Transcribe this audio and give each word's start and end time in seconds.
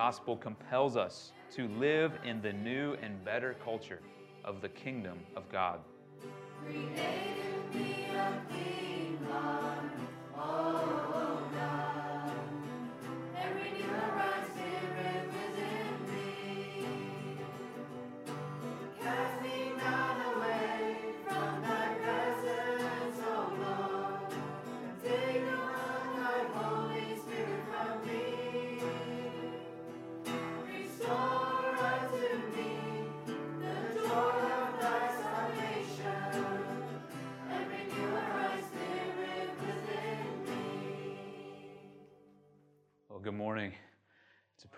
gospel 0.00 0.34
compels 0.34 0.96
us 0.96 1.32
to 1.54 1.68
live 1.78 2.12
in 2.24 2.40
the 2.40 2.54
new 2.54 2.94
and 3.02 3.22
better 3.22 3.54
culture 3.62 4.00
of 4.46 4.62
the 4.62 4.68
kingdom 4.70 5.18
of 5.36 5.46
God. 5.52 5.78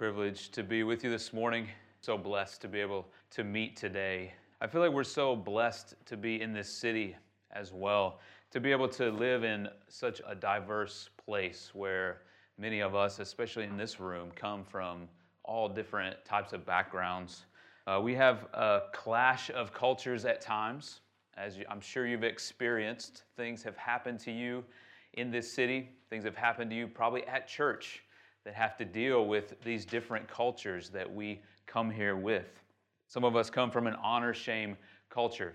Privilege 0.02 0.48
to 0.48 0.64
be 0.64 0.82
with 0.82 1.04
you 1.04 1.10
this 1.10 1.32
morning. 1.32 1.68
So 2.00 2.18
blessed 2.18 2.60
to 2.62 2.66
be 2.66 2.80
able 2.80 3.06
to 3.30 3.44
meet 3.44 3.76
today. 3.76 4.32
I 4.60 4.66
feel 4.66 4.80
like 4.80 4.90
we're 4.90 5.04
so 5.04 5.36
blessed 5.36 5.94
to 6.06 6.16
be 6.16 6.42
in 6.42 6.52
this 6.52 6.68
city 6.68 7.14
as 7.52 7.72
well, 7.72 8.18
to 8.50 8.58
be 8.58 8.72
able 8.72 8.88
to 8.88 9.12
live 9.12 9.44
in 9.44 9.68
such 9.86 10.20
a 10.26 10.34
diverse 10.34 11.08
place 11.24 11.70
where 11.72 12.22
many 12.58 12.80
of 12.80 12.96
us, 12.96 13.20
especially 13.20 13.62
in 13.62 13.76
this 13.76 14.00
room, 14.00 14.32
come 14.34 14.64
from 14.64 15.06
all 15.44 15.68
different 15.68 16.16
types 16.24 16.52
of 16.52 16.66
backgrounds. 16.66 17.44
Uh, 17.86 18.00
we 18.02 18.12
have 18.12 18.48
a 18.54 18.80
clash 18.92 19.50
of 19.50 19.72
cultures 19.72 20.24
at 20.24 20.40
times, 20.40 20.98
as 21.36 21.56
you, 21.56 21.64
I'm 21.70 21.80
sure 21.80 22.08
you've 22.08 22.24
experienced. 22.24 23.22
Things 23.36 23.62
have 23.62 23.76
happened 23.76 24.18
to 24.18 24.32
you 24.32 24.64
in 25.12 25.30
this 25.30 25.52
city, 25.52 25.90
things 26.10 26.24
have 26.24 26.34
happened 26.34 26.70
to 26.70 26.76
you 26.76 26.88
probably 26.88 27.24
at 27.28 27.46
church 27.46 28.02
that 28.44 28.54
have 28.54 28.76
to 28.76 28.84
deal 28.84 29.26
with 29.26 29.54
these 29.62 29.84
different 29.84 30.28
cultures 30.28 30.88
that 30.90 31.12
we 31.12 31.40
come 31.66 31.90
here 31.90 32.16
with. 32.16 32.62
Some 33.06 33.24
of 33.24 33.36
us 33.36 33.50
come 33.50 33.70
from 33.70 33.86
an 33.86 33.94
honor 34.02 34.34
shame 34.34 34.76
culture. 35.10 35.54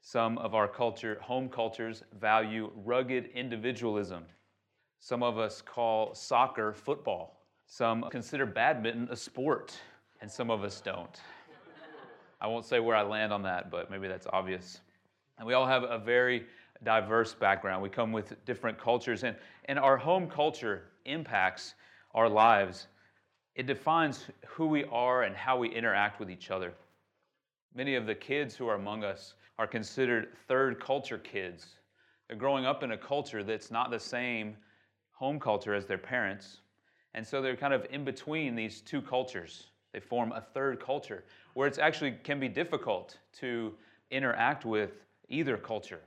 Some 0.00 0.36
of 0.38 0.54
our 0.54 0.68
culture, 0.68 1.18
home 1.20 1.48
cultures, 1.48 2.02
value 2.20 2.70
rugged 2.84 3.30
individualism. 3.34 4.24
Some 5.00 5.22
of 5.22 5.38
us 5.38 5.62
call 5.62 6.14
soccer 6.14 6.72
football. 6.72 7.40
Some 7.66 8.04
consider 8.10 8.46
badminton 8.46 9.08
a 9.10 9.16
sport, 9.16 9.78
and 10.20 10.30
some 10.30 10.50
of 10.50 10.64
us 10.64 10.80
don't. 10.80 11.20
I 12.40 12.46
won't 12.46 12.66
say 12.66 12.80
where 12.80 12.96
I 12.96 13.02
land 13.02 13.32
on 13.32 13.42
that, 13.42 13.70
but 13.70 13.90
maybe 13.90 14.08
that's 14.08 14.26
obvious. 14.32 14.80
And 15.38 15.46
we 15.46 15.54
all 15.54 15.66
have 15.66 15.84
a 15.84 15.98
very 15.98 16.44
diverse 16.82 17.32
background. 17.32 17.82
We 17.82 17.88
come 17.88 18.12
with 18.12 18.44
different 18.44 18.78
cultures, 18.78 19.24
and, 19.24 19.36
and 19.66 19.78
our 19.78 19.96
home 19.96 20.28
culture 20.28 20.84
impacts 21.06 21.74
our 22.14 22.28
lives. 22.28 22.86
It 23.54 23.66
defines 23.66 24.26
who 24.46 24.66
we 24.66 24.84
are 24.84 25.22
and 25.22 25.36
how 25.36 25.58
we 25.58 25.68
interact 25.68 26.18
with 26.18 26.30
each 26.30 26.50
other. 26.50 26.72
Many 27.74 27.94
of 27.94 28.06
the 28.06 28.14
kids 28.14 28.54
who 28.54 28.68
are 28.68 28.76
among 28.76 29.04
us 29.04 29.34
are 29.58 29.66
considered 29.66 30.28
third 30.48 30.80
culture 30.80 31.18
kids. 31.18 31.76
They're 32.28 32.36
growing 32.36 32.66
up 32.66 32.82
in 32.82 32.92
a 32.92 32.98
culture 32.98 33.44
that's 33.44 33.70
not 33.70 33.90
the 33.90 33.98
same 33.98 34.56
home 35.12 35.38
culture 35.38 35.74
as 35.74 35.86
their 35.86 35.98
parents. 35.98 36.60
And 37.14 37.26
so 37.26 37.40
they're 37.40 37.56
kind 37.56 37.74
of 37.74 37.86
in 37.90 38.04
between 38.04 38.56
these 38.56 38.80
two 38.80 39.00
cultures. 39.00 39.68
They 39.92 40.00
form 40.00 40.32
a 40.32 40.40
third 40.40 40.80
culture 40.80 41.24
where 41.54 41.68
it's 41.68 41.78
actually 41.78 42.12
can 42.24 42.40
be 42.40 42.48
difficult 42.48 43.18
to 43.38 43.72
interact 44.10 44.64
with 44.64 44.90
either 45.28 45.56
culture. 45.56 46.00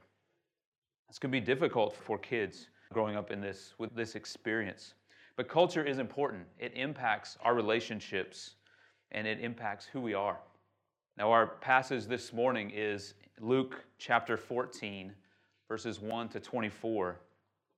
It's 1.09 1.19
going 1.19 1.31
to 1.31 1.39
be 1.39 1.45
difficult 1.45 1.95
for 1.95 2.17
kids 2.17 2.67
growing 2.91 3.15
up 3.15 3.31
in 3.31 3.39
this 3.39 3.73
with 3.77 3.95
this 3.95 4.15
experience. 4.15 4.93
But 5.37 5.47
culture 5.47 5.83
is 5.83 5.99
important. 5.99 6.43
It 6.57 6.73
impacts 6.75 7.37
our 7.41 7.53
relationships 7.53 8.55
and 9.11 9.27
it 9.27 9.39
impacts 9.39 9.85
who 9.85 10.01
we 10.01 10.15
are. 10.15 10.39
Now 11.15 11.31
our 11.31 11.45
passage 11.47 12.05
this 12.05 12.33
morning 12.33 12.71
is 12.73 13.13
Luke 13.39 13.75
chapter 13.99 14.35
14 14.35 15.13
verses 15.67 15.99
1 15.99 16.29
to 16.29 16.39
24. 16.39 17.19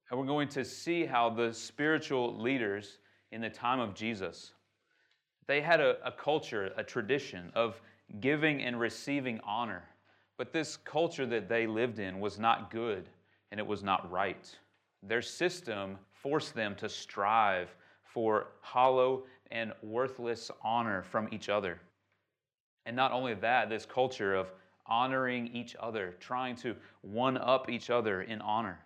And 0.09 0.19
we're 0.19 0.25
going 0.25 0.47
to 0.49 0.63
see 0.63 1.05
how 1.05 1.29
the 1.29 1.53
spiritual 1.53 2.39
leaders 2.39 2.99
in 3.31 3.41
the 3.41 3.49
time 3.49 3.79
of 3.79 3.93
Jesus 3.93 4.53
they 5.47 5.61
had 5.61 5.81
a, 5.81 5.97
a 6.05 6.11
culture, 6.11 6.71
a 6.77 6.83
tradition 6.83 7.51
of 7.55 7.81
giving 8.19 8.61
and 8.61 8.79
receiving 8.79 9.39
honor. 9.43 9.83
But 10.37 10.53
this 10.53 10.77
culture 10.77 11.25
that 11.25 11.49
they 11.49 11.65
lived 11.65 11.97
in 11.97 12.19
was 12.19 12.37
not 12.37 12.69
good 12.69 13.09
and 13.51 13.59
it 13.59 13.65
was 13.65 13.81
not 13.81 14.09
right. 14.11 14.55
Their 15.01 15.23
system 15.23 15.97
forced 16.21 16.53
them 16.53 16.75
to 16.75 16.89
strive 16.89 17.75
for 18.03 18.47
hollow 18.61 19.23
and 19.51 19.73
worthless 19.81 20.51
honor 20.63 21.01
from 21.03 21.27
each 21.31 21.49
other. 21.49 21.79
And 22.85 22.95
not 22.95 23.11
only 23.11 23.33
that, 23.35 23.69
this 23.69 23.85
culture 23.85 24.35
of 24.35 24.51
honoring 24.85 25.47
each 25.55 25.75
other, 25.79 26.15
trying 26.19 26.55
to 26.57 26.75
one 27.01 27.37
up 27.37 27.69
each 27.69 27.89
other 27.89 28.23
in 28.23 28.41
honor, 28.41 28.79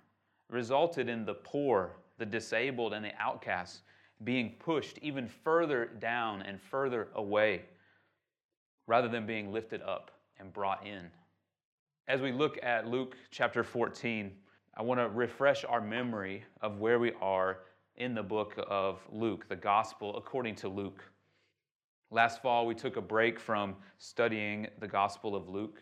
resulted 0.50 1.08
in 1.08 1.26
the 1.26 1.34
poor, 1.34 1.96
the 2.18 2.26
disabled, 2.26 2.94
and 2.94 3.04
the 3.04 3.16
outcasts 3.18 3.82
being 4.24 4.56
pushed 4.60 4.98
even 5.00 5.28
further 5.28 5.86
down 6.00 6.42
and 6.42 6.62
further 6.62 7.08
away 7.16 7.64
rather 8.88 9.08
than 9.08 9.26
being 9.26 9.52
lifted 9.52 9.82
up 9.82 10.12
and 10.40 10.54
brought 10.54 10.86
in. 10.86 11.10
As 12.08 12.22
we 12.22 12.32
look 12.32 12.60
at 12.62 12.88
Luke 12.88 13.16
chapter 13.32 13.64
14, 13.64 14.32
I 14.75 14.81
want 14.81 15.00
to 15.00 15.07
refresh 15.07 15.63
our 15.66 15.79
memory 15.79 16.44
of 16.59 16.79
where 16.79 16.97
we 16.97 17.11
are 17.22 17.59
in 17.97 18.16
the 18.16 18.23
book 18.23 18.56
of 18.67 19.00
Luke, 19.11 19.47
the 19.47 19.56
gospel 19.56 20.17
according 20.17 20.56
to 20.56 20.67
Luke. 20.67 21.03
Last 22.09 22.41
fall, 22.41 22.66
we 22.66 22.73
took 22.73 22.97
a 22.97 23.01
break 23.01 23.39
from 23.39 23.75
studying 24.00 24.66
the 24.79 24.88
gospel 24.88 25.35
of 25.35 25.47
Luke 25.47 25.78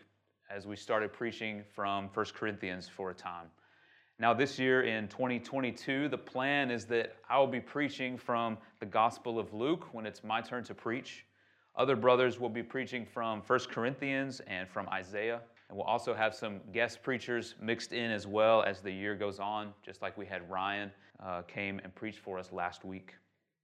as 0.54 0.66
we 0.66 0.76
started 0.76 1.10
preaching 1.10 1.64
from 1.74 2.10
1 2.12 2.26
Corinthians 2.34 2.86
for 2.86 3.08
a 3.08 3.14
time. 3.14 3.46
Now, 4.18 4.34
this 4.34 4.58
year 4.58 4.82
in 4.82 5.08
2022, 5.08 6.10
the 6.10 6.18
plan 6.18 6.70
is 6.70 6.84
that 6.86 7.16
I 7.30 7.38
will 7.38 7.46
be 7.46 7.60
preaching 7.60 8.18
from 8.18 8.58
the 8.78 8.86
Gospel 8.86 9.38
of 9.38 9.54
Luke 9.54 9.94
when 9.94 10.04
it's 10.04 10.22
my 10.22 10.42
turn 10.42 10.64
to 10.64 10.74
preach. 10.74 11.24
Other 11.76 11.96
brothers 11.96 12.38
will 12.38 12.50
be 12.50 12.62
preaching 12.62 13.06
from 13.06 13.40
1 13.46 13.58
Corinthians 13.70 14.42
and 14.46 14.68
from 14.68 14.86
Isaiah. 14.90 15.40
And 15.72 15.78
we'll 15.78 15.86
also 15.86 16.12
have 16.12 16.34
some 16.34 16.60
guest 16.70 17.02
preachers 17.02 17.54
mixed 17.58 17.94
in 17.94 18.10
as 18.10 18.26
well 18.26 18.62
as 18.62 18.82
the 18.82 18.90
year 18.90 19.14
goes 19.14 19.40
on, 19.40 19.72
just 19.82 20.02
like 20.02 20.18
we 20.18 20.26
had 20.26 20.50
Ryan 20.50 20.90
uh, 21.18 21.40
came 21.48 21.80
and 21.82 21.94
preached 21.94 22.18
for 22.18 22.38
us 22.38 22.52
last 22.52 22.84
week. 22.84 23.14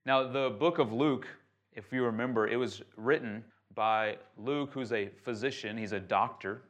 Now, 0.07 0.27
the 0.27 0.49
book 0.49 0.79
of 0.79 0.91
Luke, 0.91 1.27
if 1.71 1.93
you 1.93 2.03
remember, 2.03 2.47
it 2.47 2.55
was 2.55 2.81
written 2.97 3.43
by 3.75 4.17
Luke, 4.39 4.71
who's 4.73 4.91
a 4.91 5.09
physician, 5.23 5.77
he's 5.77 5.91
a 5.91 5.99
doctor, 5.99 6.63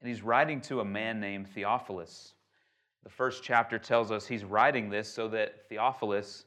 and 0.00 0.08
he's 0.08 0.22
writing 0.22 0.60
to 0.60 0.78
a 0.78 0.84
man 0.84 1.18
named 1.18 1.48
Theophilus. 1.48 2.34
The 3.02 3.10
first 3.10 3.42
chapter 3.42 3.80
tells 3.80 4.12
us 4.12 4.28
he's 4.28 4.44
writing 4.44 4.88
this 4.90 5.12
so 5.12 5.26
that 5.26 5.68
Theophilus 5.68 6.44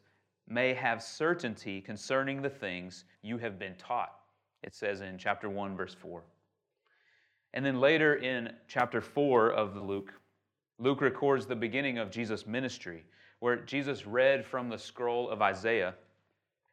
may 0.48 0.74
have 0.74 1.04
certainty 1.04 1.82
concerning 1.82 2.42
the 2.42 2.50
things 2.50 3.04
you 3.24 3.40
have 3.40 3.60
been 3.60 3.76
taught. 3.76 4.14
It 4.64 4.74
says 4.74 5.02
in 5.02 5.18
chapter 5.18 5.50
1, 5.50 5.76
verse 5.76 5.94
4. 5.96 6.24
And 7.54 7.66
then 7.66 7.80
later 7.80 8.16
in 8.16 8.52
chapter 8.68 9.02
4 9.02 9.52
of 9.52 9.76
Luke, 9.76 10.14
Luke 10.80 11.02
records 11.02 11.46
the 11.46 11.56
beginning 11.56 11.98
of 11.98 12.12
Jesus' 12.12 12.46
ministry, 12.46 13.04
where 13.40 13.56
Jesus 13.58 14.06
read 14.06 14.46
from 14.46 14.70
the 14.70 14.78
scroll 14.78 15.30
of 15.30 15.42
Isaiah. 15.42 15.96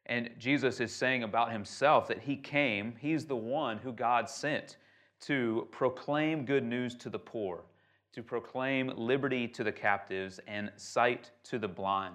And 0.06 0.30
Jesus 0.38 0.80
is 0.80 0.92
saying 0.92 1.22
about 1.22 1.52
himself 1.52 2.06
that 2.08 2.20
he 2.20 2.36
came, 2.36 2.94
he's 3.00 3.24
the 3.24 3.36
one 3.36 3.78
who 3.78 3.92
God 3.92 4.28
sent 4.28 4.76
to 5.20 5.66
proclaim 5.70 6.44
good 6.44 6.64
news 6.64 6.94
to 6.96 7.08
the 7.08 7.18
poor 7.18 7.64
to 8.14 8.22
proclaim 8.22 8.92
liberty 8.96 9.48
to 9.48 9.64
the 9.64 9.72
captives 9.72 10.38
and 10.46 10.70
sight 10.76 11.32
to 11.42 11.58
the 11.58 11.66
blind. 11.66 12.14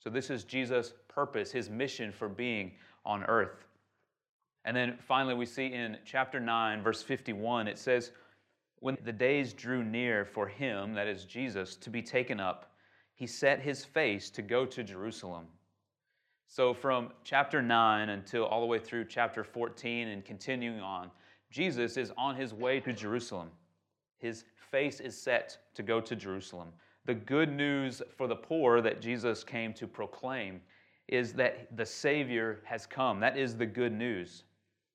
So, 0.00 0.10
this 0.10 0.30
is 0.30 0.42
Jesus' 0.42 0.94
purpose, 1.06 1.52
his 1.52 1.70
mission 1.70 2.10
for 2.10 2.28
being 2.28 2.72
on 3.06 3.22
earth. 3.24 3.67
And 4.68 4.76
then 4.76 4.98
finally, 5.00 5.32
we 5.32 5.46
see 5.46 5.72
in 5.72 5.96
chapter 6.04 6.38
9, 6.38 6.82
verse 6.82 7.02
51, 7.02 7.68
it 7.68 7.78
says, 7.78 8.12
When 8.80 8.98
the 9.02 9.14
days 9.14 9.54
drew 9.54 9.82
near 9.82 10.26
for 10.26 10.46
him, 10.46 10.92
that 10.92 11.06
is 11.06 11.24
Jesus, 11.24 11.74
to 11.76 11.88
be 11.88 12.02
taken 12.02 12.38
up, 12.38 12.70
he 13.14 13.26
set 13.26 13.60
his 13.60 13.86
face 13.86 14.28
to 14.28 14.42
go 14.42 14.66
to 14.66 14.84
Jerusalem. 14.84 15.46
So, 16.48 16.74
from 16.74 17.12
chapter 17.24 17.62
9 17.62 18.10
until 18.10 18.44
all 18.44 18.60
the 18.60 18.66
way 18.66 18.78
through 18.78 19.06
chapter 19.06 19.42
14 19.42 20.08
and 20.08 20.22
continuing 20.22 20.80
on, 20.80 21.10
Jesus 21.50 21.96
is 21.96 22.12
on 22.18 22.36
his 22.36 22.52
way 22.52 22.78
to 22.80 22.92
Jerusalem. 22.92 23.48
His 24.18 24.44
face 24.70 25.00
is 25.00 25.16
set 25.16 25.56
to 25.76 25.82
go 25.82 25.98
to 25.98 26.14
Jerusalem. 26.14 26.68
The 27.06 27.14
good 27.14 27.50
news 27.50 28.02
for 28.18 28.26
the 28.26 28.36
poor 28.36 28.82
that 28.82 29.00
Jesus 29.00 29.44
came 29.44 29.72
to 29.72 29.86
proclaim 29.86 30.60
is 31.08 31.32
that 31.32 31.74
the 31.74 31.86
Savior 31.86 32.60
has 32.64 32.84
come. 32.84 33.18
That 33.20 33.38
is 33.38 33.56
the 33.56 33.64
good 33.64 33.94
news. 33.94 34.42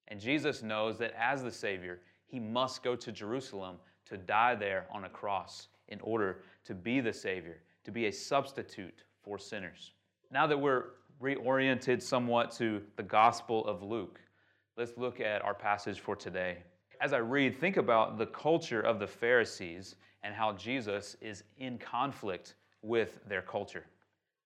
And 0.07 0.19
Jesus 0.19 0.61
knows 0.61 0.97
that 0.99 1.13
as 1.17 1.43
the 1.43 1.51
Savior, 1.51 1.99
he 2.25 2.39
must 2.39 2.83
go 2.83 2.95
to 2.95 3.11
Jerusalem 3.11 3.77
to 4.05 4.17
die 4.17 4.55
there 4.55 4.85
on 4.91 5.05
a 5.05 5.09
cross 5.09 5.67
in 5.87 5.99
order 6.01 6.39
to 6.65 6.73
be 6.73 6.99
the 6.99 7.13
Savior, 7.13 7.57
to 7.83 7.91
be 7.91 8.07
a 8.07 8.11
substitute 8.11 9.03
for 9.23 9.37
sinners. 9.37 9.91
Now 10.31 10.47
that 10.47 10.57
we're 10.57 10.85
reoriented 11.21 12.01
somewhat 12.01 12.51
to 12.53 12.81
the 12.95 13.03
Gospel 13.03 13.65
of 13.65 13.83
Luke, 13.83 14.19
let's 14.77 14.97
look 14.97 15.19
at 15.19 15.41
our 15.43 15.53
passage 15.53 15.99
for 15.99 16.15
today. 16.15 16.57
As 16.99 17.13
I 17.13 17.17
read, 17.17 17.59
think 17.59 17.77
about 17.77 18.17
the 18.17 18.25
culture 18.25 18.81
of 18.81 18.99
the 18.99 19.07
Pharisees 19.07 19.95
and 20.23 20.33
how 20.33 20.53
Jesus 20.53 21.15
is 21.21 21.43
in 21.57 21.77
conflict 21.77 22.55
with 22.81 23.19
their 23.27 23.41
culture. 23.41 23.85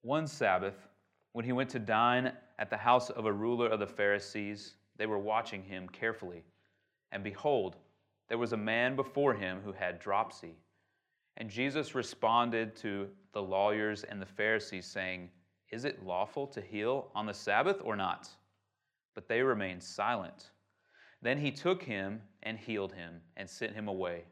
One 0.02 0.28
Sabbath, 0.28 0.88
when 1.34 1.46
he 1.46 1.52
went 1.52 1.70
to 1.72 1.80
dine 1.80 2.32
at 2.60 2.70
the 2.70 2.78
house 2.78 3.10
of 3.10 3.26
a 3.26 3.34
ruler 3.34 3.68
of 3.68 3.80
the 3.80 3.88
Pharisees, 3.88 4.74
they 4.98 5.06
were 5.06 5.20
watching 5.20 5.64
him 5.64 5.88
carefully. 5.90 6.44
And 7.12 7.24
behold, 7.24 7.78
there 8.28 8.38
was 8.38 8.54
a 8.54 8.58
man 8.58 8.96
before 8.96 9.34
him 9.34 9.62
who 9.64 9.72
had 9.72 10.00
dropsy. 10.00 10.56
And 11.38 11.50
Jesus 11.50 11.96
responded 11.96 12.76
to 12.78 13.08
the 13.32 13.42
lawyers 13.42 14.04
and 14.04 14.22
the 14.22 14.26
Pharisees, 14.26 14.86
saying, 14.86 15.30
Is 15.72 15.86
it 15.86 16.04
lawful 16.04 16.48
to 16.48 16.62
heal 16.62 17.12
on 17.16 17.26
the 17.26 17.34
Sabbath 17.34 17.80
or 17.84 17.96
not? 17.96 18.30
But 19.14 19.28
they 19.28 19.42
remained 19.42 19.84
silent. 19.84 20.50
Then 21.22 21.38
he 21.38 21.52
took 21.52 21.84
him 21.84 22.22
and 22.44 22.58
healed 22.58 22.94
him 22.94 23.22
and 23.38 23.50
sent 23.50 23.74
him 23.74 23.88
away. 23.88 24.26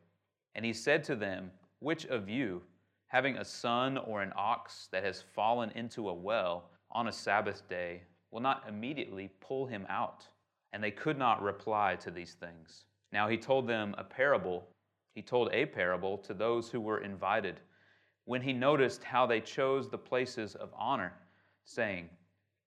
And 0.56 0.66
he 0.66 0.74
said 0.74 1.04
to 1.06 1.16
them, 1.16 1.52
Which 1.80 2.06
of 2.06 2.28
you, 2.28 2.64
having 3.08 3.38
a 3.38 3.46
son 3.46 3.98
or 3.98 4.22
an 4.22 4.34
ox 4.36 4.88
that 4.92 5.04
has 5.04 5.24
fallen 5.34 5.72
into 5.72 6.10
a 6.10 6.14
well 6.14 6.70
on 6.92 7.08
a 7.08 7.12
Sabbath 7.12 7.68
day, 7.70 8.02
will 8.32 8.42
not 8.42 8.64
immediately 8.68 9.30
pull 9.40 9.66
him 9.66 9.86
out? 9.90 10.28
And 10.76 10.84
they 10.84 10.92
could 10.92 11.18
not 11.18 11.42
reply 11.42 11.96
to 12.02 12.12
these 12.12 12.34
things. 12.34 12.84
Now 13.14 13.30
he 13.30 13.38
told 13.38 13.66
them 13.66 13.96
a 13.98 14.04
parable. 14.04 14.68
He 15.14 15.22
told 15.22 15.50
a 15.54 15.66
parable 15.66 16.18
to 16.18 16.34
those 16.34 16.70
who 16.70 16.82
were 16.82 17.00
invited 17.00 17.62
when 18.26 18.42
he 18.42 18.52
noticed 18.52 19.02
how 19.02 19.26
they 19.26 19.40
chose 19.40 19.88
the 19.88 19.98
places 19.98 20.54
of 20.54 20.74
honor, 20.78 21.14
saying, 21.64 22.10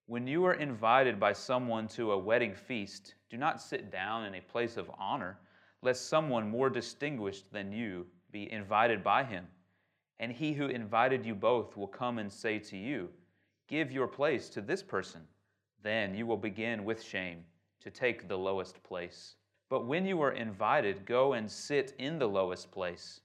When 0.07 0.27
you 0.27 0.47
are 0.47 0.55
invited 0.55 1.21
by 1.21 1.35
someone 1.35 1.87
to 1.89 2.13
a 2.13 2.19
wedding 2.19 2.55
feast, 2.55 3.15
do 3.29 3.37
not 3.37 3.61
sit 3.61 3.93
down 3.93 4.25
in 4.25 4.37
a 4.37 4.41
place 4.41 4.79
of 4.79 4.91
honor, 4.99 5.39
lest 5.83 6.09
someone 6.09 6.49
more 6.49 6.71
distinguished 6.71 7.53
than 7.53 7.73
you 7.73 8.07
be 8.33 8.51
invited 8.51 9.05
by 9.05 9.23
him. 9.23 9.47
And 10.19 10.33
he 10.33 10.55
who 10.55 10.69
invited 10.69 11.27
you 11.27 11.35
both 11.35 11.77
will 11.77 11.87
come 11.87 12.17
and 12.17 12.33
say 12.33 12.59
to 12.59 12.77
you, 12.79 13.11
Give 13.69 13.93
your 13.93 14.09
place 14.09 14.49
to 14.49 14.63
this 14.63 14.83
person. 14.83 15.21
Then 15.83 16.15
you 16.15 16.25
will 16.27 16.39
begin 16.39 16.87
with 16.87 17.03
shame 17.03 17.45
to 17.89 18.01
take 18.01 18.29
the 18.29 18.37
lowest 18.37 18.83
place. 18.83 19.37
But 19.71 19.87
when 19.87 20.05
you 20.05 20.21
are 20.21 20.33
invited, 20.33 21.07
go 21.07 21.33
and 21.33 21.51
sit 21.51 21.95
in 21.99 22.19
the 22.19 22.29
lowest 22.29 22.71
place, 22.71 23.23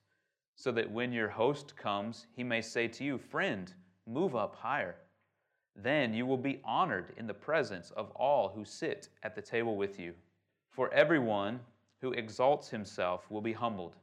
so 0.55 0.71
that 0.71 0.89
when 0.89 1.11
your 1.11 1.27
host 1.27 1.75
comes, 1.75 2.27
he 2.33 2.45
may 2.45 2.61
say 2.61 2.87
to 2.87 3.03
you, 3.03 3.17
Friend, 3.17 3.73
move 4.07 4.37
up 4.37 4.55
higher. 4.55 4.95
Then 5.75 6.13
you 6.13 6.25
will 6.25 6.37
be 6.37 6.61
honored 6.63 7.13
in 7.17 7.27
the 7.27 7.33
presence 7.33 7.91
of 7.91 8.11
all 8.11 8.53
who 8.55 8.63
sit 8.63 9.09
at 9.23 9.35
the 9.35 9.41
table 9.41 9.75
with 9.75 9.99
you. 9.99 10.13
For 10.69 10.93
everyone 10.93 11.59
who 11.99 12.13
exalts 12.13 12.69
himself 12.69 13.29
will 13.29 13.41
be 13.41 13.53
humbled, 13.53 13.97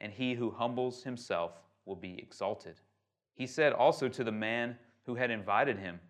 and 0.00 0.12
he 0.12 0.34
who 0.34 0.50
humbles 0.50 1.04
himself 1.04 1.52
will 1.86 1.94
be 1.94 2.18
exalted. 2.18 2.80
He 3.34 3.46
said 3.46 3.72
also 3.72 4.08
to 4.08 4.24
the 4.24 4.32
man 4.32 4.76
who 5.06 5.14
had 5.14 5.30
invited 5.30 5.78
him, 5.78 6.00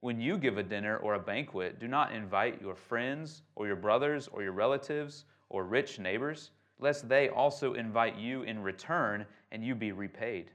When 0.00 0.20
you 0.20 0.38
give 0.38 0.58
a 0.58 0.62
dinner 0.62 0.96
or 0.98 1.14
a 1.14 1.20
banquet, 1.20 1.80
do 1.80 1.88
not 1.88 2.12
invite 2.12 2.62
your 2.62 2.76
friends 2.76 3.42
or 3.56 3.66
your 3.66 3.76
brothers 3.76 4.28
or 4.32 4.42
your 4.42 4.52
relatives 4.52 5.24
or 5.48 5.64
rich 5.64 5.98
neighbors, 5.98 6.50
lest 6.78 7.08
they 7.08 7.28
also 7.28 7.74
invite 7.74 8.16
you 8.16 8.42
in 8.42 8.62
return 8.62 9.26
and 9.50 9.64
you 9.64 9.74
be 9.74 9.90
repaid. 9.90 10.52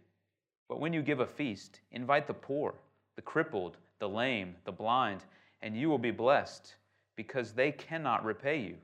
But 0.70 0.80
when 0.80 0.94
you 0.94 1.02
give 1.02 1.20
a 1.20 1.26
feast, 1.26 1.82
invite 1.92 2.26
the 2.26 2.34
poor, 2.34 2.76
the 3.16 3.22
crippled, 3.22 3.78
the 4.00 4.08
lame, 4.08 4.56
the 4.64 4.72
blind, 4.72 5.26
and 5.62 5.76
you 5.76 5.90
will 5.90 5.98
be 5.98 6.12
blessed, 6.12 6.76
because 7.16 7.52
they 7.52 7.72
cannot 7.72 8.24
repay 8.24 8.60
you, 8.60 8.76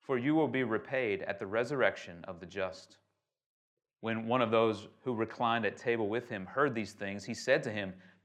for 0.00 0.18
you 0.18 0.34
will 0.34 0.48
be 0.48 0.64
repaid 0.64 1.22
at 1.22 1.38
the 1.38 1.46
resurrection 1.46 2.24
of 2.24 2.40
the 2.40 2.46
just. 2.46 2.98
When 4.00 4.26
one 4.26 4.42
of 4.42 4.50
those 4.50 4.88
who 5.02 5.14
reclined 5.14 5.64
at 5.64 5.76
table 5.76 6.08
with 6.08 6.28
him 6.28 6.46
heard 6.46 6.74
these 6.74 6.92
things, 6.92 7.24
he 7.24 7.32
said 7.32 7.62
to 7.62 7.70
him, 7.70 7.94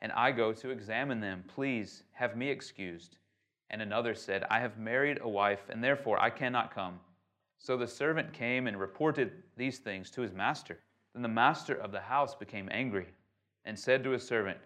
and 0.00 0.12
I 0.12 0.32
go 0.32 0.52
to 0.52 0.70
examine 0.70 1.20
them. 1.20 1.44
Please 1.48 2.02
have 2.12 2.36
me 2.36 2.48
excused. 2.48 3.16
And 3.70 3.82
another 3.82 4.14
said, 4.14 4.44
I 4.50 4.60
have 4.60 4.78
married 4.78 5.18
a 5.20 5.28
wife, 5.28 5.68
and 5.68 5.82
therefore 5.82 6.20
I 6.20 6.30
cannot 6.30 6.74
come. 6.74 7.00
So 7.58 7.76
the 7.76 7.86
servant 7.86 8.32
came 8.32 8.66
and 8.66 8.78
reported 8.78 9.42
these 9.56 9.78
things 9.78 10.10
to 10.12 10.22
his 10.22 10.32
master. 10.32 10.78
Then 11.12 11.22
the 11.22 11.28
master 11.28 11.74
of 11.74 11.92
the 11.92 12.00
house 12.00 12.34
became 12.34 12.68
angry 12.70 13.06
and 13.64 13.78
said 13.78 14.04
to 14.04 14.10
his 14.10 14.26
servant, 14.26 14.58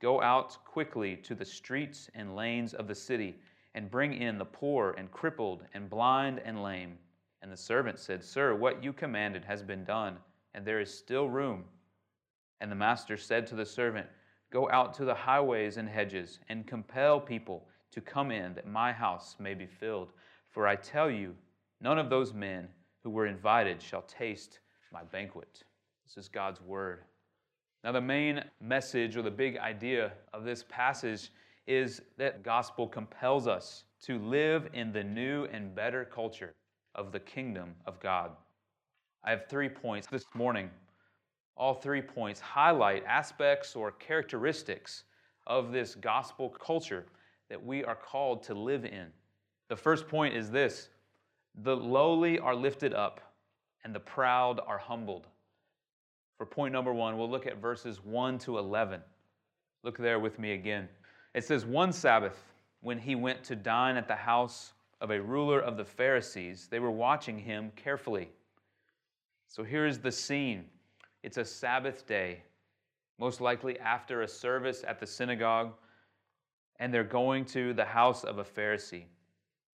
Go 0.00 0.20
out 0.20 0.56
quickly 0.64 1.16
to 1.16 1.34
the 1.34 1.44
streets 1.44 2.10
and 2.14 2.34
lanes 2.34 2.74
of 2.74 2.88
the 2.88 2.94
city 2.94 3.38
and 3.74 3.90
bring 3.90 4.14
in 4.14 4.38
the 4.38 4.44
poor 4.44 4.94
and 4.98 5.10
crippled 5.12 5.64
and 5.74 5.88
blind 5.88 6.40
and 6.44 6.62
lame. 6.62 6.98
And 7.42 7.52
the 7.52 7.56
servant 7.56 7.98
said, 7.98 8.24
Sir, 8.24 8.54
what 8.54 8.82
you 8.82 8.92
commanded 8.92 9.44
has 9.44 9.62
been 9.62 9.84
done, 9.84 10.16
and 10.54 10.64
there 10.64 10.80
is 10.80 10.92
still 10.92 11.28
room. 11.28 11.64
And 12.60 12.70
the 12.70 12.76
master 12.76 13.16
said 13.16 13.46
to 13.48 13.54
the 13.54 13.64
servant, 13.64 14.06
Go 14.50 14.68
out 14.70 14.94
to 14.94 15.04
the 15.04 15.14
highways 15.14 15.76
and 15.76 15.88
hedges 15.88 16.40
and 16.48 16.66
compel 16.66 17.20
people 17.20 17.66
to 17.92 18.00
come 18.00 18.30
in 18.30 18.54
that 18.54 18.66
my 18.66 18.92
house 18.92 19.36
may 19.38 19.54
be 19.54 19.66
filled. 19.66 20.12
For 20.50 20.66
I 20.66 20.76
tell 20.76 21.10
you, 21.10 21.34
none 21.80 21.98
of 21.98 22.10
those 22.10 22.34
men 22.34 22.68
who 23.02 23.10
were 23.10 23.26
invited 23.26 23.80
shall 23.80 24.02
taste 24.02 24.58
my 24.92 25.04
banquet. 25.04 25.62
This 26.04 26.16
is 26.24 26.28
God's 26.28 26.60
word. 26.60 27.02
Now, 27.84 27.92
the 27.92 28.00
main 28.00 28.44
message 28.60 29.16
or 29.16 29.22
the 29.22 29.30
big 29.30 29.56
idea 29.56 30.12
of 30.34 30.44
this 30.44 30.64
passage 30.68 31.30
is 31.66 32.02
that 32.18 32.42
gospel 32.42 32.86
compels 32.86 33.46
us 33.46 33.84
to 34.02 34.18
live 34.18 34.68
in 34.72 34.92
the 34.92 35.04
new 35.04 35.44
and 35.46 35.74
better 35.74 36.04
culture 36.04 36.52
of 36.94 37.12
the 37.12 37.20
kingdom 37.20 37.74
of 37.86 38.00
God. 38.00 38.32
I 39.24 39.30
have 39.30 39.46
three 39.48 39.68
points 39.68 40.08
this 40.08 40.24
morning. 40.34 40.70
All 41.56 41.74
three 41.74 42.02
points 42.02 42.40
highlight 42.40 43.04
aspects 43.04 43.76
or 43.76 43.92
characteristics 43.92 45.04
of 45.46 45.72
this 45.72 45.94
gospel 45.94 46.48
culture 46.48 47.06
that 47.48 47.62
we 47.64 47.84
are 47.84 47.96
called 47.96 48.42
to 48.44 48.54
live 48.54 48.84
in. 48.84 49.06
The 49.68 49.76
first 49.76 50.08
point 50.08 50.34
is 50.34 50.50
this 50.50 50.88
the 51.62 51.76
lowly 51.76 52.38
are 52.38 52.54
lifted 52.54 52.94
up, 52.94 53.20
and 53.84 53.94
the 53.94 54.00
proud 54.00 54.60
are 54.66 54.78
humbled. 54.78 55.26
For 56.36 56.46
point 56.46 56.72
number 56.72 56.94
one, 56.94 57.18
we'll 57.18 57.30
look 57.30 57.46
at 57.46 57.58
verses 57.58 58.02
1 58.02 58.38
to 58.40 58.58
11. 58.58 59.00
Look 59.82 59.98
there 59.98 60.18
with 60.18 60.38
me 60.38 60.52
again. 60.52 60.88
It 61.34 61.44
says, 61.44 61.66
One 61.66 61.92
Sabbath, 61.92 62.38
when 62.80 62.98
he 62.98 63.14
went 63.14 63.44
to 63.44 63.56
dine 63.56 63.96
at 63.96 64.08
the 64.08 64.16
house 64.16 64.72
of 65.00 65.10
a 65.10 65.20
ruler 65.20 65.60
of 65.60 65.76
the 65.76 65.84
Pharisees, 65.84 66.68
they 66.70 66.78
were 66.78 66.90
watching 66.90 67.38
him 67.38 67.72
carefully. 67.76 68.30
So 69.48 69.64
here's 69.64 69.98
the 69.98 70.12
scene 70.12 70.64
it's 71.22 71.36
a 71.36 71.44
Sabbath 71.44 72.06
day, 72.06 72.42
most 73.18 73.40
likely 73.40 73.78
after 73.80 74.22
a 74.22 74.28
service 74.28 74.84
at 74.86 74.98
the 74.98 75.06
synagogue, 75.06 75.72
and 76.78 76.92
they're 76.92 77.04
going 77.04 77.44
to 77.44 77.74
the 77.74 77.84
house 77.84 78.24
of 78.24 78.38
a 78.38 78.44
Pharisee, 78.44 79.04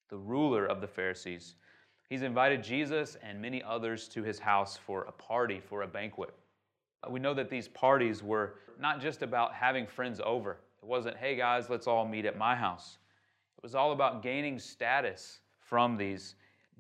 the 0.09 0.17
ruler 0.17 0.67
of 0.67 0.81
the 0.81 0.89
Pharisees. 0.89 1.55
He's 2.09 2.23
invited 2.23 2.63
Jesus 2.63 3.17
and 3.23 3.41
many 3.41 3.63
others 3.63 4.09
to 4.09 4.23
his 4.23 4.39
house 4.39 4.77
for 4.77 5.03
a 5.03 5.13
party, 5.13 5.61
for 5.61 5.83
a 5.83 5.89
banquet. 5.89 6.35
Uh, 7.03 7.11
we 7.11 7.21
know 7.21 7.35
that 7.35 7.51
these 7.51 7.69
parties 7.69 8.23
were 8.23 8.55
not 8.81 9.01
just 9.01 9.23
about 9.23 9.55
having 9.55 9.87
friends 9.87 10.21
over. 10.25 10.59
It 10.83 10.87
wasn't, 10.87 11.17
hey 11.17 11.37
guys, 11.37 11.71
let's 11.71 11.87
all 11.87 12.07
meet 12.07 12.25
at 12.25 12.39
my 12.39 12.55
house. 12.55 12.99
It 13.57 13.63
was 13.63 13.75
all 13.75 13.93
about 13.93 14.23
gaining 14.23 14.59
status 14.59 15.41
from 15.59 15.97
these 15.97 16.35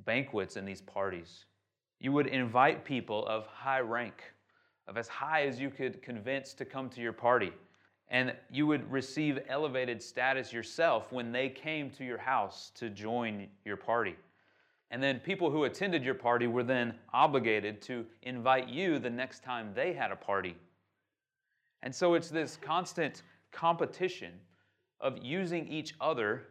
banquets 0.04 0.56
and 0.56 0.66
these 0.66 0.82
parties. 0.82 1.46
You 1.98 2.12
would 2.12 2.26
invite 2.26 2.84
people 2.84 3.26
of 3.26 3.46
high 3.46 3.80
rank, 3.80 4.22
of 4.88 4.96
as 4.96 5.08
high 5.08 5.46
as 5.46 5.60
you 5.60 5.70
could 5.70 6.02
convince 6.02 6.54
to 6.54 6.64
come 6.64 6.88
to 6.90 7.00
your 7.00 7.12
party. 7.12 7.52
And 8.08 8.34
you 8.50 8.66
would 8.66 8.90
receive 8.90 9.40
elevated 9.48 10.00
status 10.00 10.52
yourself 10.52 11.12
when 11.12 11.32
they 11.32 11.48
came 11.48 11.90
to 11.90 12.04
your 12.04 12.18
house 12.18 12.70
to 12.76 12.88
join 12.88 13.48
your 13.64 13.76
party. 13.76 14.16
And 14.90 15.02
then 15.02 15.18
people 15.18 15.50
who 15.50 15.64
attended 15.64 16.04
your 16.04 16.14
party 16.14 16.46
were 16.46 16.62
then 16.62 16.94
obligated 17.12 17.82
to 17.82 18.06
invite 18.22 18.68
you 18.68 18.98
the 18.98 19.10
next 19.10 19.42
time 19.42 19.72
they 19.74 19.92
had 19.92 20.12
a 20.12 20.16
party. 20.16 20.56
And 21.82 21.94
so 21.94 22.14
it's 22.14 22.30
this 22.30 22.56
constant 22.56 23.22
competition 23.50 24.32
of 25.00 25.18
using 25.20 25.66
each 25.66 25.94
other 26.00 26.44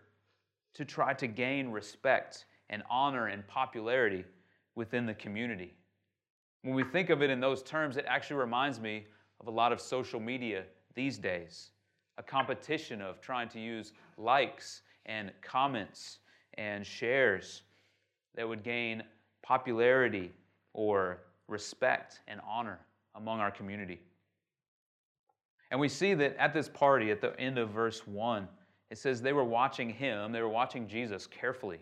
to 0.74 0.84
try 0.84 1.14
to 1.14 1.28
gain 1.28 1.72
respect 1.72 2.46
and 2.70 2.84
honor 2.90 3.28
and 3.28 3.48
popularity 3.48 4.26
within 4.76 5.06
the 5.06 5.14
community. 5.14 5.74
When 6.66 6.74
we 6.74 6.84
think 6.84 7.12
of 7.12 7.22
it 7.22 7.30
in 7.30 7.40
those 7.40 7.62
terms, 7.62 7.96
it 7.96 8.06
actually 8.08 8.38
reminds 8.38 8.80
me 8.80 9.06
of 9.40 9.46
a 9.46 9.52
lot 9.52 9.72
of 9.72 9.80
social 9.80 10.20
media 10.20 10.64
these 10.96 11.20
days 11.20 11.70
a 12.18 12.24
competition 12.24 13.04
of 13.04 13.22
trying 13.22 13.50
to 13.50 13.60
use 13.60 13.94
likes 14.18 14.82
and 15.06 15.32
comments 15.44 16.20
and 16.56 16.84
shares 16.84 17.62
that 18.34 18.50
would 18.50 18.64
gain 18.64 19.04
popularity 19.44 20.32
or 20.74 21.20
respect 21.48 22.22
and 22.28 22.42
honor 22.48 22.80
among 23.14 23.40
our 23.40 23.52
community. 23.52 24.00
And 25.70 25.80
we 25.80 25.88
see 25.88 26.16
that 26.16 26.36
at 26.38 26.52
this 26.52 26.68
party, 26.68 27.12
at 27.12 27.22
the 27.22 27.40
end 27.40 27.60
of 27.60 27.70
verse 27.70 28.08
1, 28.08 28.48
it 28.90 28.98
says 28.98 29.22
they 29.22 29.34
were 29.34 29.44
watching 29.44 29.88
him, 29.88 30.32
they 30.32 30.42
were 30.42 30.50
watching 30.50 30.88
Jesus 30.88 31.28
carefully. 31.28 31.82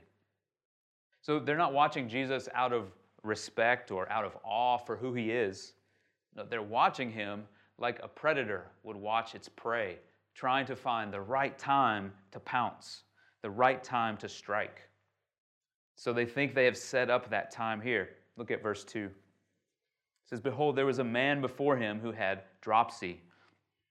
So 1.22 1.40
they're 1.40 1.56
not 1.56 1.72
watching 1.72 2.10
Jesus 2.10 2.50
out 2.54 2.74
of 2.74 2.92
respect 3.24 3.92
or 3.92 4.10
out 4.12 4.26
of 4.26 4.38
awe 4.44 4.78
for 4.78 4.96
who 4.96 5.14
he 5.14 5.32
is. 5.32 5.74
No, 6.36 6.46
they're 6.46 6.62
watching 6.62 7.12
him 7.12 7.44
like 7.78 8.00
a 8.04 8.08
predator 8.08 8.68
would 8.84 8.96
watch 8.96 9.36
its 9.36 9.50
prey, 9.50 9.98
trying 10.36 10.66
to 10.66 10.76
find 10.76 11.12
the 11.12 11.22
right 11.22 11.58
time 11.58 12.12
to 12.32 12.40
pounce, 12.40 13.04
the 13.42 13.50
right 13.50 13.84
time 13.84 14.18
to 14.18 14.30
strike. 14.30 14.82
So 15.96 16.14
they 16.14 16.26
think 16.26 16.54
they 16.54 16.66
have 16.66 16.78
set 16.78 17.10
up 17.10 17.30
that 17.30 17.52
time 17.52 17.82
here. 17.82 18.10
Look 18.38 18.52
at 18.52 18.64
verse 18.64 18.84
2. 18.84 19.06
It 19.06 19.12
says, 20.26 20.40
Behold, 20.40 20.76
there 20.76 20.86
was 20.86 21.00
a 21.00 21.04
man 21.04 21.42
before 21.42 21.78
him 21.78 22.00
who 22.00 22.12
had 22.12 22.44
dropsy. 22.62 23.22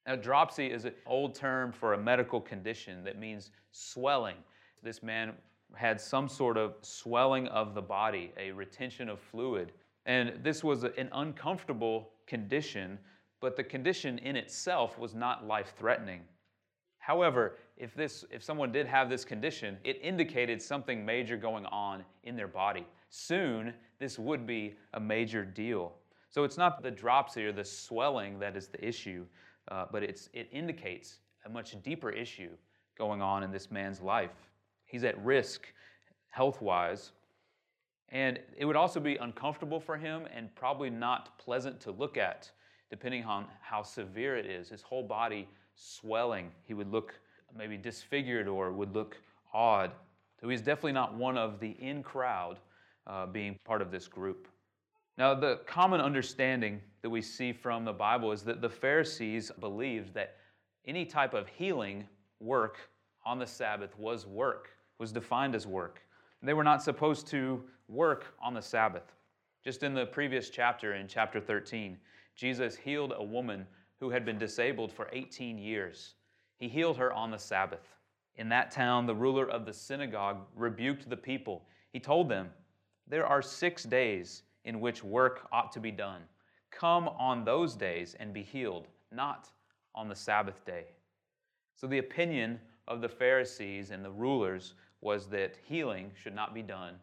Now, 0.06 0.16
dropsy 0.16 0.66
is 0.66 0.84
an 0.84 0.94
old 1.06 1.34
term 1.34 1.70
for 1.70 1.94
a 1.94 1.98
medical 1.98 2.40
condition 2.40 3.04
that 3.04 3.18
means 3.18 3.50
swelling. 3.70 4.36
This 4.82 5.02
man 5.02 5.34
had 5.74 6.00
some 6.00 6.28
sort 6.28 6.56
of 6.56 6.74
swelling 6.82 7.46
of 7.48 7.74
the 7.74 7.82
body, 7.82 8.32
a 8.38 8.50
retention 8.52 9.08
of 9.08 9.20
fluid. 9.20 9.72
And 10.06 10.40
this 10.42 10.64
was 10.64 10.84
an 10.84 11.08
uncomfortable 11.12 12.10
condition, 12.26 12.98
but 13.40 13.56
the 13.56 13.64
condition 13.64 14.18
in 14.18 14.36
itself 14.36 14.98
was 14.98 15.14
not 15.14 15.46
life 15.46 15.74
threatening. 15.78 16.22
However, 16.98 17.58
if, 17.76 17.94
this, 17.94 18.24
if 18.30 18.44
someone 18.44 18.70
did 18.70 18.86
have 18.86 19.10
this 19.10 19.24
condition, 19.24 19.76
it 19.82 19.98
indicated 20.02 20.62
something 20.62 21.04
major 21.04 21.36
going 21.36 21.66
on 21.66 22.04
in 22.22 22.36
their 22.36 22.48
body. 22.48 22.86
Soon, 23.10 23.74
this 23.98 24.18
would 24.18 24.46
be 24.46 24.76
a 24.94 25.00
major 25.00 25.44
deal. 25.44 25.94
So 26.30 26.44
it's 26.44 26.56
not 26.56 26.82
the 26.82 26.90
dropsy 26.90 27.44
or 27.44 27.52
the 27.52 27.64
swelling 27.64 28.38
that 28.38 28.56
is 28.56 28.68
the 28.68 28.82
issue, 28.86 29.26
uh, 29.68 29.86
but 29.90 30.02
it's, 30.02 30.28
it 30.32 30.48
indicates 30.52 31.18
a 31.44 31.48
much 31.48 31.76
deeper 31.82 32.10
issue 32.10 32.50
going 32.96 33.20
on 33.20 33.42
in 33.42 33.50
this 33.50 33.70
man's 33.70 34.00
life. 34.00 34.30
He's 34.92 35.04
at 35.04 35.18
risk 35.24 35.66
health 36.28 36.60
wise. 36.60 37.12
And 38.10 38.38
it 38.58 38.66
would 38.66 38.76
also 38.76 39.00
be 39.00 39.16
uncomfortable 39.16 39.80
for 39.80 39.96
him 39.96 40.28
and 40.36 40.54
probably 40.54 40.90
not 40.90 41.38
pleasant 41.38 41.80
to 41.80 41.90
look 41.90 42.18
at, 42.18 42.50
depending 42.90 43.24
on 43.24 43.46
how 43.62 43.82
severe 43.82 44.36
it 44.36 44.44
is. 44.44 44.68
His 44.68 44.82
whole 44.82 45.02
body 45.02 45.48
swelling. 45.74 46.50
He 46.62 46.74
would 46.74 46.92
look 46.92 47.14
maybe 47.56 47.78
disfigured 47.78 48.46
or 48.46 48.70
would 48.70 48.94
look 48.94 49.16
odd. 49.54 49.92
So 50.38 50.48
he's 50.50 50.60
definitely 50.60 50.92
not 50.92 51.14
one 51.14 51.38
of 51.38 51.58
the 51.58 51.70
in 51.80 52.02
crowd 52.02 52.58
uh, 53.06 53.24
being 53.24 53.58
part 53.64 53.80
of 53.80 53.90
this 53.90 54.06
group. 54.06 54.46
Now, 55.16 55.34
the 55.34 55.60
common 55.66 56.02
understanding 56.02 56.82
that 57.00 57.08
we 57.08 57.22
see 57.22 57.52
from 57.54 57.86
the 57.86 57.92
Bible 57.94 58.30
is 58.32 58.42
that 58.42 58.60
the 58.60 58.68
Pharisees 58.68 59.50
believed 59.58 60.12
that 60.14 60.36
any 60.86 61.06
type 61.06 61.32
of 61.32 61.48
healing 61.48 62.06
work 62.40 62.76
on 63.24 63.38
the 63.38 63.46
Sabbath 63.46 63.96
was 63.98 64.26
work, 64.26 64.68
was 65.02 65.10
defined 65.10 65.56
as 65.56 65.66
work. 65.66 66.00
They 66.44 66.54
were 66.54 66.62
not 66.62 66.80
supposed 66.80 67.26
to 67.26 67.60
work 67.88 68.36
on 68.40 68.54
the 68.54 68.62
Sabbath. 68.62 69.16
Just 69.64 69.82
in 69.82 69.94
the 69.94 70.06
previous 70.06 70.48
chapter, 70.48 70.94
in 70.94 71.08
chapter 71.08 71.40
13, 71.40 71.98
Jesus 72.36 72.76
healed 72.76 73.12
a 73.16 73.24
woman 73.24 73.66
who 73.98 74.10
had 74.10 74.24
been 74.24 74.38
disabled 74.38 74.92
for 74.92 75.08
18 75.12 75.58
years. 75.58 76.14
He 76.56 76.68
healed 76.68 76.96
her 76.98 77.12
on 77.12 77.32
the 77.32 77.38
Sabbath. 77.38 77.96
In 78.36 78.48
that 78.50 78.70
town, 78.70 79.06
the 79.06 79.14
ruler 79.14 79.50
of 79.50 79.66
the 79.66 79.72
synagogue 79.72 80.38
rebuked 80.54 81.10
the 81.10 81.16
people. 81.16 81.66
He 81.92 81.98
told 81.98 82.28
them, 82.28 82.50
There 83.08 83.26
are 83.26 83.42
six 83.42 83.82
days 83.82 84.44
in 84.64 84.78
which 84.78 85.02
work 85.02 85.48
ought 85.50 85.72
to 85.72 85.80
be 85.80 85.90
done. 85.90 86.22
Come 86.70 87.08
on 87.08 87.44
those 87.44 87.74
days 87.74 88.14
and 88.20 88.32
be 88.32 88.44
healed, 88.44 88.86
not 89.10 89.50
on 89.96 90.08
the 90.08 90.14
Sabbath 90.14 90.64
day. 90.64 90.84
So 91.74 91.88
the 91.88 91.98
opinion 91.98 92.60
of 92.86 93.00
the 93.00 93.08
Pharisees 93.08 93.90
and 93.90 94.04
the 94.04 94.10
rulers 94.12 94.74
was 95.02 95.26
that 95.26 95.56
healing 95.64 96.10
should 96.14 96.34
not 96.34 96.54
be 96.54 96.62
done 96.62 96.94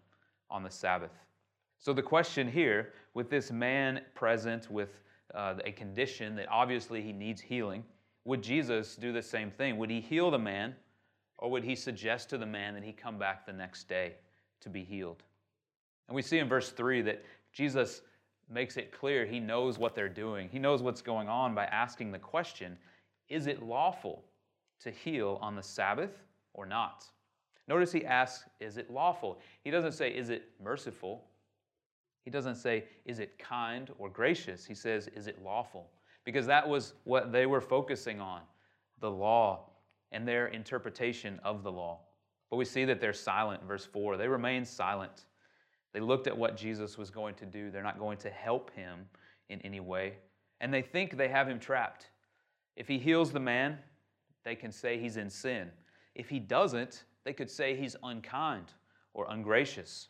on 0.49 0.63
the 0.63 0.71
Sabbath. 0.71 1.11
So 1.77 1.93
the 1.93 2.01
question 2.01 2.49
here, 2.49 2.93
with 3.13 3.29
this 3.29 3.51
man 3.51 4.01
present 4.15 4.71
with 4.71 5.03
uh, 5.35 5.55
a 5.63 5.71
condition 5.71 6.35
that 6.35 6.47
obviously 6.49 7.01
he 7.01 7.13
needs 7.13 7.39
healing, 7.39 7.83
would 8.25 8.41
Jesus 8.41 8.95
do 8.95 9.13
the 9.13 9.21
same 9.21 9.51
thing? 9.51 9.77
Would 9.77 9.89
he 9.89 10.01
heal 10.01 10.31
the 10.31 10.39
man, 10.39 10.75
or 11.37 11.51
would 11.51 11.63
he 11.63 11.75
suggest 11.75 12.29
to 12.31 12.37
the 12.37 12.45
man 12.45 12.73
that 12.73 12.83
he 12.83 12.91
come 12.91 13.17
back 13.17 13.45
the 13.45 13.53
next 13.53 13.87
day 13.87 14.15
to 14.61 14.69
be 14.69 14.83
healed? 14.83 15.23
And 16.07 16.15
we 16.15 16.21
see 16.21 16.39
in 16.39 16.49
verse 16.49 16.71
3 16.71 17.01
that 17.03 17.23
Jesus 17.53 18.01
makes 18.49 18.77
it 18.77 18.91
clear 18.91 19.25
he 19.25 19.39
knows 19.39 19.77
what 19.77 19.93
they're 19.93 20.09
doing. 20.09 20.49
He 20.49 20.59
knows 20.59 20.81
what's 20.81 21.01
going 21.01 21.29
on 21.29 21.53
by 21.53 21.65
asking 21.65 22.11
the 22.11 22.19
question 22.19 22.77
Is 23.29 23.47
it 23.47 23.61
lawful 23.61 24.23
to 24.81 24.91
heal 24.91 25.37
on 25.41 25.55
the 25.55 25.63
Sabbath 25.63 26.23
or 26.53 26.65
not? 26.65 27.05
Notice 27.69 27.91
he 27.91 28.03
asks, 28.03 28.49
Is 28.59 28.77
it 28.77 28.89
lawful? 28.89 29.39
He 29.63 29.69
doesn't 29.69 29.91
say, 29.91 30.09
Is 30.09 30.31
it 30.31 30.49
merciful? 30.61 31.23
He 32.25 32.31
doesn't 32.31 32.55
say, 32.55 32.85
Is 33.05 33.19
it 33.19 33.37
kind 33.37 33.91
or 33.99 34.09
gracious? 34.09 34.65
He 34.65 34.73
says, 34.73 35.07
Is 35.09 35.27
it 35.27 35.41
lawful? 35.43 35.91
Because 36.25 36.47
that 36.47 36.67
was 36.67 36.95
what 37.03 37.31
they 37.31 37.45
were 37.45 37.61
focusing 37.61 38.19
on 38.19 38.41
the 38.99 39.09
law 39.09 39.69
and 40.11 40.27
their 40.27 40.47
interpretation 40.47 41.39
of 41.43 41.61
the 41.61 41.71
law. 41.71 41.99
But 42.49 42.57
we 42.57 42.65
see 42.65 42.85
that 42.85 42.99
they're 42.99 43.13
silent, 43.13 43.63
verse 43.63 43.85
4. 43.85 44.17
They 44.17 44.27
remain 44.27 44.65
silent. 44.65 45.25
They 45.93 45.99
looked 45.99 46.25
at 46.25 46.35
what 46.35 46.57
Jesus 46.57 46.97
was 46.97 47.11
going 47.11 47.35
to 47.35 47.45
do. 47.45 47.69
They're 47.69 47.83
not 47.83 47.99
going 47.99 48.17
to 48.19 48.29
help 48.31 48.73
him 48.73 49.05
in 49.49 49.61
any 49.61 49.79
way. 49.79 50.15
And 50.59 50.73
they 50.73 50.81
think 50.81 51.15
they 51.15 51.27
have 51.27 51.47
him 51.47 51.59
trapped. 51.59 52.09
If 52.75 52.87
he 52.87 52.97
heals 52.97 53.31
the 53.31 53.39
man, 53.39 53.77
they 54.43 54.55
can 54.55 54.71
say 54.71 54.99
he's 54.99 55.17
in 55.17 55.29
sin. 55.29 55.69
If 56.15 56.29
he 56.29 56.39
doesn't, 56.39 57.03
they 57.25 57.33
could 57.33 57.49
say 57.49 57.75
he's 57.75 57.95
unkind 58.03 58.73
or 59.13 59.27
ungracious. 59.29 60.07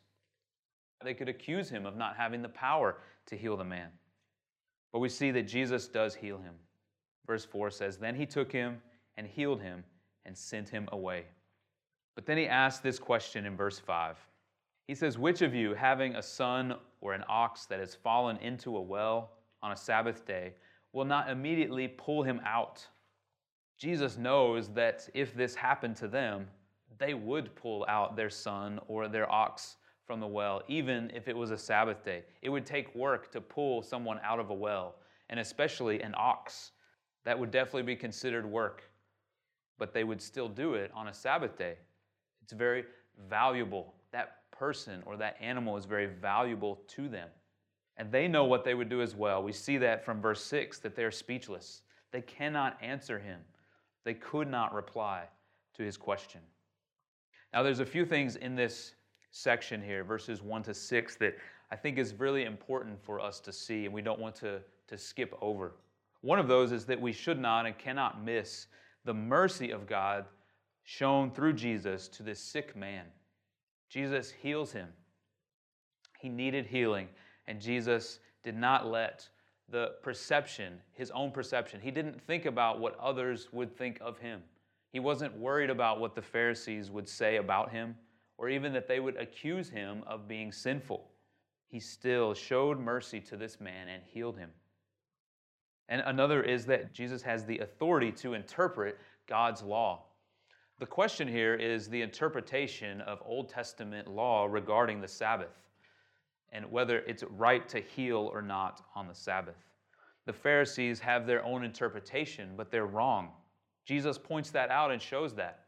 They 1.03 1.13
could 1.13 1.29
accuse 1.29 1.69
him 1.69 1.85
of 1.85 1.95
not 1.95 2.17
having 2.17 2.41
the 2.41 2.49
power 2.49 2.97
to 3.27 3.37
heal 3.37 3.57
the 3.57 3.63
man. 3.63 3.89
But 4.91 4.99
we 4.99 5.09
see 5.09 5.31
that 5.31 5.47
Jesus 5.47 5.87
does 5.87 6.15
heal 6.15 6.37
him. 6.37 6.55
Verse 7.25 7.45
4 7.45 7.69
says, 7.69 7.97
Then 7.97 8.15
he 8.15 8.25
took 8.25 8.51
him 8.51 8.81
and 9.17 9.27
healed 9.27 9.61
him 9.61 9.83
and 10.25 10.37
sent 10.37 10.69
him 10.69 10.89
away. 10.91 11.25
But 12.15 12.25
then 12.25 12.37
he 12.37 12.47
asks 12.47 12.81
this 12.81 12.99
question 12.99 13.45
in 13.45 13.55
verse 13.55 13.79
5 13.79 14.17
he 14.89 14.95
says, 14.95 15.19
Which 15.19 15.43
of 15.43 15.53
you, 15.53 15.75
having 15.75 16.15
a 16.15 16.23
son 16.23 16.73
or 16.99 17.13
an 17.13 17.23
ox 17.29 17.67
that 17.67 17.79
has 17.79 17.93
fallen 17.93 18.37
into 18.37 18.75
a 18.75 18.81
well 18.81 19.33
on 19.61 19.71
a 19.71 19.75
Sabbath 19.75 20.25
day, 20.25 20.55
will 20.93 21.05
not 21.05 21.29
immediately 21.29 21.87
pull 21.87 22.23
him 22.23 22.41
out? 22.43 22.87
Jesus 23.77 24.17
knows 24.17 24.67
that 24.69 25.07
if 25.13 25.35
this 25.35 25.53
happened 25.53 25.95
to 25.97 26.07
them, 26.07 26.47
they 26.97 27.13
would 27.13 27.55
pull 27.55 27.85
out 27.87 28.15
their 28.15 28.29
son 28.29 28.79
or 28.87 29.07
their 29.07 29.31
ox 29.31 29.77
from 30.05 30.19
the 30.19 30.27
well, 30.27 30.63
even 30.67 31.11
if 31.13 31.27
it 31.27 31.37
was 31.37 31.51
a 31.51 31.57
Sabbath 31.57 32.03
day. 32.03 32.23
It 32.41 32.49
would 32.49 32.65
take 32.65 32.93
work 32.95 33.31
to 33.31 33.41
pull 33.41 33.83
someone 33.83 34.19
out 34.23 34.39
of 34.39 34.49
a 34.49 34.53
well, 34.53 34.95
and 35.29 35.39
especially 35.39 36.01
an 36.01 36.15
ox. 36.17 36.71
That 37.25 37.37
would 37.37 37.51
definitely 37.51 37.83
be 37.83 37.95
considered 37.95 38.45
work, 38.45 38.89
but 39.77 39.93
they 39.93 40.03
would 40.03 40.21
still 40.21 40.49
do 40.49 40.73
it 40.73 40.91
on 40.95 41.09
a 41.09 41.13
Sabbath 41.13 41.57
day. 41.57 41.75
It's 42.41 42.53
very 42.53 42.85
valuable. 43.29 43.93
That 44.11 44.37
person 44.51 45.03
or 45.05 45.15
that 45.17 45.37
animal 45.39 45.77
is 45.77 45.85
very 45.85 46.07
valuable 46.07 46.81
to 46.87 47.07
them. 47.07 47.29
And 47.97 48.11
they 48.11 48.27
know 48.27 48.45
what 48.45 48.63
they 48.63 48.73
would 48.73 48.89
do 48.89 49.01
as 49.01 49.15
well. 49.15 49.43
We 49.43 49.51
see 49.51 49.77
that 49.77 50.03
from 50.03 50.21
verse 50.21 50.43
6 50.43 50.79
that 50.79 50.95
they're 50.95 51.11
speechless. 51.11 51.81
They 52.11 52.21
cannot 52.21 52.77
answer 52.81 53.19
him, 53.19 53.41
they 54.05 54.15
could 54.15 54.49
not 54.49 54.73
reply 54.73 55.25
to 55.75 55.83
his 55.83 55.97
question. 55.97 56.41
Now, 57.53 57.63
there's 57.63 57.79
a 57.79 57.85
few 57.85 58.05
things 58.05 58.35
in 58.35 58.55
this 58.55 58.93
section 59.31 59.81
here, 59.81 60.03
verses 60.03 60.41
1 60.41 60.63
to 60.63 60.73
6, 60.73 61.15
that 61.17 61.35
I 61.71 61.75
think 61.75 61.97
is 61.97 62.13
really 62.13 62.45
important 62.45 63.03
for 63.03 63.19
us 63.19 63.39
to 63.41 63.53
see, 63.53 63.85
and 63.85 63.93
we 63.93 64.01
don't 64.01 64.19
want 64.19 64.35
to, 64.35 64.59
to 64.87 64.97
skip 64.97 65.35
over. 65.41 65.73
One 66.21 66.39
of 66.39 66.47
those 66.47 66.71
is 66.71 66.85
that 66.85 66.99
we 66.99 67.13
should 67.13 67.39
not 67.39 67.65
and 67.65 67.77
cannot 67.77 68.23
miss 68.23 68.67
the 69.05 69.13
mercy 69.13 69.71
of 69.71 69.87
God 69.87 70.25
shown 70.83 71.31
through 71.31 71.53
Jesus 71.53 72.07
to 72.09 72.23
this 72.23 72.39
sick 72.39 72.75
man. 72.75 73.05
Jesus 73.89 74.31
heals 74.31 74.71
him. 74.71 74.89
He 76.19 76.29
needed 76.29 76.65
healing, 76.65 77.07
and 77.47 77.61
Jesus 77.61 78.19
did 78.43 78.55
not 78.55 78.87
let 78.87 79.27
the 79.69 79.93
perception, 80.01 80.79
his 80.93 81.11
own 81.11 81.31
perception, 81.31 81.79
he 81.79 81.91
didn't 81.91 82.19
think 82.21 82.45
about 82.45 82.79
what 82.79 82.99
others 82.99 83.47
would 83.51 83.75
think 83.77 83.99
of 84.01 84.17
him. 84.17 84.41
He 84.91 84.99
wasn't 84.99 85.37
worried 85.37 85.69
about 85.69 85.99
what 85.99 86.15
the 86.15 86.21
Pharisees 86.21 86.89
would 86.89 87.07
say 87.07 87.37
about 87.37 87.71
him 87.71 87.95
or 88.37 88.49
even 88.49 88.73
that 88.73 88.87
they 88.87 88.99
would 88.99 89.17
accuse 89.17 89.69
him 89.69 90.03
of 90.07 90.27
being 90.27 90.51
sinful. 90.51 91.09
He 91.67 91.79
still 91.79 92.33
showed 92.33 92.79
mercy 92.79 93.19
to 93.21 93.37
this 93.37 93.59
man 93.59 93.89
and 93.89 94.01
healed 94.03 94.37
him. 94.37 94.49
And 95.89 96.01
another 96.05 96.41
is 96.41 96.65
that 96.67 96.93
Jesus 96.93 97.21
has 97.23 97.45
the 97.45 97.59
authority 97.59 98.11
to 98.13 98.33
interpret 98.33 98.97
God's 99.27 99.61
law. 99.61 100.05
The 100.79 100.85
question 100.85 101.27
here 101.27 101.55
is 101.55 101.89
the 101.89 102.01
interpretation 102.01 103.01
of 103.01 103.21
Old 103.25 103.49
Testament 103.49 104.07
law 104.07 104.45
regarding 104.45 105.01
the 105.01 105.07
Sabbath 105.07 105.67
and 106.51 106.71
whether 106.71 106.99
it's 106.99 107.23
right 107.37 107.67
to 107.69 107.81
heal 107.81 108.29
or 108.33 108.41
not 108.41 108.81
on 108.95 109.07
the 109.07 109.13
Sabbath. 109.13 109.57
The 110.25 110.33
Pharisees 110.33 110.99
have 110.99 111.27
their 111.27 111.43
own 111.43 111.63
interpretation, 111.63 112.51
but 112.55 112.71
they're 112.71 112.85
wrong. 112.85 113.31
Jesus 113.89 114.19
points 114.19 114.51
that 114.51 114.69
out 114.69 114.91
and 114.91 115.01
shows 115.01 115.33
that. 115.33 115.61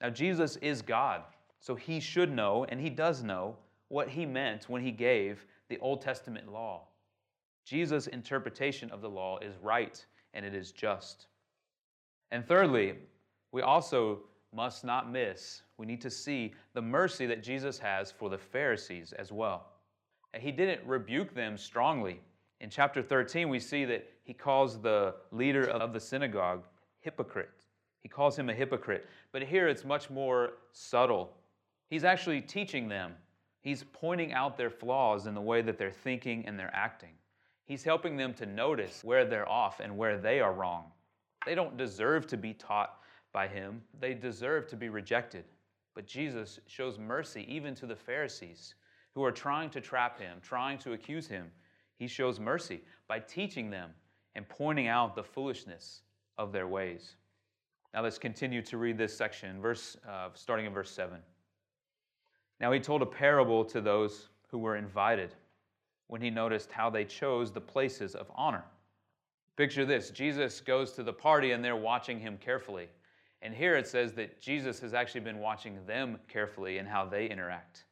Now, 0.00 0.10
Jesus 0.10 0.56
is 0.56 0.82
God, 0.82 1.22
so 1.60 1.76
he 1.76 2.00
should 2.00 2.32
know, 2.32 2.66
and 2.68 2.80
he 2.80 2.90
does 2.90 3.22
know, 3.22 3.54
what 3.86 4.08
he 4.08 4.26
meant 4.26 4.68
when 4.68 4.82
he 4.82 4.90
gave 4.90 5.46
the 5.68 5.78
Old 5.78 6.02
Testament 6.02 6.50
law. 6.50 6.88
Jesus' 7.64 8.08
interpretation 8.08 8.90
of 8.90 9.02
the 9.02 9.08
law 9.08 9.38
is 9.38 9.54
right 9.62 10.04
and 10.34 10.44
it 10.44 10.52
is 10.52 10.72
just. 10.72 11.28
And 12.32 12.44
thirdly, 12.44 12.94
we 13.52 13.62
also 13.62 14.18
must 14.52 14.84
not 14.84 15.08
miss, 15.08 15.62
we 15.78 15.86
need 15.86 16.00
to 16.00 16.10
see 16.10 16.52
the 16.74 16.82
mercy 16.82 17.24
that 17.26 17.40
Jesus 17.40 17.78
has 17.78 18.10
for 18.10 18.28
the 18.28 18.38
Pharisees 18.38 19.12
as 19.12 19.30
well. 19.30 19.68
And 20.34 20.42
he 20.42 20.50
didn't 20.50 20.84
rebuke 20.84 21.36
them 21.36 21.56
strongly. 21.56 22.20
In 22.58 22.68
chapter 22.68 23.00
13, 23.00 23.48
we 23.48 23.60
see 23.60 23.84
that 23.84 24.08
he 24.24 24.34
calls 24.34 24.80
the 24.80 25.14
leader 25.30 25.70
of 25.70 25.92
the 25.92 26.00
synagogue 26.00 26.64
hypocrite. 26.98 27.59
He 28.02 28.08
calls 28.08 28.38
him 28.38 28.48
a 28.48 28.54
hypocrite. 28.54 29.06
But 29.32 29.42
here 29.42 29.68
it's 29.68 29.84
much 29.84 30.10
more 30.10 30.54
subtle. 30.72 31.36
He's 31.88 32.04
actually 32.04 32.40
teaching 32.40 32.88
them, 32.88 33.14
he's 33.60 33.84
pointing 33.92 34.32
out 34.32 34.56
their 34.56 34.70
flaws 34.70 35.26
in 35.26 35.34
the 35.34 35.40
way 35.40 35.60
that 35.62 35.76
they're 35.76 35.90
thinking 35.90 36.46
and 36.46 36.58
they're 36.58 36.74
acting. 36.74 37.10
He's 37.64 37.82
helping 37.84 38.16
them 38.16 38.34
to 38.34 38.46
notice 38.46 39.04
where 39.04 39.24
they're 39.24 39.48
off 39.48 39.80
and 39.80 39.96
where 39.96 40.18
they 40.18 40.40
are 40.40 40.52
wrong. 40.52 40.84
They 41.46 41.54
don't 41.54 41.76
deserve 41.76 42.26
to 42.28 42.36
be 42.36 42.54
taught 42.54 42.96
by 43.32 43.46
him, 43.46 43.82
they 44.00 44.14
deserve 44.14 44.66
to 44.68 44.76
be 44.76 44.88
rejected. 44.88 45.44
But 45.94 46.06
Jesus 46.06 46.60
shows 46.66 46.98
mercy 46.98 47.46
even 47.48 47.74
to 47.76 47.86
the 47.86 47.96
Pharisees 47.96 48.74
who 49.14 49.24
are 49.24 49.32
trying 49.32 49.70
to 49.70 49.80
trap 49.80 50.18
him, 50.18 50.38
trying 50.42 50.78
to 50.78 50.92
accuse 50.92 51.26
him. 51.26 51.50
He 51.96 52.06
shows 52.06 52.40
mercy 52.40 52.80
by 53.06 53.20
teaching 53.20 53.70
them 53.70 53.90
and 54.34 54.48
pointing 54.48 54.88
out 54.88 55.14
the 55.14 55.22
foolishness 55.22 56.02
of 56.38 56.52
their 56.52 56.66
ways. 56.66 57.16
Now 57.92 58.02
let's 58.02 58.18
continue 58.18 58.62
to 58.62 58.78
read 58.78 58.96
this 58.96 59.16
section, 59.16 59.60
verse, 59.60 59.96
uh, 60.08 60.28
starting 60.34 60.66
in 60.66 60.72
verse 60.72 60.90
7. 60.90 61.18
Now 62.60 62.70
he 62.72 62.78
told 62.80 63.02
a 63.02 63.06
parable 63.06 63.64
to 63.64 63.80
those 63.80 64.28
who 64.48 64.58
were 64.58 64.76
invited 64.76 65.34
when 66.06 66.20
he 66.20 66.30
noticed 66.30 66.70
how 66.70 66.90
they 66.90 67.04
chose 67.04 67.50
the 67.50 67.60
places 67.60 68.14
of 68.14 68.30
honor. 68.34 68.64
Picture 69.56 69.84
this 69.84 70.10
Jesus 70.10 70.60
goes 70.60 70.92
to 70.92 71.02
the 71.02 71.12
party 71.12 71.52
and 71.52 71.64
they're 71.64 71.76
watching 71.76 72.20
him 72.20 72.38
carefully. 72.38 72.88
And 73.42 73.54
here 73.54 73.76
it 73.76 73.86
says 73.86 74.12
that 74.14 74.40
Jesus 74.40 74.80
has 74.80 74.92
actually 74.94 75.22
been 75.22 75.38
watching 75.38 75.78
them 75.86 76.18
carefully 76.28 76.78
and 76.78 76.88
how 76.88 77.06
they 77.06 77.28
interact. 77.28 77.84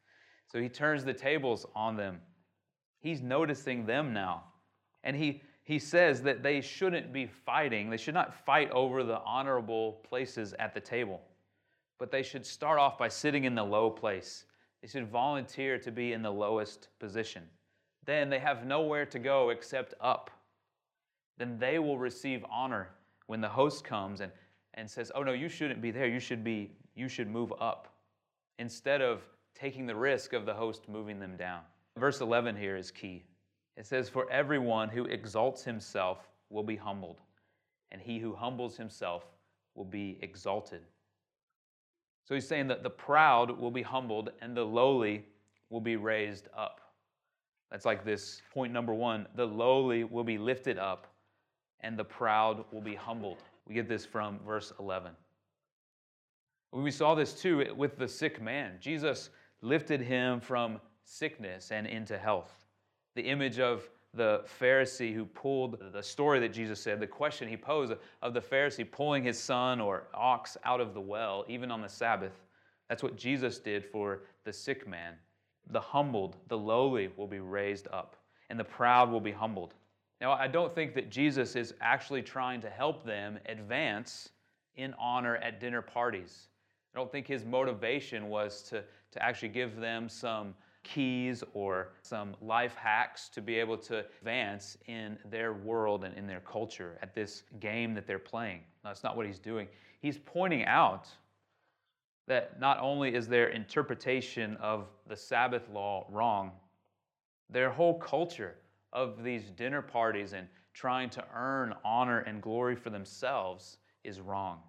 So 0.46 0.60
he 0.60 0.68
turns 0.68 1.04
the 1.04 1.14
tables 1.14 1.66
on 1.74 1.96
them. 1.96 2.20
He's 3.00 3.20
noticing 3.20 3.86
them 3.86 4.12
now. 4.12 4.44
And 5.04 5.16
he, 5.16 5.42
he 5.68 5.78
says 5.78 6.22
that 6.22 6.42
they 6.42 6.62
shouldn't 6.62 7.12
be 7.12 7.26
fighting. 7.26 7.90
They 7.90 7.98
should 7.98 8.14
not 8.14 8.32
fight 8.32 8.70
over 8.70 9.04
the 9.04 9.20
honorable 9.20 10.00
places 10.08 10.54
at 10.58 10.72
the 10.72 10.80
table, 10.80 11.20
but 11.98 12.10
they 12.10 12.22
should 12.22 12.46
start 12.46 12.78
off 12.78 12.96
by 12.96 13.08
sitting 13.08 13.44
in 13.44 13.54
the 13.54 13.62
low 13.62 13.90
place. 13.90 14.46
They 14.80 14.88
should 14.88 15.10
volunteer 15.10 15.78
to 15.80 15.92
be 15.92 16.14
in 16.14 16.22
the 16.22 16.32
lowest 16.32 16.88
position. 16.98 17.42
Then 18.06 18.30
they 18.30 18.38
have 18.38 18.64
nowhere 18.64 19.04
to 19.04 19.18
go 19.18 19.50
except 19.50 19.92
up. 20.00 20.30
Then 21.36 21.58
they 21.58 21.78
will 21.78 21.98
receive 21.98 22.46
honor 22.50 22.88
when 23.26 23.42
the 23.42 23.48
host 23.50 23.84
comes 23.84 24.22
and, 24.22 24.32
and 24.72 24.90
says, 24.90 25.12
Oh, 25.14 25.22
no, 25.22 25.34
you 25.34 25.50
shouldn't 25.50 25.82
be 25.82 25.90
there. 25.90 26.08
You 26.08 26.18
should, 26.18 26.42
be, 26.42 26.70
you 26.94 27.10
should 27.10 27.28
move 27.28 27.52
up. 27.60 27.92
Instead 28.58 29.02
of 29.02 29.20
taking 29.54 29.86
the 29.86 29.94
risk 29.94 30.32
of 30.32 30.46
the 30.46 30.54
host 30.54 30.88
moving 30.88 31.20
them 31.20 31.36
down. 31.36 31.60
Verse 31.98 32.22
11 32.22 32.56
here 32.56 32.78
is 32.78 32.90
key. 32.90 33.22
It 33.78 33.86
says, 33.86 34.08
For 34.08 34.28
everyone 34.30 34.88
who 34.88 35.04
exalts 35.04 35.62
himself 35.62 36.28
will 36.50 36.64
be 36.64 36.74
humbled, 36.74 37.20
and 37.92 38.02
he 38.02 38.18
who 38.18 38.34
humbles 38.34 38.76
himself 38.76 39.24
will 39.76 39.84
be 39.84 40.18
exalted. 40.20 40.80
So 42.24 42.34
he's 42.34 42.46
saying 42.46 42.66
that 42.68 42.82
the 42.82 42.90
proud 42.90 43.56
will 43.56 43.70
be 43.70 43.82
humbled 43.82 44.32
and 44.42 44.54
the 44.54 44.64
lowly 44.64 45.24
will 45.70 45.80
be 45.80 45.96
raised 45.96 46.48
up. 46.54 46.80
That's 47.70 47.86
like 47.86 48.04
this 48.04 48.42
point 48.52 48.72
number 48.72 48.92
one 48.92 49.26
the 49.34 49.46
lowly 49.46 50.04
will 50.04 50.24
be 50.24 50.36
lifted 50.36 50.76
up 50.76 51.06
and 51.80 51.96
the 51.96 52.04
proud 52.04 52.64
will 52.72 52.82
be 52.82 52.94
humbled. 52.94 53.38
We 53.66 53.74
get 53.74 53.88
this 53.88 54.04
from 54.04 54.40
verse 54.44 54.72
11. 54.78 55.12
We 56.72 56.90
saw 56.90 57.14
this 57.14 57.32
too 57.40 57.72
with 57.76 57.96
the 57.96 58.08
sick 58.08 58.42
man. 58.42 58.74
Jesus 58.80 59.30
lifted 59.62 60.00
him 60.00 60.40
from 60.40 60.80
sickness 61.04 61.70
and 61.70 61.86
into 61.86 62.18
health. 62.18 62.57
The 63.18 63.24
image 63.24 63.58
of 63.58 63.90
the 64.14 64.44
Pharisee 64.60 65.12
who 65.12 65.24
pulled 65.24 65.92
the 65.92 66.04
story 66.04 66.38
that 66.38 66.52
Jesus 66.52 66.80
said, 66.80 67.00
the 67.00 67.06
question 67.08 67.48
he 67.48 67.56
posed 67.56 67.92
of 68.22 68.32
the 68.32 68.40
Pharisee 68.40 68.88
pulling 68.88 69.24
his 69.24 69.36
son 69.36 69.80
or 69.80 70.06
ox 70.14 70.56
out 70.62 70.80
of 70.80 70.94
the 70.94 71.00
well, 71.00 71.44
even 71.48 71.72
on 71.72 71.82
the 71.82 71.88
Sabbath. 71.88 72.44
That's 72.88 73.02
what 73.02 73.16
Jesus 73.16 73.58
did 73.58 73.84
for 73.84 74.20
the 74.44 74.52
sick 74.52 74.86
man. 74.86 75.14
The 75.72 75.80
humbled, 75.80 76.36
the 76.46 76.56
lowly 76.56 77.10
will 77.16 77.26
be 77.26 77.40
raised 77.40 77.88
up, 77.88 78.14
and 78.50 78.60
the 78.60 78.62
proud 78.62 79.10
will 79.10 79.20
be 79.20 79.32
humbled. 79.32 79.74
Now, 80.20 80.30
I 80.34 80.46
don't 80.46 80.72
think 80.72 80.94
that 80.94 81.10
Jesus 81.10 81.56
is 81.56 81.74
actually 81.80 82.22
trying 82.22 82.60
to 82.60 82.70
help 82.70 83.04
them 83.04 83.40
advance 83.46 84.28
in 84.76 84.94
honor 84.96 85.38
at 85.38 85.58
dinner 85.58 85.82
parties. 85.82 86.46
I 86.94 86.98
don't 87.00 87.10
think 87.10 87.26
his 87.26 87.44
motivation 87.44 88.28
was 88.28 88.62
to 88.68 88.84
to 89.12 89.22
actually 89.22 89.48
give 89.48 89.76
them 89.76 90.08
some 90.08 90.54
keys 90.82 91.44
or 91.54 91.92
some 92.02 92.34
life 92.40 92.74
hacks 92.74 93.28
to 93.30 93.42
be 93.42 93.56
able 93.56 93.76
to 93.76 93.98
advance 93.98 94.78
in 94.86 95.18
their 95.30 95.52
world 95.52 96.04
and 96.04 96.16
in 96.16 96.26
their 96.26 96.40
culture 96.40 96.98
at 97.02 97.14
this 97.14 97.42
game 97.60 97.94
that 97.94 98.06
they're 98.06 98.18
playing. 98.18 98.60
That's 98.84 99.04
not 99.04 99.16
what 99.16 99.26
he's 99.26 99.38
doing. 99.38 99.68
He's 100.00 100.18
pointing 100.18 100.64
out 100.64 101.08
that 102.26 102.60
not 102.60 102.78
only 102.80 103.14
is 103.14 103.26
their 103.26 103.48
interpretation 103.48 104.56
of 104.56 104.86
the 105.06 105.16
Sabbath 105.16 105.68
law 105.72 106.06
wrong, 106.10 106.52
their 107.50 107.70
whole 107.70 107.98
culture 107.98 108.56
of 108.92 109.22
these 109.22 109.50
dinner 109.50 109.82
parties 109.82 110.32
and 110.32 110.46
trying 110.74 111.10
to 111.10 111.24
earn 111.34 111.74
honor 111.84 112.20
and 112.20 112.40
glory 112.40 112.76
for 112.76 112.90
themselves 112.90 113.78
is 114.04 114.20
wrong. 114.20 114.60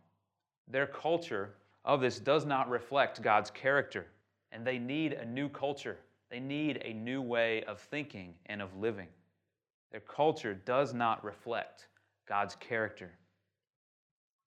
Their 0.67 0.87
culture 0.87 1.55
of 1.85 2.01
this 2.01 2.19
does 2.19 2.45
not 2.45 2.69
reflect 2.69 3.21
God's 3.21 3.51
character 3.51 4.07
and 4.51 4.65
they 4.65 4.79
need 4.79 5.13
a 5.13 5.25
new 5.25 5.49
culture. 5.49 5.97
They 6.29 6.39
need 6.39 6.81
a 6.83 6.93
new 6.93 7.21
way 7.21 7.63
of 7.63 7.79
thinking 7.79 8.33
and 8.47 8.61
of 8.61 8.75
living. 8.75 9.07
Their 9.91 10.01
culture 10.01 10.53
does 10.53 10.93
not 10.93 11.23
reflect 11.23 11.87
God's 12.27 12.55
character. 12.55 13.11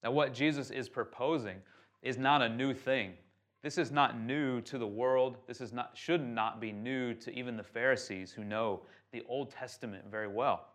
Now, 0.02 0.12
what 0.12 0.34
Jesus 0.34 0.70
is 0.70 0.88
proposing 0.88 1.56
is 2.02 2.18
not 2.18 2.42
a 2.42 2.48
new 2.48 2.74
thing. 2.74 3.14
This 3.62 3.78
is 3.78 3.92
not 3.92 4.18
new 4.18 4.60
to 4.62 4.78
the 4.78 4.86
world. 4.86 5.36
This 5.46 5.60
is 5.60 5.72
not, 5.72 5.92
should 5.94 6.24
not 6.26 6.60
be 6.60 6.72
new 6.72 7.14
to 7.14 7.32
even 7.32 7.56
the 7.56 7.62
Pharisees 7.62 8.32
who 8.32 8.42
know 8.42 8.82
the 9.12 9.22
Old 9.28 9.50
Testament 9.50 10.04
very 10.10 10.26
well. 10.26 10.68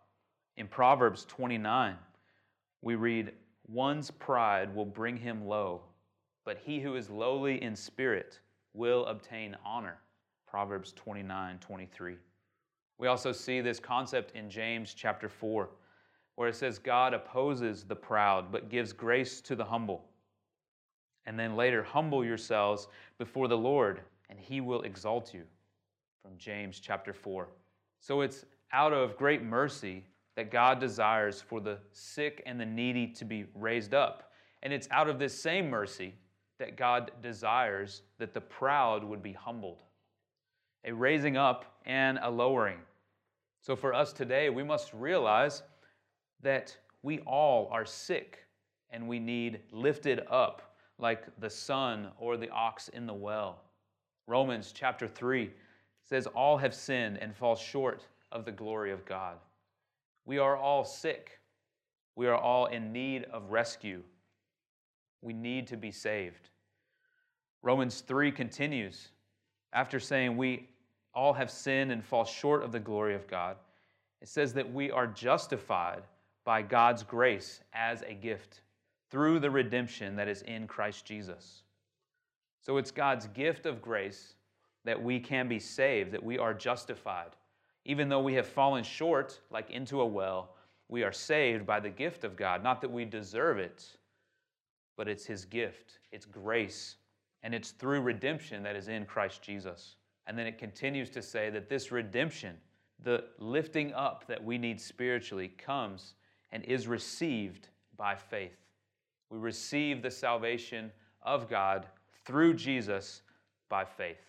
In 0.56 0.66
Proverbs 0.66 1.24
29, 1.26 1.96
we 2.82 2.94
read, 2.94 3.32
One's 3.66 4.10
pride 4.10 4.74
will 4.74 4.86
bring 4.86 5.16
him 5.16 5.46
low, 5.46 5.82
but 6.46 6.58
he 6.64 6.80
who 6.80 6.96
is 6.96 7.10
lowly 7.10 7.62
in 7.62 7.76
spirit 7.76 8.40
will 8.78 9.04
obtain 9.06 9.56
honor. 9.64 9.98
Proverbs 10.46 10.92
29 10.92 11.58
23. 11.58 12.16
We 12.96 13.08
also 13.08 13.32
see 13.32 13.60
this 13.60 13.78
concept 13.78 14.34
in 14.34 14.48
James 14.48 14.94
chapter 14.94 15.28
4, 15.28 15.68
where 16.36 16.48
it 16.48 16.56
says, 16.56 16.78
God 16.78 17.12
opposes 17.12 17.84
the 17.84 17.94
proud, 17.94 18.50
but 18.50 18.70
gives 18.70 18.92
grace 18.92 19.40
to 19.42 19.54
the 19.54 19.64
humble. 19.64 20.04
And 21.26 21.38
then 21.38 21.56
later, 21.56 21.82
humble 21.82 22.24
yourselves 22.24 22.88
before 23.18 23.48
the 23.48 23.58
Lord, 23.58 24.00
and 24.30 24.38
he 24.38 24.60
will 24.60 24.82
exalt 24.82 25.34
you. 25.34 25.42
From 26.22 26.38
James 26.38 26.80
chapter 26.80 27.12
4. 27.12 27.48
So 28.00 28.22
it's 28.22 28.44
out 28.72 28.92
of 28.92 29.16
great 29.16 29.42
mercy 29.42 30.04
that 30.36 30.50
God 30.50 30.78
desires 30.78 31.40
for 31.40 31.60
the 31.60 31.78
sick 31.92 32.42
and 32.46 32.60
the 32.60 32.66
needy 32.66 33.08
to 33.08 33.24
be 33.24 33.46
raised 33.54 33.94
up. 33.94 34.32
And 34.62 34.72
it's 34.72 34.88
out 34.90 35.08
of 35.08 35.18
this 35.18 35.40
same 35.40 35.68
mercy 35.68 36.14
that 36.58 36.76
God 36.76 37.12
desires 37.22 38.02
that 38.18 38.34
the 38.34 38.40
proud 38.40 39.04
would 39.04 39.22
be 39.22 39.32
humbled. 39.32 39.82
A 40.84 40.92
raising 40.92 41.36
up 41.36 41.64
and 41.86 42.18
a 42.22 42.30
lowering. 42.30 42.78
So 43.60 43.76
for 43.76 43.94
us 43.94 44.12
today, 44.12 44.50
we 44.50 44.62
must 44.62 44.92
realize 44.92 45.62
that 46.42 46.76
we 47.02 47.20
all 47.20 47.68
are 47.72 47.84
sick 47.84 48.44
and 48.90 49.08
we 49.08 49.18
need 49.18 49.60
lifted 49.70 50.20
up 50.30 50.76
like 50.98 51.24
the 51.40 51.50
son 51.50 52.08
or 52.18 52.36
the 52.36 52.50
ox 52.50 52.88
in 52.88 53.06
the 53.06 53.14
well. 53.14 53.60
Romans 54.26 54.72
chapter 54.74 55.06
3 55.06 55.50
says, 56.04 56.26
All 56.26 56.56
have 56.58 56.74
sinned 56.74 57.18
and 57.18 57.34
fall 57.34 57.56
short 57.56 58.06
of 58.32 58.44
the 58.44 58.52
glory 58.52 58.92
of 58.92 59.04
God. 59.04 59.36
We 60.24 60.38
are 60.38 60.56
all 60.56 60.84
sick. 60.84 61.38
We 62.16 62.26
are 62.26 62.36
all 62.36 62.66
in 62.66 62.92
need 62.92 63.24
of 63.32 63.50
rescue. 63.50 64.02
We 65.22 65.32
need 65.32 65.66
to 65.68 65.76
be 65.76 65.90
saved. 65.90 66.50
Romans 67.62 68.00
3 68.00 68.30
continues 68.32 69.08
after 69.72 69.98
saying, 69.98 70.36
We 70.36 70.68
all 71.14 71.32
have 71.32 71.50
sinned 71.50 71.90
and 71.90 72.04
fall 72.04 72.24
short 72.24 72.62
of 72.62 72.72
the 72.72 72.80
glory 72.80 73.14
of 73.14 73.26
God. 73.26 73.56
It 74.20 74.28
says 74.28 74.52
that 74.54 74.72
we 74.72 74.90
are 74.90 75.06
justified 75.06 76.02
by 76.44 76.62
God's 76.62 77.02
grace 77.02 77.60
as 77.72 78.02
a 78.02 78.14
gift 78.14 78.62
through 79.10 79.40
the 79.40 79.50
redemption 79.50 80.16
that 80.16 80.28
is 80.28 80.42
in 80.42 80.66
Christ 80.66 81.04
Jesus. 81.04 81.62
So 82.60 82.76
it's 82.76 82.90
God's 82.90 83.26
gift 83.28 83.66
of 83.66 83.80
grace 83.80 84.34
that 84.84 85.02
we 85.02 85.20
can 85.20 85.48
be 85.48 85.58
saved, 85.58 86.12
that 86.12 86.22
we 86.22 86.38
are 86.38 86.54
justified. 86.54 87.30
Even 87.84 88.08
though 88.08 88.20
we 88.20 88.34
have 88.34 88.46
fallen 88.46 88.84
short, 88.84 89.40
like 89.50 89.70
into 89.70 90.00
a 90.00 90.06
well, 90.06 90.54
we 90.88 91.02
are 91.02 91.12
saved 91.12 91.66
by 91.66 91.80
the 91.80 91.90
gift 91.90 92.24
of 92.24 92.36
God. 92.36 92.62
Not 92.62 92.80
that 92.80 92.90
we 92.90 93.04
deserve 93.04 93.58
it, 93.58 93.86
but 94.98 95.08
it's 95.08 95.24
His 95.24 95.46
gift, 95.46 96.00
it's 96.12 96.26
grace, 96.26 96.96
and 97.42 97.54
it's 97.54 97.70
through 97.70 98.02
redemption 98.02 98.62
that 98.64 98.76
is 98.76 98.88
in 98.88 99.06
Christ 99.06 99.40
Jesus. 99.40 99.94
And 100.26 100.36
then 100.36 100.46
it 100.46 100.58
continues 100.58 101.08
to 101.10 101.22
say 101.22 101.48
that 101.50 101.70
this 101.70 101.90
redemption, 101.90 102.56
the 103.02 103.24
lifting 103.38 103.94
up 103.94 104.26
that 104.26 104.44
we 104.44 104.58
need 104.58 104.78
spiritually, 104.78 105.48
comes 105.56 106.14
and 106.50 106.64
is 106.64 106.88
received 106.88 107.68
by 107.96 108.16
faith. 108.16 108.58
We 109.30 109.38
receive 109.38 110.02
the 110.02 110.10
salvation 110.10 110.90
of 111.22 111.48
God 111.48 111.86
through 112.24 112.54
Jesus 112.54 113.22
by 113.68 113.84
faith. 113.84 114.24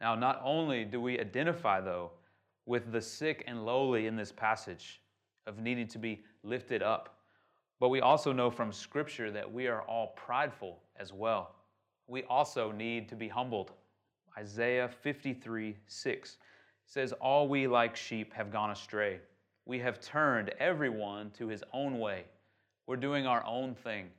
Now, 0.00 0.16
not 0.16 0.40
only 0.44 0.84
do 0.84 1.00
we 1.00 1.20
identify, 1.20 1.80
though, 1.80 2.10
with 2.66 2.90
the 2.90 3.00
sick 3.00 3.44
and 3.46 3.64
lowly 3.64 4.06
in 4.06 4.16
this 4.16 4.32
passage 4.32 5.00
of 5.46 5.58
needing 5.58 5.86
to 5.88 5.98
be 5.98 6.24
lifted 6.42 6.82
up, 6.82 7.13
but 7.80 7.88
we 7.88 8.00
also 8.00 8.32
know 8.32 8.50
from 8.50 8.72
Scripture 8.72 9.30
that 9.30 9.50
we 9.50 9.66
are 9.66 9.82
all 9.82 10.08
prideful 10.16 10.78
as 10.96 11.12
well. 11.12 11.54
We 12.06 12.22
also 12.24 12.70
need 12.72 13.08
to 13.08 13.16
be 13.16 13.28
humbled. 13.28 13.72
Isaiah 14.38 14.88
53 14.88 15.76
6 15.86 16.38
says, 16.86 17.12
All 17.12 17.48
we 17.48 17.66
like 17.66 17.96
sheep 17.96 18.32
have 18.34 18.50
gone 18.50 18.70
astray. 18.70 19.20
We 19.66 19.78
have 19.78 20.00
turned 20.00 20.50
everyone 20.58 21.30
to 21.38 21.48
his 21.48 21.64
own 21.72 21.98
way. 21.98 22.24
We're 22.86 22.96
doing 22.96 23.26
our 23.26 23.44
own 23.46 23.74
thing. 23.74 24.10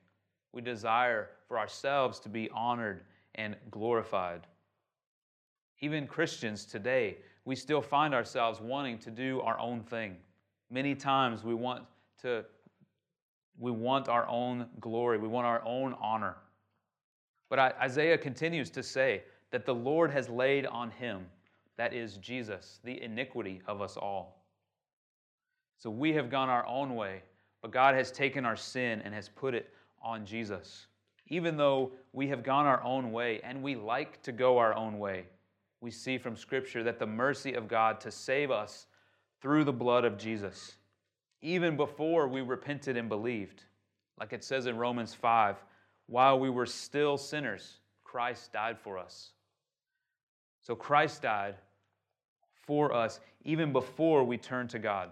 We 0.51 0.61
desire 0.61 1.29
for 1.47 1.59
ourselves 1.59 2.19
to 2.21 2.29
be 2.29 2.49
honored 2.51 3.01
and 3.35 3.55
glorified. 3.69 4.47
Even 5.81 6.07
Christians 6.07 6.65
today, 6.65 7.17
we 7.43 7.55
still 7.55 7.81
find 7.81 8.13
ourselves 8.15 8.59
wanting 8.59 8.97
to 8.99 9.11
do 9.11 9.41
our 9.41 9.59
own 9.59 9.81
thing. 9.81 10.15
Many 10.71 10.95
times 10.95 11.43
we 11.43 11.53
want 11.53 11.83
to 12.21 12.43
we 13.57 13.71
want 13.71 14.09
our 14.09 14.27
own 14.27 14.67
glory, 14.79 15.17
we 15.17 15.27
want 15.27 15.47
our 15.47 15.63
own 15.65 15.95
honor. 16.01 16.35
But 17.49 17.59
Isaiah 17.79 18.17
continues 18.17 18.69
to 18.71 18.83
say 18.83 19.23
that 19.51 19.65
the 19.65 19.75
Lord 19.75 20.11
has 20.11 20.29
laid 20.29 20.65
on 20.65 20.91
him, 20.91 21.25
that 21.77 21.93
is 21.93 22.17
Jesus, 22.17 22.79
the 22.83 23.01
iniquity 23.01 23.61
of 23.67 23.81
us 23.81 23.97
all. 23.97 24.43
So 25.77 25.89
we 25.89 26.13
have 26.13 26.29
gone 26.29 26.49
our 26.49 26.65
own 26.65 26.95
way, 26.95 27.21
but 27.61 27.71
God 27.71 27.95
has 27.95 28.11
taken 28.11 28.45
our 28.45 28.55
sin 28.55 29.01
and 29.03 29.13
has 29.13 29.29
put 29.29 29.53
it 29.53 29.71
on 30.01 30.25
Jesus. 30.25 30.87
Even 31.27 31.57
though 31.57 31.91
we 32.13 32.27
have 32.27 32.43
gone 32.43 32.65
our 32.65 32.81
own 32.83 33.11
way 33.11 33.41
and 33.43 33.61
we 33.61 33.75
like 33.75 34.21
to 34.23 34.31
go 34.31 34.57
our 34.57 34.75
own 34.75 34.99
way, 34.99 35.25
we 35.81 35.91
see 35.91 36.17
from 36.17 36.35
Scripture 36.35 36.83
that 36.83 36.99
the 36.99 37.05
mercy 37.05 37.53
of 37.53 37.67
God 37.67 37.99
to 38.01 38.11
save 38.11 38.51
us 38.51 38.87
through 39.41 39.63
the 39.63 39.73
blood 39.73 40.05
of 40.05 40.17
Jesus, 40.17 40.75
even 41.45 41.77
before 41.77 42.27
we 42.27 42.41
repented 42.41 42.97
and 42.97 43.07
believed. 43.07 43.63
Like 44.19 44.33
it 44.33 44.43
says 44.43 44.65
in 44.65 44.77
Romans 44.77 45.13
5, 45.13 45.57
while 46.07 46.39
we 46.39 46.49
were 46.49 46.65
still 46.65 47.17
sinners, 47.17 47.77
Christ 48.03 48.51
died 48.51 48.79
for 48.79 48.97
us. 48.97 49.29
So 50.61 50.75
Christ 50.75 51.21
died 51.21 51.55
for 52.65 52.91
us 52.91 53.19
even 53.43 53.71
before 53.71 54.23
we 54.23 54.37
turned 54.37 54.71
to 54.71 54.79
God, 54.79 55.11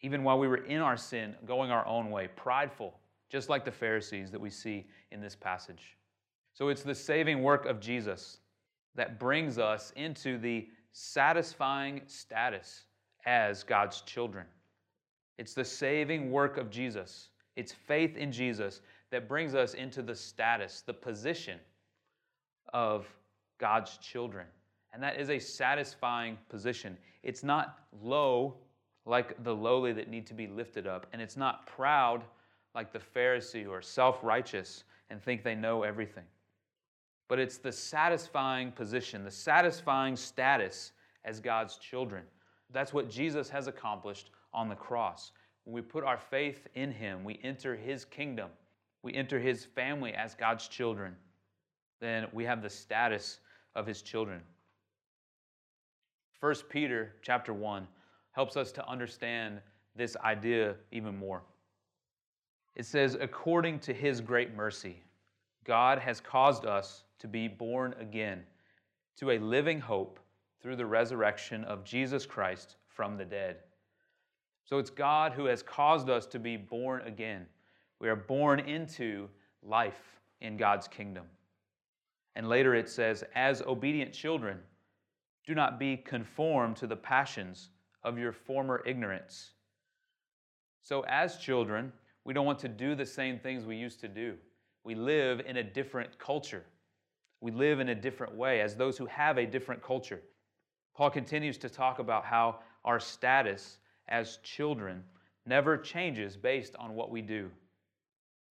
even 0.00 0.24
while 0.24 0.40
we 0.40 0.48
were 0.48 0.64
in 0.64 0.80
our 0.80 0.96
sin, 0.96 1.36
going 1.46 1.70
our 1.70 1.86
own 1.86 2.10
way, 2.10 2.28
prideful, 2.34 2.92
just 3.30 3.48
like 3.48 3.64
the 3.64 3.70
Pharisees 3.70 4.32
that 4.32 4.40
we 4.40 4.50
see 4.50 4.84
in 5.12 5.20
this 5.20 5.36
passage. 5.36 5.96
So 6.52 6.68
it's 6.68 6.82
the 6.82 6.94
saving 6.94 7.44
work 7.44 7.64
of 7.66 7.80
Jesus 7.80 8.38
that 8.96 9.20
brings 9.20 9.58
us 9.58 9.92
into 9.94 10.36
the 10.36 10.68
satisfying 10.90 12.00
status 12.06 12.86
as 13.24 13.62
God's 13.62 14.00
children. 14.00 14.46
It's 15.38 15.54
the 15.54 15.64
saving 15.64 16.30
work 16.30 16.56
of 16.56 16.70
Jesus. 16.70 17.28
It's 17.56 17.72
faith 17.72 18.16
in 18.16 18.32
Jesus 18.32 18.80
that 19.10 19.28
brings 19.28 19.54
us 19.54 19.74
into 19.74 20.02
the 20.02 20.14
status, 20.14 20.82
the 20.86 20.94
position 20.94 21.58
of 22.72 23.06
God's 23.58 23.96
children. 23.98 24.46
And 24.92 25.02
that 25.02 25.18
is 25.18 25.30
a 25.30 25.38
satisfying 25.38 26.38
position. 26.48 26.96
It's 27.22 27.42
not 27.42 27.78
low 28.02 28.54
like 29.06 29.42
the 29.44 29.54
lowly 29.54 29.92
that 29.92 30.08
need 30.08 30.26
to 30.28 30.34
be 30.34 30.46
lifted 30.46 30.86
up, 30.86 31.06
and 31.12 31.20
it's 31.20 31.36
not 31.36 31.66
proud 31.66 32.24
like 32.74 32.92
the 32.92 32.98
Pharisee 32.98 33.68
or 33.68 33.82
self 33.82 34.22
righteous 34.22 34.84
and 35.10 35.22
think 35.22 35.44
they 35.44 35.54
know 35.54 35.82
everything 35.82 36.24
but 37.28 37.38
it's 37.38 37.58
the 37.58 37.72
satisfying 37.72 38.70
position, 38.72 39.24
the 39.24 39.30
satisfying 39.30 40.16
status 40.16 40.92
as 41.24 41.40
God's 41.40 41.76
children. 41.76 42.22
That's 42.70 42.92
what 42.92 43.08
Jesus 43.08 43.48
has 43.48 43.66
accomplished 43.66 44.30
on 44.54 44.68
the 44.68 44.74
cross. 44.74 45.32
When 45.64 45.74
we 45.74 45.82
put 45.82 46.04
our 46.04 46.18
faith 46.18 46.66
in 46.74 46.92
Him, 46.92 47.24
we 47.24 47.40
enter 47.42 47.74
His 47.74 48.04
kingdom, 48.04 48.50
we 49.02 49.14
enter 49.14 49.38
His 49.38 49.64
family 49.64 50.14
as 50.14 50.34
God's 50.34 50.68
children, 50.68 51.14
then 52.00 52.26
we 52.32 52.44
have 52.44 52.62
the 52.62 52.70
status 52.70 53.40
of 53.74 53.86
His 53.86 54.02
children. 54.02 54.40
1 56.40 56.54
Peter 56.68 57.14
chapter 57.22 57.52
1 57.52 57.86
helps 58.32 58.56
us 58.56 58.72
to 58.72 58.86
understand 58.88 59.60
this 59.96 60.16
idea 60.24 60.74
even 60.90 61.16
more. 61.16 61.42
It 62.74 62.84
says, 62.84 63.16
according 63.20 63.78
to 63.80 63.94
his 63.94 64.20
great 64.20 64.54
mercy, 64.54 65.00
God 65.64 65.98
has 65.98 66.20
caused 66.20 66.66
us 66.66 67.04
to 67.20 67.28
be 67.28 67.46
born 67.46 67.94
again 68.00 68.42
to 69.16 69.30
a 69.30 69.38
living 69.38 69.80
hope 69.80 70.18
through 70.60 70.76
the 70.76 70.86
resurrection 70.86 71.64
of 71.64 71.84
Jesus 71.84 72.26
Christ 72.26 72.76
from 72.88 73.16
the 73.16 73.24
dead. 73.24 73.58
So 74.64 74.78
it's 74.78 74.90
God 74.90 75.32
who 75.32 75.44
has 75.46 75.62
caused 75.62 76.08
us 76.08 76.26
to 76.26 76.38
be 76.38 76.56
born 76.56 77.02
again. 77.02 77.46
We 78.00 78.08
are 78.08 78.16
born 78.16 78.60
into 78.60 79.28
life 79.62 80.20
in 80.40 80.56
God's 80.56 80.88
kingdom. 80.88 81.24
And 82.34 82.48
later 82.48 82.74
it 82.74 82.88
says, 82.88 83.24
as 83.34 83.62
obedient 83.62 84.12
children, 84.12 84.58
do 85.46 85.54
not 85.54 85.78
be 85.78 85.96
conformed 85.96 86.76
to 86.76 86.86
the 86.86 86.96
passions 86.96 87.68
of 88.02 88.18
your 88.18 88.32
former 88.32 88.82
ignorance. 88.86 89.50
So, 90.80 91.04
as 91.08 91.38
children, 91.38 91.92
we 92.24 92.34
don't 92.34 92.46
want 92.46 92.58
to 92.60 92.68
do 92.68 92.94
the 92.94 93.06
same 93.06 93.38
things 93.38 93.64
we 93.64 93.76
used 93.76 94.00
to 94.00 94.08
do. 94.08 94.34
We 94.84 94.94
live 94.94 95.40
in 95.46 95.58
a 95.58 95.62
different 95.62 96.18
culture. 96.18 96.64
We 97.40 97.50
live 97.52 97.80
in 97.80 97.90
a 97.90 97.94
different 97.94 98.34
way 98.34 98.60
as 98.60 98.74
those 98.74 98.98
who 98.98 99.06
have 99.06 99.38
a 99.38 99.46
different 99.46 99.82
culture. 99.82 100.20
Paul 100.94 101.10
continues 101.10 101.58
to 101.58 101.68
talk 101.68 101.98
about 101.98 102.24
how 102.24 102.60
our 102.84 103.00
status 103.00 103.78
as 104.08 104.38
children 104.42 105.02
never 105.46 105.76
changes 105.76 106.36
based 106.36 106.74
on 106.76 106.94
what 106.94 107.10
we 107.10 107.22
do. 107.22 107.50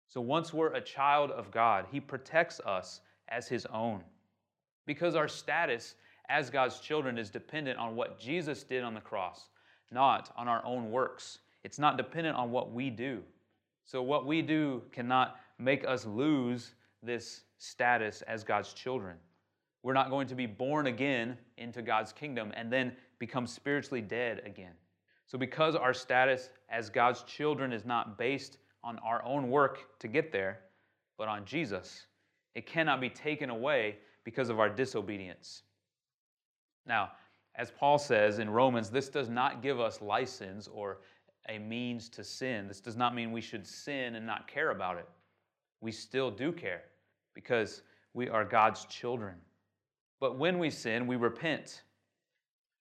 So 0.07 0.19
once 0.19 0.53
we're 0.53 0.73
a 0.73 0.81
child 0.81 1.31
of 1.31 1.51
God, 1.51 1.85
He 1.91 1.99
protects 1.99 2.59
us 2.61 3.01
as 3.29 3.47
His 3.47 3.65
own. 3.67 4.03
Because 4.85 5.15
our 5.15 5.27
status 5.27 5.95
as 6.29 6.49
God's 6.49 6.79
children 6.79 7.17
is 7.17 7.29
dependent 7.29 7.79
on 7.79 7.95
what 7.95 8.19
Jesus 8.19 8.63
did 8.63 8.83
on 8.83 8.93
the 8.93 9.01
cross, 9.01 9.47
not 9.91 10.33
on 10.37 10.47
our 10.47 10.63
own 10.65 10.91
works. 10.91 11.39
It's 11.63 11.79
not 11.79 11.97
dependent 11.97 12.35
on 12.35 12.51
what 12.51 12.71
we 12.71 12.89
do. 12.89 13.21
So 13.85 14.01
what 14.01 14.25
we 14.25 14.41
do 14.41 14.81
cannot 14.91 15.37
make 15.59 15.85
us 15.85 16.05
lose 16.05 16.73
this 17.03 17.41
status 17.57 18.21
as 18.23 18.43
God's 18.43 18.73
children. 18.73 19.17
We're 19.83 19.93
not 19.93 20.09
going 20.09 20.27
to 20.27 20.35
be 20.35 20.45
born 20.45 20.87
again 20.87 21.37
into 21.57 21.81
God's 21.81 22.13
kingdom 22.13 22.51
and 22.55 22.71
then 22.71 22.93
become 23.19 23.47
spiritually 23.47 24.01
dead 24.01 24.41
again. 24.45 24.73
So, 25.31 25.37
because 25.37 25.77
our 25.77 25.93
status 25.93 26.49
as 26.67 26.89
God's 26.89 27.23
children 27.23 27.71
is 27.71 27.85
not 27.85 28.17
based 28.17 28.57
on 28.83 28.99
our 28.99 29.23
own 29.23 29.49
work 29.49 29.97
to 29.99 30.09
get 30.09 30.29
there, 30.33 30.59
but 31.17 31.29
on 31.29 31.45
Jesus. 31.45 32.07
It 32.53 32.65
cannot 32.65 32.99
be 32.99 33.09
taken 33.09 33.49
away 33.49 33.99
because 34.25 34.49
of 34.49 34.59
our 34.59 34.67
disobedience. 34.69 35.63
Now, 36.85 37.11
as 37.55 37.71
Paul 37.71 37.97
says 37.97 38.39
in 38.39 38.49
Romans, 38.49 38.89
this 38.89 39.07
does 39.07 39.29
not 39.29 39.61
give 39.61 39.79
us 39.79 40.01
license 40.01 40.67
or 40.67 40.97
a 41.47 41.57
means 41.59 42.09
to 42.09 42.25
sin. 42.25 42.67
This 42.67 42.81
does 42.81 42.97
not 42.97 43.15
mean 43.15 43.31
we 43.31 43.39
should 43.39 43.65
sin 43.65 44.15
and 44.15 44.25
not 44.25 44.49
care 44.49 44.71
about 44.71 44.97
it. 44.97 45.07
We 45.79 45.93
still 45.93 46.29
do 46.29 46.51
care 46.51 46.81
because 47.35 47.83
we 48.13 48.27
are 48.27 48.43
God's 48.43 48.83
children. 48.83 49.35
But 50.19 50.37
when 50.37 50.59
we 50.59 50.69
sin, 50.69 51.07
we 51.07 51.15
repent. 51.15 51.83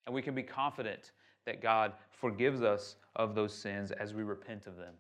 And 0.05 0.13
we 0.13 0.21
can 0.21 0.35
be 0.35 0.43
confident 0.43 1.13
that 1.47 1.63
God 1.63 1.93
forgives 2.11 2.63
us 2.63 2.97
of 3.17 3.35
those 3.35 3.55
sins 3.55 3.91
as 3.93 4.15
we 4.15 4.23
repent 4.23 4.67
of 4.67 4.77
them. 4.77 4.95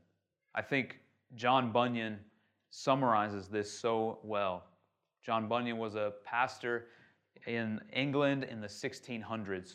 I 0.55 0.63
think 0.63 0.99
John 1.35 1.71
Bunyan 1.71 2.19
summarizes 2.71 3.49
this 3.49 3.71
so 3.71 4.19
well. 4.23 4.65
John 5.25 5.49
Bunyan 5.49 5.79
was 5.79 5.95
a 5.95 6.15
pastor 6.25 6.87
in 7.47 7.81
England 7.93 8.45
in 8.45 8.61
the 8.61 8.67
1600s. 8.67 9.75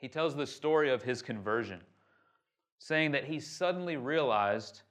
He 0.00 0.08
tells 0.08 0.34
the 0.34 0.46
story 0.46 0.90
of 0.90 1.02
his 1.02 1.22
conversion, 1.22 1.80
saying 2.78 3.12
that 3.12 3.24
he 3.24 3.40
suddenly 3.40 3.96
realized 3.96 4.82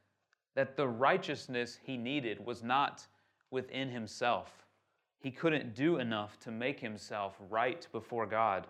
that 0.55 0.75
the 0.75 0.87
righteousness 0.87 1.77
he 1.81 1.97
needed 1.97 2.45
was 2.45 2.63
not 2.63 3.05
within 3.51 3.89
himself. 3.89 4.65
He 5.19 5.31
couldn't 5.31 5.75
do 5.75 5.97
enough 5.97 6.39
to 6.41 6.51
make 6.51 6.79
himself 6.79 7.35
right 7.49 7.87
before 7.91 8.25
God, 8.25 8.67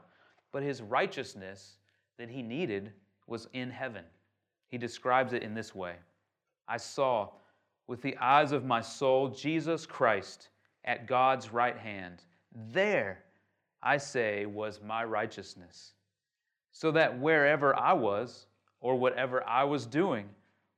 but 0.51 0.63
his 0.63 0.81
righteousness 0.81 1.76
that 2.17 2.29
he 2.29 2.41
needed 2.41 2.91
was 3.27 3.47
in 3.53 3.69
heaven. 3.69 4.03
He 4.69 4.77
describes 4.77 5.33
it 5.33 5.43
in 5.43 5.53
this 5.53 5.73
way 5.73 5.95
I 6.67 6.77
saw 6.77 7.29
with 7.87 8.01
the 8.01 8.17
eyes 8.17 8.51
of 8.51 8.65
my 8.65 8.81
soul 8.81 9.29
Jesus 9.29 9.85
Christ 9.85 10.49
at 10.83 11.07
God's 11.07 11.53
right 11.53 11.77
hand 11.77 12.21
there, 12.73 13.23
I 13.81 13.97
say, 13.97 14.45
was 14.45 14.81
my 14.81 15.03
righteousness. 15.03 15.93
So 16.71 16.91
that 16.91 17.19
wherever 17.19 17.75
I 17.75 17.93
was, 17.93 18.47
or 18.79 18.95
whatever 18.95 19.47
I 19.47 19.63
was 19.63 19.85
doing, 19.85 20.29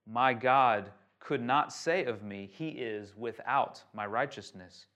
my 0.06 0.34
God 0.34 0.92
could 1.20 1.42
not 1.42 1.74
say 1.74 2.06
of 2.06 2.24
me, 2.24 2.50
He 2.52 2.70
is 2.70 3.16
without 3.16 3.84
my 3.94 4.06
righteousness, 4.06 4.88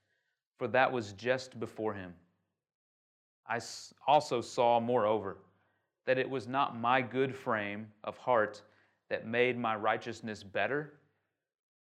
for 0.58 0.68
that 0.70 0.92
was 0.92 1.14
just 1.14 1.60
before 1.60 1.94
Him. 1.94 2.14
I 3.48 3.60
also 4.08 4.40
saw, 4.40 4.80
moreover, 4.80 5.38
that 6.06 6.18
it 6.18 6.30
was 6.30 6.48
not 6.48 6.80
my 6.80 7.02
good 7.02 7.36
frame 7.36 7.88
of 8.04 8.18
heart 8.18 8.62
that 9.10 9.28
made 9.28 9.58
my 9.58 9.76
righteousness 9.76 10.44
better, 10.44 10.94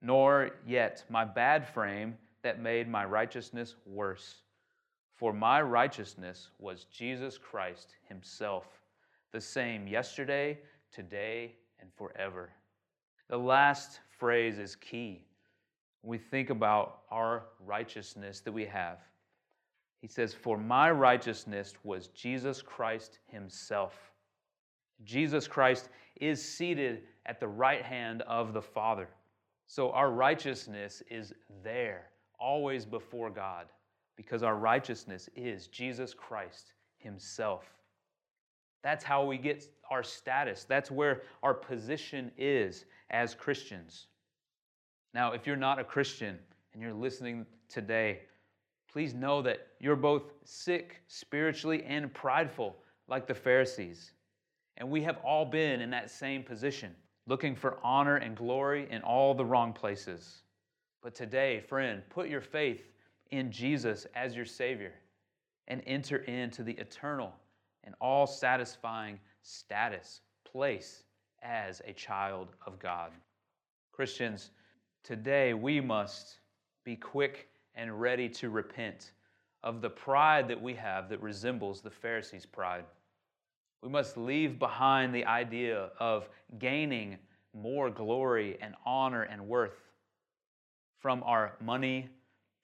nor 0.01 0.51
yet 0.65 1.03
my 1.09 1.23
bad 1.23 1.67
frame 1.67 2.17
that 2.43 2.61
made 2.61 2.87
my 2.87 3.05
righteousness 3.05 3.75
worse. 3.85 4.41
For 5.15 5.31
my 5.31 5.61
righteousness 5.61 6.49
was 6.57 6.85
Jesus 6.85 7.37
Christ 7.37 7.95
Himself, 8.09 8.65
the 9.31 9.41
same 9.41 9.87
yesterday, 9.87 10.57
today, 10.91 11.55
and 11.79 11.89
forever. 11.95 12.49
The 13.29 13.37
last 13.37 13.99
phrase 14.17 14.57
is 14.57 14.75
key. 14.75 15.23
When 16.01 16.09
we 16.09 16.17
think 16.17 16.49
about 16.49 17.01
our 17.11 17.43
righteousness 17.63 18.39
that 18.41 18.51
we 18.51 18.65
have, 18.65 18.97
he 20.01 20.07
says, 20.07 20.33
For 20.33 20.57
my 20.57 20.91
righteousness 20.91 21.75
was 21.83 22.07
Jesus 22.07 22.61
Christ 22.61 23.19
Himself. 23.27 23.93
Jesus 25.03 25.47
Christ 25.47 25.89
is 26.19 26.43
seated 26.43 27.03
at 27.25 27.39
the 27.39 27.47
right 27.47 27.83
hand 27.83 28.23
of 28.23 28.53
the 28.53 28.61
Father. 28.61 29.07
So 29.67 29.91
our 29.91 30.11
righteousness 30.11 31.01
is 31.09 31.33
there, 31.63 32.09
always 32.39 32.85
before 32.85 33.29
God 33.29 33.67
because 34.21 34.43
our 34.43 34.55
righteousness 34.55 35.29
is 35.35 35.67
Jesus 35.67 36.13
Christ 36.13 36.73
Himself. 36.97 37.63
That's 38.83 39.03
how 39.03 39.25
we 39.25 39.37
get 39.37 39.65
our 39.89 40.03
status. 40.03 40.63
That's 40.63 40.91
where 40.91 41.23
our 41.41 41.53
position 41.53 42.31
is 42.37 42.85
as 43.09 43.33
Christians. 43.33 44.07
Now, 45.13 45.33
if 45.33 45.45
you're 45.45 45.55
not 45.55 45.79
a 45.79 45.83
Christian 45.83 46.37
and 46.73 46.81
you're 46.81 46.93
listening 46.93 47.45
today, 47.67 48.19
please 48.91 49.13
know 49.13 49.41
that 49.41 49.67
you're 49.79 49.95
both 49.95 50.33
sick 50.43 51.01
spiritually 51.07 51.83
and 51.85 52.13
prideful, 52.13 52.75
like 53.07 53.27
the 53.27 53.33
Pharisees. 53.33 54.11
And 54.77 54.89
we 54.89 55.01
have 55.03 55.17
all 55.23 55.45
been 55.45 55.81
in 55.81 55.89
that 55.91 56.09
same 56.09 56.43
position, 56.43 56.95
looking 57.27 57.55
for 57.55 57.77
honor 57.83 58.17
and 58.17 58.35
glory 58.35 58.87
in 58.89 59.01
all 59.01 59.33
the 59.33 59.45
wrong 59.45 59.73
places. 59.73 60.41
But 61.01 61.15
today, 61.15 61.61
friend, 61.61 62.01
put 62.09 62.29
your 62.29 62.41
faith 62.41 62.91
in 63.31 63.51
Jesus 63.51 64.05
as 64.13 64.35
your 64.35 64.45
Savior 64.45 64.93
and 65.67 65.81
enter 65.87 66.17
into 66.17 66.63
the 66.63 66.73
eternal 66.73 67.33
and 67.83 67.95
all 68.01 68.27
satisfying 68.27 69.19
status, 69.41 70.21
place 70.43 71.03
as 71.41 71.81
a 71.85 71.93
child 71.93 72.49
of 72.67 72.77
God. 72.77 73.11
Christians, 73.91 74.51
today 75.03 75.53
we 75.53 75.81
must 75.81 76.39
be 76.83 76.95
quick 76.95 77.47
and 77.75 77.99
ready 78.01 78.29
to 78.29 78.49
repent 78.49 79.11
of 79.63 79.81
the 79.81 79.89
pride 79.89 80.47
that 80.47 80.61
we 80.61 80.73
have 80.73 81.09
that 81.09 81.21
resembles 81.21 81.81
the 81.81 81.89
Pharisees' 81.89 82.45
pride. 82.45 82.83
We 83.81 83.89
must 83.89 84.17
leave 84.17 84.59
behind 84.59 85.13
the 85.13 85.25
idea 85.25 85.89
of 85.99 86.29
gaining 86.59 87.17
more 87.53 87.89
glory 87.89 88.57
and 88.61 88.75
honor 88.85 89.23
and 89.23 89.47
worth 89.47 89.91
from 90.99 91.23
our 91.23 91.53
money, 91.59 92.09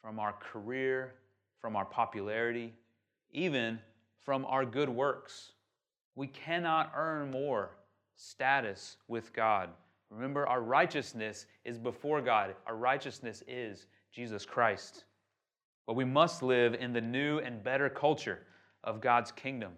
from 0.01 0.19
our 0.19 0.33
career, 0.33 1.15
from 1.59 1.75
our 1.75 1.85
popularity, 1.85 2.73
even 3.31 3.79
from 4.21 4.45
our 4.45 4.65
good 4.65 4.89
works. 4.89 5.53
We 6.15 6.27
cannot 6.27 6.91
earn 6.95 7.31
more 7.31 7.71
status 8.15 8.97
with 9.07 9.33
God. 9.33 9.69
Remember, 10.09 10.47
our 10.47 10.61
righteousness 10.61 11.47
is 11.65 11.77
before 11.77 12.21
God, 12.21 12.55
our 12.65 12.77
righteousness 12.77 13.43
is 13.47 13.87
Jesus 14.13 14.45
Christ. 14.45 15.05
But 15.85 15.95
we 15.95 16.05
must 16.05 16.43
live 16.43 16.73
in 16.73 16.93
the 16.93 17.01
new 17.01 17.39
and 17.39 17.63
better 17.63 17.89
culture 17.89 18.39
of 18.83 19.01
God's 19.01 19.31
kingdom, 19.31 19.73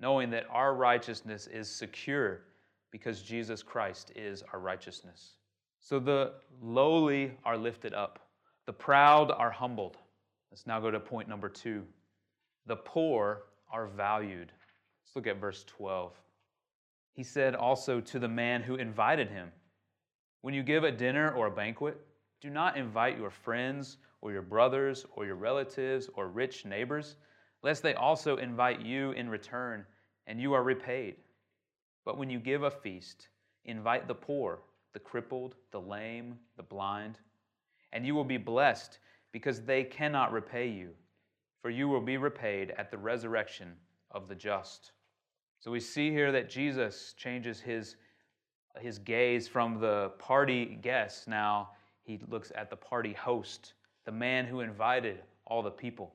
knowing 0.00 0.30
that 0.30 0.46
our 0.50 0.74
righteousness 0.74 1.46
is 1.46 1.68
secure 1.68 2.42
because 2.90 3.22
Jesus 3.22 3.62
Christ 3.62 4.12
is 4.14 4.42
our 4.52 4.60
righteousness. 4.60 5.36
So 5.80 5.98
the 5.98 6.34
lowly 6.62 7.32
are 7.44 7.56
lifted 7.56 7.94
up. 7.94 8.20
The 8.66 8.72
proud 8.72 9.32
are 9.32 9.50
humbled. 9.50 9.96
Let's 10.50 10.66
now 10.66 10.78
go 10.78 10.90
to 10.90 11.00
point 11.00 11.28
number 11.28 11.48
two. 11.48 11.82
The 12.66 12.76
poor 12.76 13.44
are 13.72 13.86
valued. 13.88 14.52
Let's 15.04 15.16
look 15.16 15.26
at 15.26 15.40
verse 15.40 15.64
12. 15.64 16.12
He 17.14 17.24
said 17.24 17.54
also 17.54 18.00
to 18.00 18.18
the 18.18 18.28
man 18.28 18.62
who 18.62 18.76
invited 18.76 19.28
him, 19.28 19.50
When 20.42 20.54
you 20.54 20.62
give 20.62 20.84
a 20.84 20.92
dinner 20.92 21.32
or 21.32 21.48
a 21.48 21.50
banquet, 21.50 21.98
do 22.42 22.50
not 22.50 22.76
invite 22.76 23.16
your 23.16 23.30
friends 23.30 23.96
or 24.20 24.32
your 24.32 24.42
brothers 24.42 25.06
or 25.16 25.24
your 25.24 25.36
relatives 25.36 26.10
or 26.14 26.28
rich 26.28 26.66
neighbors, 26.66 27.16
lest 27.62 27.82
they 27.82 27.94
also 27.94 28.36
invite 28.36 28.80
you 28.80 29.12
in 29.12 29.30
return 29.30 29.86
and 30.26 30.40
you 30.40 30.52
are 30.52 30.62
repaid. 30.62 31.16
But 32.04 32.18
when 32.18 32.28
you 32.28 32.38
give 32.38 32.64
a 32.64 32.70
feast, 32.70 33.28
invite 33.64 34.06
the 34.06 34.14
poor, 34.14 34.60
the 34.92 34.98
crippled, 34.98 35.54
the 35.70 35.80
lame, 35.80 36.36
the 36.56 36.62
blind 36.62 37.18
and 37.92 38.06
you 38.06 38.14
will 38.14 38.24
be 38.24 38.38
blessed 38.38 38.98
because 39.32 39.62
they 39.62 39.84
cannot 39.84 40.32
repay 40.32 40.68
you, 40.68 40.90
for 41.60 41.70
you 41.70 41.88
will 41.88 42.00
be 42.00 42.16
repaid 42.16 42.72
at 42.76 42.90
the 42.90 42.98
resurrection 42.98 43.72
of 44.10 44.28
the 44.28 44.34
just. 44.34 44.92
So 45.60 45.70
we 45.70 45.80
see 45.80 46.10
here 46.10 46.32
that 46.32 46.50
Jesus 46.50 47.14
changes 47.16 47.60
his, 47.60 47.96
his 48.80 48.98
gaze 48.98 49.46
from 49.46 49.78
the 49.78 50.12
party 50.18 50.78
guests. 50.82 51.28
Now 51.28 51.70
he 52.04 52.20
looks 52.28 52.52
at 52.54 52.70
the 52.70 52.76
party 52.76 53.12
host, 53.12 53.74
the 54.04 54.12
man 54.12 54.44
who 54.46 54.60
invited 54.60 55.22
all 55.46 55.62
the 55.62 55.70
people. 55.70 56.14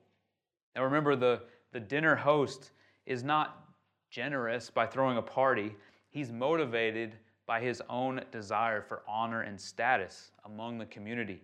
Now 0.74 0.84
remember, 0.84 1.16
the, 1.16 1.42
the 1.72 1.80
dinner 1.80 2.14
host 2.14 2.70
is 3.06 3.22
not 3.22 3.68
generous 4.10 4.70
by 4.70 4.86
throwing 4.86 5.18
a 5.18 5.22
party, 5.22 5.74
he's 6.10 6.32
motivated 6.32 7.14
by 7.46 7.60
his 7.60 7.82
own 7.88 8.20
desire 8.30 8.82
for 8.82 9.02
honor 9.08 9.42
and 9.42 9.60
status 9.60 10.30
among 10.44 10.78
the 10.78 10.86
community. 10.86 11.42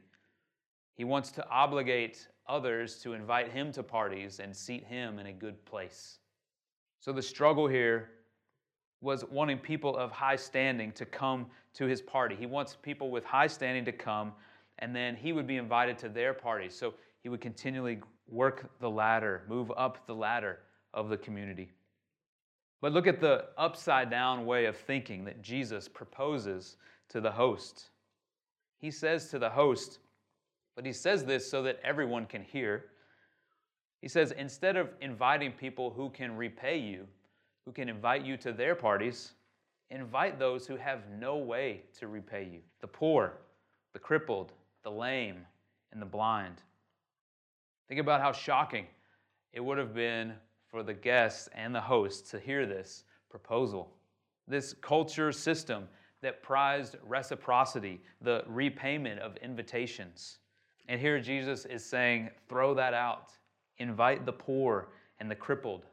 He 0.96 1.04
wants 1.04 1.33
to 1.33 1.48
obligate 1.48 2.28
others 2.46 2.96
to 3.00 3.14
invite 3.14 3.50
him 3.50 3.72
to 3.72 3.83
parties 3.83 4.38
and 4.38 4.54
seat 4.54 4.85
him 4.85 5.18
in 5.18 5.26
a 5.26 5.33
good 5.33 5.64
place. 5.64 6.18
So 7.00 7.12
the 7.12 7.22
struggle 7.22 7.66
here 7.66 8.11
was 9.05 9.23
wanting 9.31 9.59
people 9.59 9.97
of 9.97 10.11
high 10.11 10.35
standing 10.35 10.90
to 10.93 11.05
come 11.05 11.47
to 11.75 11.85
his 11.85 12.01
party. 12.01 12.35
He 12.35 12.47
wants 12.47 12.75
people 12.81 13.11
with 13.11 13.23
high 13.23 13.47
standing 13.47 13.85
to 13.85 13.93
come, 13.93 14.33
and 14.79 14.97
then 14.97 15.14
he 15.14 15.35
would 15.35 15.47
be 15.47 15.59
invited 15.59 15.99
to 15.99 16.09
their 16.09 16.33
party. 16.33 16.71
So 16.71 16.95
he 17.23 17.29
would 17.29 17.43
continually 17.43 18.01
work 18.29 18.71
the 18.81 18.88
ladder, 18.88 19.43
move 19.47 19.71
up 19.77 20.07
the 20.07 20.14
ladder 20.14 20.61
of 20.95 21.11
the 21.11 21.19
community. 21.19 21.71
But 22.81 22.93
look 22.93 23.07
at 23.07 23.21
the 23.21 23.47
upside 23.59 24.11
down 24.11 24.47
way 24.47 24.64
of 24.64 24.77
thinking 24.77 25.25
that 25.27 25.43
Jesus 25.43 25.87
proposes 25.87 26.77
to 27.11 27.21
the 27.21 27.31
host. 27.31 27.90
He 28.79 28.90
says 28.90 29.29
to 29.29 29.38
the 29.38 29.51
host, 29.51 29.99
but 30.77 30.87
he 30.87 30.93
says 30.93 31.25
this 31.25 31.51
so 31.51 31.62
that 31.62 31.79
everyone 31.85 32.25
can 32.25 32.43
hear. 32.43 32.87
He 34.01 34.09
says, 34.09 34.33
instead 34.33 34.77
of 34.77 34.88
inviting 35.03 35.53
people 35.53 35.90
who 35.90 36.09
can 36.09 36.37
repay 36.37 36.79
you, 36.79 37.07
who 37.64 37.72
can 37.72 37.88
invite 37.88 38.24
you 38.24 38.37
to 38.38 38.53
their 38.53 38.74
parties, 38.74 39.33
invite 39.90 40.38
those 40.38 40.66
who 40.66 40.77
have 40.77 41.00
no 41.18 41.37
way 41.37 41.83
to 41.98 42.09
repay 42.09 42.48
you 42.50 42.61
the 42.81 42.87
poor, 42.87 43.35
the 43.92 43.98
crippled, 43.98 44.53
the 44.83 44.90
lame, 44.90 45.46
and 45.92 46.00
the 46.00 46.07
blind. 46.07 46.57
Think 47.88 48.00
about 48.00 48.20
how 48.20 48.33
shocking 48.33 48.87
it 49.53 49.61
would 49.61 49.79
have 49.79 49.94
been 49.94 50.35
for 50.68 50.83
the 50.83 50.94
guests 50.94 51.48
and 51.55 51.74
the 51.74 51.81
hosts 51.81 52.31
to 52.31 52.40
hear 52.40 52.66
this 52.66 53.05
proposal. 53.31 53.92
This 54.48 54.74
culture 54.81 55.33
system 55.33 55.88
that 56.22 56.42
prized 56.42 56.96
reciprocity, 57.07 58.00
the 58.20 58.44
repayment 58.46 59.20
of 59.20 59.37
invitations. 59.37 60.38
And 60.88 61.00
here 61.00 61.20
Jesus 61.20 61.64
is 61.66 61.85
saying, 61.85 62.31
throw 62.48 62.74
that 62.74 62.94
out. 62.94 63.33
Invite 63.79 64.27
the 64.27 64.33
poor 64.33 64.88
and 65.20 65.31
the 65.31 65.35
crippled. 65.35 65.87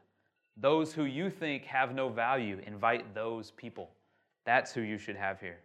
Those 0.56 0.92
who 0.92 1.04
you 1.04 1.30
think 1.30 1.64
have 1.64 1.94
no 1.94 2.08
value, 2.08 2.60
invite 2.66 3.14
those 3.14 3.50
people. 3.52 3.90
That's 4.44 4.72
who 4.72 4.82
you 4.82 4.98
should 4.98 5.16
have 5.16 5.40
here. 5.40 5.58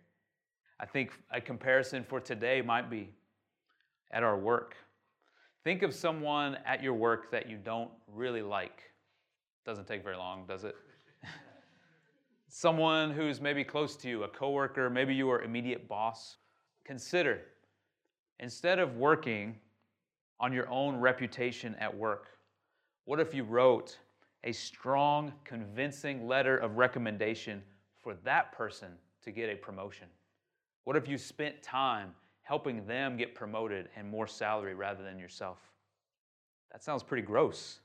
I 0.80 0.86
think 0.86 1.12
a 1.32 1.42
comparison 1.42 2.04
for 2.04 2.20
today 2.20 2.62
might 2.62 2.90
be 2.90 3.10
at 4.12 4.24
our 4.24 4.38
work. 4.38 4.76
Think 5.64 5.82
of 5.82 5.94
someone 5.94 6.58
at 6.66 6.82
your 6.82 6.94
work 6.94 7.32
that 7.32 7.50
you 7.50 7.58
don't 7.58 7.92
really 8.14 8.42
like. 8.42 8.84
Doesn't 9.66 9.88
take 9.88 10.04
very 10.04 10.16
long, 10.16 10.46
does 10.48 10.64
it? 10.64 10.76
someone 12.48 13.12
who's 13.12 13.42
maybe 13.42 13.64
close 13.64 13.96
to 13.98 14.08
you, 14.08 14.24
a 14.24 14.28
coworker, 14.28 14.90
maybe 14.90 15.14
your 15.14 15.42
immediate 15.42 15.88
boss. 15.88 16.38
Consider 16.86 17.42
instead 18.40 18.80
of 18.80 18.96
working 18.96 19.56
on 20.40 20.54
your 20.54 20.70
own 20.70 20.98
reputation 20.98 21.76
at 21.80 21.96
work, 21.96 22.28
what 23.06 23.20
if 23.20 23.34
you 23.34 23.44
wrote 23.44 23.98
a 24.44 24.52
strong, 24.52 25.34
convincing 25.44 26.28
letter 26.28 26.58
of 26.58 26.78
recommendation 26.78 27.62
for 28.02 28.14
that 28.24 28.52
person 28.52 28.90
to 29.24 29.32
get 29.32 29.50
a 29.50 29.56
promotion? 29.56 30.08
What 30.84 30.96
if 30.96 31.08
you 31.08 31.18
spent 31.18 31.62
time 31.62 32.12
helping 32.44 32.86
them 32.88 33.18
get 33.18 33.36
promoted 33.36 33.90
and 33.96 34.10
more 34.10 34.28
salary 34.28 34.74
rather 34.74 35.04
than 35.04 35.20
yourself? 35.20 35.58
That 36.72 36.84
sounds 36.84 37.04
pretty 37.04 37.24
gross. 37.24 37.80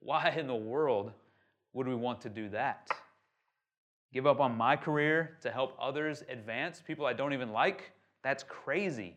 Why 0.00 0.30
in 0.36 0.46
the 0.46 0.54
world 0.54 1.12
would 1.72 1.86
we 1.86 1.94
want 1.94 2.20
to 2.22 2.28
do 2.28 2.48
that? 2.50 2.88
Give 4.12 4.26
up 4.26 4.40
on 4.40 4.56
my 4.56 4.76
career 4.76 5.38
to 5.42 5.50
help 5.50 5.76
others 5.80 6.24
advance, 6.28 6.82
people 6.84 7.06
I 7.06 7.12
don't 7.12 7.32
even 7.32 7.52
like? 7.52 7.92
That's 8.22 8.42
crazy. 8.42 9.16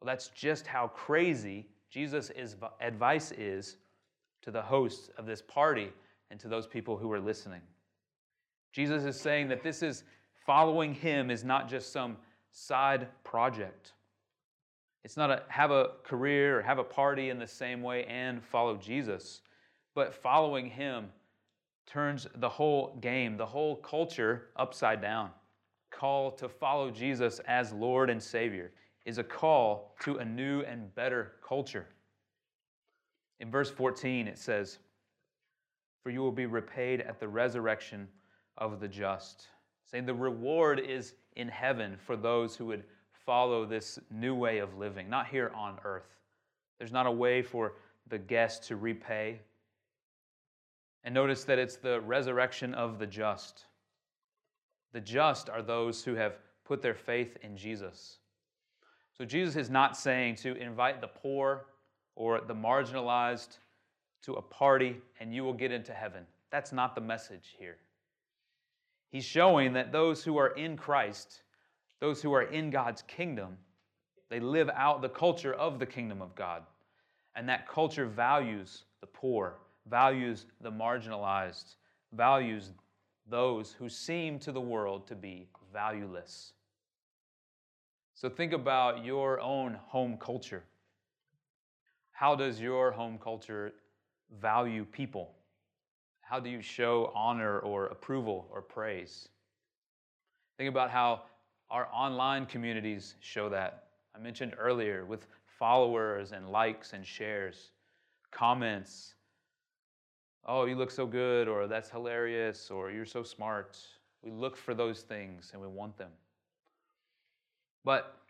Well, 0.00 0.06
that's 0.06 0.28
just 0.28 0.66
how 0.66 0.88
crazy 0.88 1.66
Jesus' 1.90 2.30
advice 2.80 3.32
is 3.32 3.76
to 4.44 4.50
the 4.50 4.62
hosts 4.62 5.10
of 5.18 5.26
this 5.26 5.42
party 5.42 5.90
and 6.30 6.38
to 6.38 6.48
those 6.48 6.66
people 6.66 6.96
who 6.96 7.10
are 7.10 7.20
listening. 7.20 7.62
Jesus 8.72 9.04
is 9.04 9.18
saying 9.18 9.48
that 9.48 9.62
this 9.62 9.82
is 9.82 10.04
following 10.46 10.92
him 10.94 11.30
is 11.30 11.44
not 11.44 11.68
just 11.68 11.92
some 11.92 12.16
side 12.50 13.08
project. 13.24 13.92
It's 15.02 15.16
not 15.16 15.30
a 15.30 15.42
have 15.48 15.70
a 15.70 15.92
career 16.02 16.58
or 16.58 16.62
have 16.62 16.78
a 16.78 16.84
party 16.84 17.30
in 17.30 17.38
the 17.38 17.46
same 17.46 17.82
way 17.82 18.04
and 18.04 18.42
follow 18.42 18.76
Jesus, 18.76 19.42
but 19.94 20.14
following 20.14 20.68
him 20.68 21.06
turns 21.86 22.26
the 22.36 22.48
whole 22.48 22.98
game, 23.00 23.36
the 23.36 23.46
whole 23.46 23.76
culture 23.76 24.48
upside 24.56 25.00
down. 25.00 25.30
Call 25.90 26.32
to 26.32 26.48
follow 26.48 26.90
Jesus 26.90 27.40
as 27.46 27.72
Lord 27.72 28.10
and 28.10 28.22
Savior 28.22 28.72
is 29.04 29.18
a 29.18 29.24
call 29.24 29.94
to 30.00 30.16
a 30.16 30.24
new 30.24 30.62
and 30.62 30.94
better 30.94 31.32
culture. 31.46 31.86
In 33.44 33.50
verse 33.50 33.70
14, 33.70 34.26
it 34.26 34.38
says, 34.38 34.78
For 36.02 36.08
you 36.08 36.20
will 36.20 36.32
be 36.32 36.46
repaid 36.46 37.02
at 37.02 37.20
the 37.20 37.28
resurrection 37.28 38.08
of 38.56 38.80
the 38.80 38.88
just. 38.88 39.48
Saying 39.84 40.06
the 40.06 40.14
reward 40.14 40.80
is 40.80 41.12
in 41.36 41.48
heaven 41.48 41.98
for 41.98 42.16
those 42.16 42.56
who 42.56 42.64
would 42.64 42.84
follow 43.12 43.66
this 43.66 43.98
new 44.10 44.34
way 44.34 44.60
of 44.60 44.78
living, 44.78 45.10
not 45.10 45.26
here 45.26 45.52
on 45.54 45.78
earth. 45.84 46.08
There's 46.78 46.90
not 46.90 47.04
a 47.04 47.10
way 47.10 47.42
for 47.42 47.74
the 48.08 48.16
guest 48.16 48.64
to 48.68 48.76
repay. 48.76 49.40
And 51.04 51.12
notice 51.12 51.44
that 51.44 51.58
it's 51.58 51.76
the 51.76 52.00
resurrection 52.00 52.72
of 52.72 52.98
the 52.98 53.06
just. 53.06 53.66
The 54.94 55.02
just 55.02 55.50
are 55.50 55.60
those 55.60 56.02
who 56.02 56.14
have 56.14 56.38
put 56.64 56.80
their 56.80 56.94
faith 56.94 57.36
in 57.42 57.58
Jesus. 57.58 58.20
So 59.18 59.26
Jesus 59.26 59.54
is 59.54 59.68
not 59.68 59.98
saying 59.98 60.36
to 60.36 60.56
invite 60.56 61.02
the 61.02 61.08
poor 61.08 61.66
or 62.16 62.40
the 62.40 62.54
marginalized 62.54 63.58
to 64.22 64.34
a 64.34 64.42
party 64.42 64.96
and 65.20 65.34
you 65.34 65.44
will 65.44 65.52
get 65.52 65.72
into 65.72 65.92
heaven. 65.92 66.24
That's 66.50 66.72
not 66.72 66.94
the 66.94 67.00
message 67.00 67.54
here. 67.58 67.76
He's 69.10 69.24
showing 69.24 69.72
that 69.74 69.92
those 69.92 70.24
who 70.24 70.36
are 70.38 70.48
in 70.48 70.76
Christ, 70.76 71.42
those 72.00 72.22
who 72.22 72.32
are 72.32 72.42
in 72.42 72.70
God's 72.70 73.02
kingdom, 73.02 73.56
they 74.30 74.40
live 74.40 74.70
out 74.74 75.02
the 75.02 75.08
culture 75.08 75.54
of 75.54 75.78
the 75.78 75.86
kingdom 75.86 76.20
of 76.22 76.34
God. 76.34 76.62
And 77.36 77.48
that 77.48 77.68
culture 77.68 78.06
values 78.06 78.84
the 79.00 79.06
poor, 79.06 79.58
values 79.88 80.46
the 80.60 80.70
marginalized, 80.70 81.76
values 82.12 82.72
those 83.28 83.72
who 83.72 83.88
seem 83.88 84.38
to 84.40 84.52
the 84.52 84.60
world 84.60 85.06
to 85.08 85.14
be 85.14 85.48
valueless. 85.72 86.52
So 88.14 88.28
think 88.28 88.52
about 88.52 89.04
your 89.04 89.40
own 89.40 89.74
home 89.74 90.16
culture. 90.18 90.62
How 92.14 92.36
does 92.36 92.60
your 92.60 92.92
home 92.92 93.18
culture 93.18 93.74
value 94.40 94.84
people? 94.84 95.34
How 96.20 96.38
do 96.38 96.48
you 96.48 96.62
show 96.62 97.10
honor 97.12 97.58
or 97.58 97.86
approval 97.86 98.48
or 98.52 98.62
praise? 98.62 99.28
Think 100.56 100.68
about 100.70 100.90
how 100.90 101.22
our 101.70 101.88
online 101.92 102.46
communities 102.46 103.16
show 103.18 103.48
that. 103.48 103.88
I 104.14 104.20
mentioned 104.20 104.54
earlier 104.56 105.04
with 105.04 105.26
followers 105.58 106.30
and 106.30 106.50
likes 106.50 106.92
and 106.92 107.04
shares, 107.04 107.72
comments. 108.30 109.14
Oh, 110.46 110.66
you 110.66 110.76
look 110.76 110.92
so 110.92 111.06
good, 111.06 111.48
or 111.48 111.66
that's 111.66 111.90
hilarious, 111.90 112.70
or 112.70 112.92
you're 112.92 113.04
so 113.04 113.24
smart. 113.24 113.76
We 114.22 114.30
look 114.30 114.56
for 114.56 114.72
those 114.72 115.02
things 115.02 115.50
and 115.52 115.60
we 115.60 115.66
want 115.66 115.98
them. 115.98 116.12
But 117.84 118.20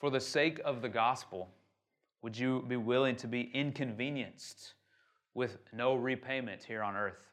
for 0.00 0.10
the 0.10 0.20
sake 0.20 0.60
of 0.64 0.82
the 0.82 0.88
gospel, 0.88 1.50
would 2.22 2.36
you 2.36 2.64
be 2.68 2.76
willing 2.76 3.16
to 3.16 3.26
be 3.26 3.50
inconvenienced 3.54 4.74
with 5.34 5.58
no 5.72 5.94
repayment 5.94 6.64
here 6.64 6.82
on 6.82 6.96
earth? 6.96 7.28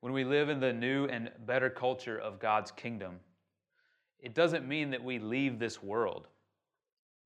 When 0.00 0.12
we 0.12 0.24
live 0.24 0.48
in 0.48 0.60
the 0.60 0.72
new 0.72 1.06
and 1.06 1.30
better 1.46 1.70
culture 1.70 2.18
of 2.18 2.38
God's 2.38 2.70
kingdom, 2.70 3.20
it 4.20 4.34
doesn't 4.34 4.66
mean 4.66 4.90
that 4.90 5.02
we 5.02 5.18
leave 5.18 5.58
this 5.58 5.82
world, 5.82 6.28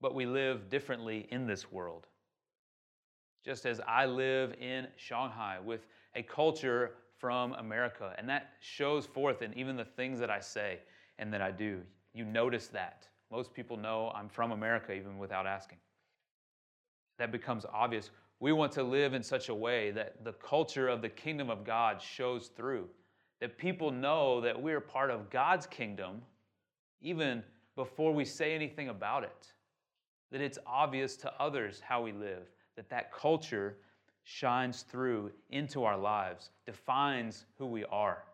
but 0.01 0.15
we 0.15 0.27
live 0.27 0.69
differently 0.69 1.27
in 1.31 1.47
this 1.47 1.71
world. 1.71 2.07
Just 3.45 3.67
as 3.67 3.81
I 3.87 4.07
live 4.07 4.55
in 4.61 4.87
Shanghai 4.97 5.59
with 5.63 5.87
a 6.15 6.23
culture 6.23 6.93
from 7.19 7.55
America, 7.55 8.15
and 8.19 8.29
that 8.29 8.51
shows 8.61 9.07
forth 9.07 9.43
in 9.43 9.57
even 9.57 9.77
the 9.77 9.85
things 9.85 10.19
that 10.21 10.31
I 10.31 10.41
say 10.41 10.81
and 11.19 11.33
that 11.33 11.43
I 11.43 11.51
do. 11.51 11.81
You 12.15 12.25
notice 12.25 12.69
that. 12.69 13.09
Most 13.31 13.55
people 13.55 13.77
know 13.77 14.13
I'm 14.15 14.29
from 14.29 14.53
America 14.53 14.93
even 14.93 15.19
without 15.19 15.47
asking. 15.47 15.79
That 17.23 17.31
becomes 17.31 17.65
obvious. 17.73 18.11
We 18.41 18.51
want 18.51 18.73
to 18.73 18.83
live 18.83 19.15
in 19.15 19.23
such 19.23 19.49
a 19.49 19.55
way 19.55 19.93
that 19.93 20.25
the 20.25 20.33
culture 20.33 20.89
of 20.89 21.03
the 21.03 21.09
kingdom 21.09 21.51
of 21.51 21.63
God 21.63 22.03
shows 22.03 22.49
through, 22.49 22.89
that 23.41 23.57
people 23.57 23.93
know 23.93 24.41
that 24.41 24.61
we're 24.61 24.81
part 24.81 25.09
of 25.09 25.31
God's 25.31 25.65
kingdom 25.65 26.21
even 27.01 27.45
before 27.77 28.13
we 28.13 28.25
say 28.25 28.57
anything 28.57 28.89
about 28.89 29.23
it, 29.23 29.53
that 30.33 30.41
it's 30.41 30.59
obvious 30.67 31.17
to 31.19 31.33
others 31.39 31.81
how 31.81 32.03
we 32.03 32.11
live, 32.11 32.43
that 32.75 32.91
that 32.91 33.13
culture 33.13 33.77
shines 34.25 34.83
through 34.83 35.31
into 35.51 35.85
our 35.85 35.97
lives, 35.97 36.51
defines 36.67 37.45
who 37.57 37.67
we 37.67 37.85
are. 37.85 38.25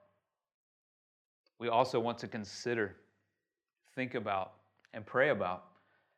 We 1.58 1.68
also 1.68 2.00
want 2.00 2.16
to 2.20 2.26
consider, 2.26 2.96
think 3.94 4.14
about 4.14 4.54
and 4.94 5.04
pray 5.04 5.28
about 5.28 5.64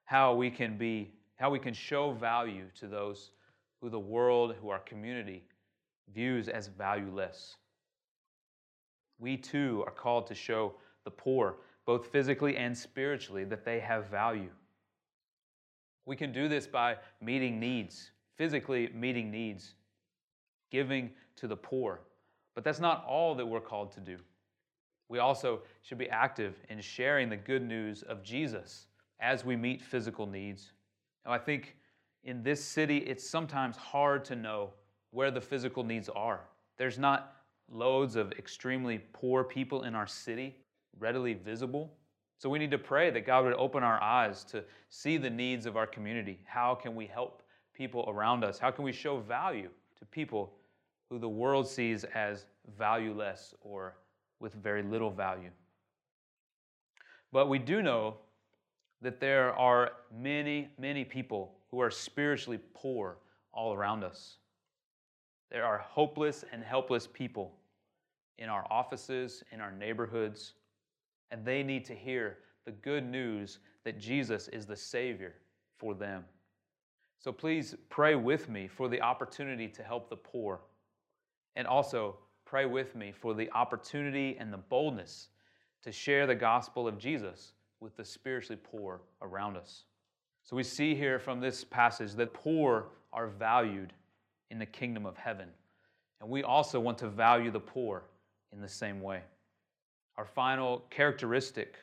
how 0.05 0.37
we 0.37 0.53
can 0.53 0.79
be 0.79 1.11
how 1.41 1.51
we 1.51 1.59
can 1.59 1.75
show 1.75 2.13
value 2.13 2.67
to 2.79 2.87
those 2.87 3.31
who 3.81 3.89
the 3.89 3.99
world 3.99 4.55
who 4.61 4.69
our 4.69 4.79
community 4.81 5.43
views 6.15 6.49
as 6.49 6.69
valueless 6.69 7.57
we 9.19 9.37
too 9.37 9.83
are 9.87 9.93
called 9.93 10.27
to 10.27 10.35
show 10.35 10.75
the 11.05 11.11
poor 11.11 11.57
both 11.87 12.07
physically 12.09 12.57
and 12.57 12.77
spiritually 12.77 13.45
that 13.45 13.65
they 13.65 13.81
have 13.81 14.07
value 14.07 14.51
we 16.07 16.15
can 16.15 16.33
do 16.33 16.49
this 16.49 16.67
by 16.67 16.97
meeting 17.21 17.59
needs 17.59 18.11
physically 18.37 18.91
meeting 18.95 19.31
needs 19.31 19.75
giving 20.71 21.11
to 21.37 21.47
the 21.47 21.57
poor 21.57 22.01
But 22.55 22.65
that's 22.65 22.81
not 22.81 23.05
all 23.07 23.35
that 23.37 23.47
we're 23.47 23.61
called 23.61 23.93
to 23.93 24.01
do. 24.01 24.17
We 25.09 25.19
also 25.19 25.61
should 25.83 25.99
be 25.99 26.09
active 26.11 26.55
in 26.69 26.81
sharing 26.81 27.29
the 27.29 27.37
good 27.37 27.63
news 27.63 28.03
of 28.03 28.23
Jesus 28.23 28.87
as 29.19 29.45
we 29.45 29.57
meet 29.57 29.83
physical 29.83 30.27
needs. 30.27 30.73
I 31.27 31.39
think 31.39 31.77
in 32.25 32.43
this 32.43 32.63
city, 32.65 32.99
it's 32.99 33.29
sometimes 33.29 33.77
hard 33.77 34.25
to 34.27 34.37
know 34.37 34.71
where 35.11 35.31
the 35.31 35.41
physical 35.41 35.85
needs 35.85 36.09
are. 36.09 36.41
There's 36.77 36.99
not 36.99 37.37
loads 37.71 38.17
of 38.17 38.33
extremely 38.33 38.99
poor 39.13 39.45
people 39.45 39.85
in 39.85 39.95
our 39.95 40.07
city 40.07 40.57
readily 40.99 41.35
visible. 41.35 41.93
So 42.39 42.49
we 42.49 42.59
need 42.59 42.71
to 42.71 42.79
pray 42.79 43.11
that 43.11 43.27
God 43.27 43.45
would 43.45 43.55
open 43.55 43.83
our 43.83 44.03
eyes 44.03 44.45
to 44.45 44.65
see 44.89 45.19
the 45.19 45.31
needs 45.31 45.67
of 45.67 45.77
our 45.77 45.87
community. 45.87 46.41
How 46.47 46.75
can 46.75 46.95
we 46.95 47.07
help 47.07 47.43
people 47.75 48.05
around 48.09 48.45
us? 48.45 48.59
How 48.59 48.71
can 48.71 48.85
we 48.85 48.93
show 48.93 49.19
value 49.19 49.69
to 49.99 50.05
people 50.07 50.53
who 51.11 51.19
the 51.19 51.29
world 51.29 51.69
sees 51.69 52.05
as 52.05 52.47
valueless 52.79 53.55
or 53.61 53.97
with 54.41 54.55
very 54.55 54.83
little 54.83 55.11
value? 55.11 55.51
But 57.33 57.49
we 57.49 57.59
do 57.59 57.83
know 57.83 58.17
that 59.03 59.21
there 59.21 59.55
are 59.55 59.93
many, 60.15 60.69
many 60.79 61.05
people 61.05 61.53
who 61.71 61.81
are 61.81 61.91
spiritually 61.91 62.61
poor 62.75 63.17
all 63.53 63.73
around 63.73 64.05
us. 64.05 64.37
There 65.51 65.65
are 65.65 65.79
hopeless 65.79 66.45
and 66.53 66.63
helpless 66.63 67.07
people 67.07 67.53
in 68.39 68.49
our 68.49 68.67
offices, 68.71 69.43
in 69.53 69.61
our 69.61 69.73
neighborhoods, 69.73 70.55
and 71.31 71.45
they 71.45 71.63
need 71.63 71.85
to 71.87 71.95
hear 71.95 72.39
the 72.65 72.73
good 72.73 73.05
news 73.05 73.59
that 73.85 73.99
Jesus 73.99 74.49
is 74.49 74.67
the 74.67 74.77
Savior 74.77 75.35
for 75.79 75.95
them. 75.95 76.25
So 77.19 77.33
please 77.33 77.75
pray 77.89 78.15
with 78.15 78.49
me 78.49 78.67
for 78.69 78.89
the 78.89 79.01
opportunity 79.01 79.69
to 79.69 79.83
help 79.83 80.09
the 80.09 80.17
poor, 80.17 80.61
and 81.57 81.67
also 81.67 82.17
pray 82.45 82.67
with 82.67 82.95
me 82.95 83.13
for 83.13 83.35
the 83.35 83.51
opportunity 83.53 84.37
and 84.39 84.53
the 84.53 84.59
boldness 84.59 85.29
to 85.83 85.93
share 85.93 86.27
the 86.27 86.35
gospel 86.35 86.87
of 86.87 86.99
Jesus 86.99 87.53
with 87.81 87.97
the 87.97 88.05
spiritually 88.05 88.61
poor 88.63 89.01
around 89.23 89.57
us. 89.57 89.85
So 90.45 90.57
we 90.57 90.63
see 90.63 90.95
here 90.95 91.19
from 91.19 91.41
this 91.41 91.65
passage 91.65 92.13
that 92.15 92.35
poor 92.35 92.87
are 93.13 93.29
valued 93.29 93.93
in 94.51 94.59
the 94.59 94.67
kingdom 94.67 95.07
of 95.07 95.17
heaven. 95.17 95.49
And 96.21 96.29
we 96.29 96.43
also 96.43 96.79
want 96.79 96.99
to 96.99 97.09
value 97.09 97.51
the 97.51 97.61
poor 97.61 98.05
in 98.53 98.61
the 98.61 98.69
same 98.69 99.01
way. 99.01 99.23
Our 100.17 100.25
final 100.25 100.85
characteristic 100.91 101.77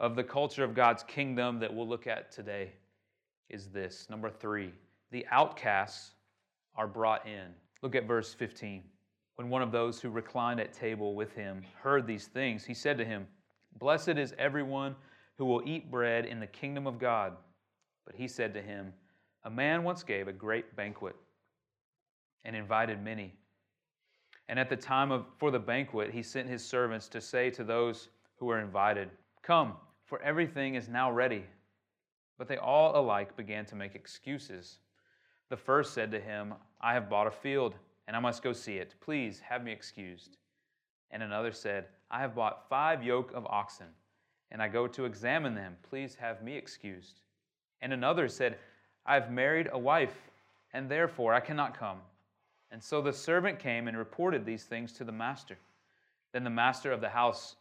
of 0.00 0.16
the 0.16 0.24
culture 0.24 0.64
of 0.64 0.74
God's 0.74 1.04
kingdom 1.04 1.60
that 1.60 1.72
we'll 1.72 1.88
look 1.88 2.06
at 2.06 2.32
today 2.32 2.72
is 3.48 3.68
this 3.68 4.08
number 4.10 4.30
three 4.30 4.72
the 5.10 5.24
outcasts 5.30 6.12
are 6.74 6.88
brought 6.88 7.24
in. 7.26 7.54
Look 7.82 7.94
at 7.94 8.08
verse 8.08 8.34
15. 8.34 8.82
When 9.36 9.48
one 9.48 9.62
of 9.62 9.70
those 9.70 10.00
who 10.00 10.10
reclined 10.10 10.58
at 10.58 10.72
table 10.72 11.14
with 11.14 11.32
him 11.34 11.62
heard 11.80 12.06
these 12.06 12.26
things, 12.26 12.64
he 12.64 12.74
said 12.74 12.98
to 12.98 13.04
him, 13.04 13.26
Blessed 13.78 14.10
is 14.10 14.34
everyone 14.38 14.94
who 15.36 15.44
will 15.44 15.62
eat 15.64 15.90
bread 15.90 16.26
in 16.26 16.40
the 16.40 16.46
kingdom 16.46 16.86
of 16.86 16.98
God. 16.98 17.36
But 18.04 18.14
he 18.14 18.28
said 18.28 18.54
to 18.54 18.62
him, 18.62 18.92
A 19.44 19.50
man 19.50 19.82
once 19.82 20.02
gave 20.02 20.28
a 20.28 20.32
great 20.32 20.76
banquet 20.76 21.16
and 22.44 22.54
invited 22.54 23.02
many. 23.02 23.34
And 24.48 24.58
at 24.58 24.68
the 24.68 24.76
time 24.76 25.10
of, 25.10 25.24
for 25.38 25.50
the 25.50 25.58
banquet, 25.58 26.10
he 26.10 26.22
sent 26.22 26.48
his 26.48 26.64
servants 26.64 27.08
to 27.08 27.20
say 27.20 27.50
to 27.50 27.64
those 27.64 28.08
who 28.36 28.46
were 28.46 28.60
invited, 28.60 29.10
Come, 29.42 29.74
for 30.04 30.20
everything 30.22 30.74
is 30.74 30.88
now 30.88 31.10
ready. 31.10 31.44
But 32.38 32.48
they 32.48 32.58
all 32.58 32.98
alike 32.98 33.36
began 33.36 33.64
to 33.66 33.74
make 33.74 33.94
excuses. 33.94 34.78
The 35.48 35.56
first 35.56 35.94
said 35.94 36.10
to 36.10 36.20
him, 36.20 36.54
I 36.80 36.92
have 36.94 37.08
bought 37.08 37.26
a 37.26 37.30
field, 37.30 37.74
and 38.06 38.16
I 38.16 38.20
must 38.20 38.42
go 38.42 38.52
see 38.52 38.76
it. 38.76 38.94
Please 39.00 39.40
have 39.40 39.64
me 39.64 39.72
excused. 39.72 40.36
And 41.10 41.22
another 41.22 41.52
said, 41.52 41.86
I 42.14 42.20
have 42.20 42.36
bought 42.36 42.68
five 42.68 43.02
yoke 43.02 43.32
of 43.34 43.44
oxen, 43.46 43.88
and 44.52 44.62
I 44.62 44.68
go 44.68 44.86
to 44.86 45.04
examine 45.04 45.56
them. 45.56 45.76
Please 45.82 46.14
have 46.14 46.44
me 46.44 46.56
excused. 46.56 47.22
And 47.82 47.92
another 47.92 48.28
said, 48.28 48.56
I 49.04 49.14
have 49.14 49.32
married 49.32 49.68
a 49.72 49.78
wife, 49.80 50.14
and 50.72 50.88
therefore 50.88 51.34
I 51.34 51.40
cannot 51.40 51.76
come. 51.76 51.98
And 52.70 52.80
so 52.80 53.02
the 53.02 53.12
servant 53.12 53.58
came 53.58 53.88
and 53.88 53.98
reported 53.98 54.46
these 54.46 54.62
things 54.62 54.92
to 54.92 55.02
the 55.02 55.10
master. 55.10 55.58
Then 56.32 56.44
the 56.44 56.50
master 56.50 56.92
of 56.92 57.00
the 57.00 57.08
house 57.08 57.56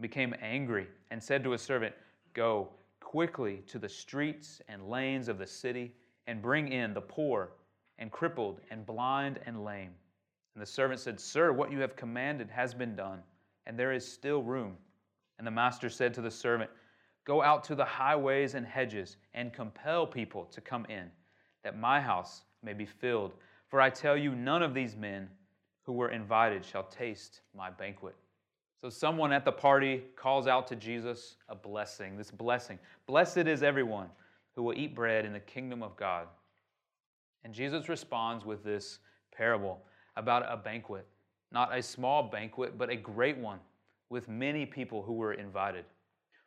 became 0.00 0.34
angry 0.42 0.88
and 1.12 1.22
said 1.22 1.44
to 1.44 1.52
his 1.52 1.62
servant, 1.62 1.94
Go 2.34 2.70
quickly 2.98 3.62
to 3.68 3.78
the 3.78 3.88
streets 3.88 4.60
and 4.68 4.88
lanes 4.90 5.28
of 5.28 5.38
the 5.38 5.46
city 5.46 5.94
and 6.26 6.42
bring 6.42 6.72
in 6.72 6.94
the 6.94 7.00
poor 7.00 7.52
and 8.00 8.10
crippled 8.10 8.60
and 8.72 8.84
blind 8.84 9.38
and 9.46 9.64
lame. 9.64 9.94
And 10.56 10.62
the 10.62 10.66
servant 10.66 10.98
said, 10.98 11.20
Sir, 11.20 11.52
what 11.52 11.70
you 11.70 11.78
have 11.78 11.94
commanded 11.94 12.50
has 12.50 12.74
been 12.74 12.96
done, 12.96 13.22
and 13.68 13.78
there 13.78 13.92
is 13.92 14.10
still 14.10 14.42
room. 14.42 14.76
And 15.38 15.46
the 15.46 15.52
master 15.52 15.88
said 15.88 16.12
to 16.14 16.20
the 16.20 16.30
servant, 16.30 16.70
Go 17.24 17.42
out 17.42 17.62
to 17.64 17.74
the 17.74 17.84
highways 17.84 18.54
and 18.54 18.66
hedges 18.66 19.18
and 19.34 19.52
compel 19.52 20.06
people 20.06 20.46
to 20.46 20.60
come 20.60 20.86
in, 20.86 21.10
that 21.62 21.78
my 21.78 22.00
house 22.00 22.42
may 22.64 22.72
be 22.72 22.86
filled. 22.86 23.34
For 23.68 23.80
I 23.80 23.90
tell 23.90 24.16
you, 24.16 24.34
none 24.34 24.62
of 24.62 24.72
these 24.72 24.96
men 24.96 25.28
who 25.82 25.92
were 25.92 26.08
invited 26.08 26.64
shall 26.64 26.84
taste 26.84 27.42
my 27.54 27.70
banquet. 27.70 28.16
So 28.80 28.88
someone 28.88 29.32
at 29.32 29.44
the 29.44 29.52
party 29.52 30.04
calls 30.16 30.46
out 30.46 30.66
to 30.68 30.76
Jesus 30.76 31.36
a 31.48 31.54
blessing, 31.54 32.16
this 32.16 32.30
blessing. 32.30 32.78
Blessed 33.06 33.38
is 33.38 33.62
everyone 33.62 34.08
who 34.54 34.62
will 34.62 34.74
eat 34.74 34.94
bread 34.94 35.26
in 35.26 35.32
the 35.32 35.40
kingdom 35.40 35.82
of 35.82 35.96
God. 35.96 36.26
And 37.44 37.52
Jesus 37.52 37.88
responds 37.88 38.44
with 38.44 38.64
this 38.64 39.00
parable 39.32 39.82
about 40.16 40.44
a 40.48 40.56
banquet, 40.56 41.06
not 41.52 41.76
a 41.76 41.82
small 41.82 42.22
banquet, 42.22 42.76
but 42.76 42.90
a 42.90 42.96
great 42.96 43.38
one 43.38 43.60
with 44.10 44.28
many 44.28 44.66
people 44.66 45.02
who 45.02 45.14
were 45.14 45.34
invited. 45.34 45.84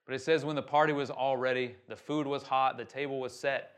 But 0.05 0.15
it 0.15 0.21
says 0.21 0.43
when 0.43 0.55
the 0.55 0.61
party 0.61 0.93
was 0.93 1.09
all 1.09 1.37
ready, 1.37 1.75
the 1.87 1.95
food 1.95 2.27
was 2.27 2.43
hot, 2.43 2.77
the 2.77 2.85
table 2.85 3.19
was 3.19 3.37
set, 3.37 3.73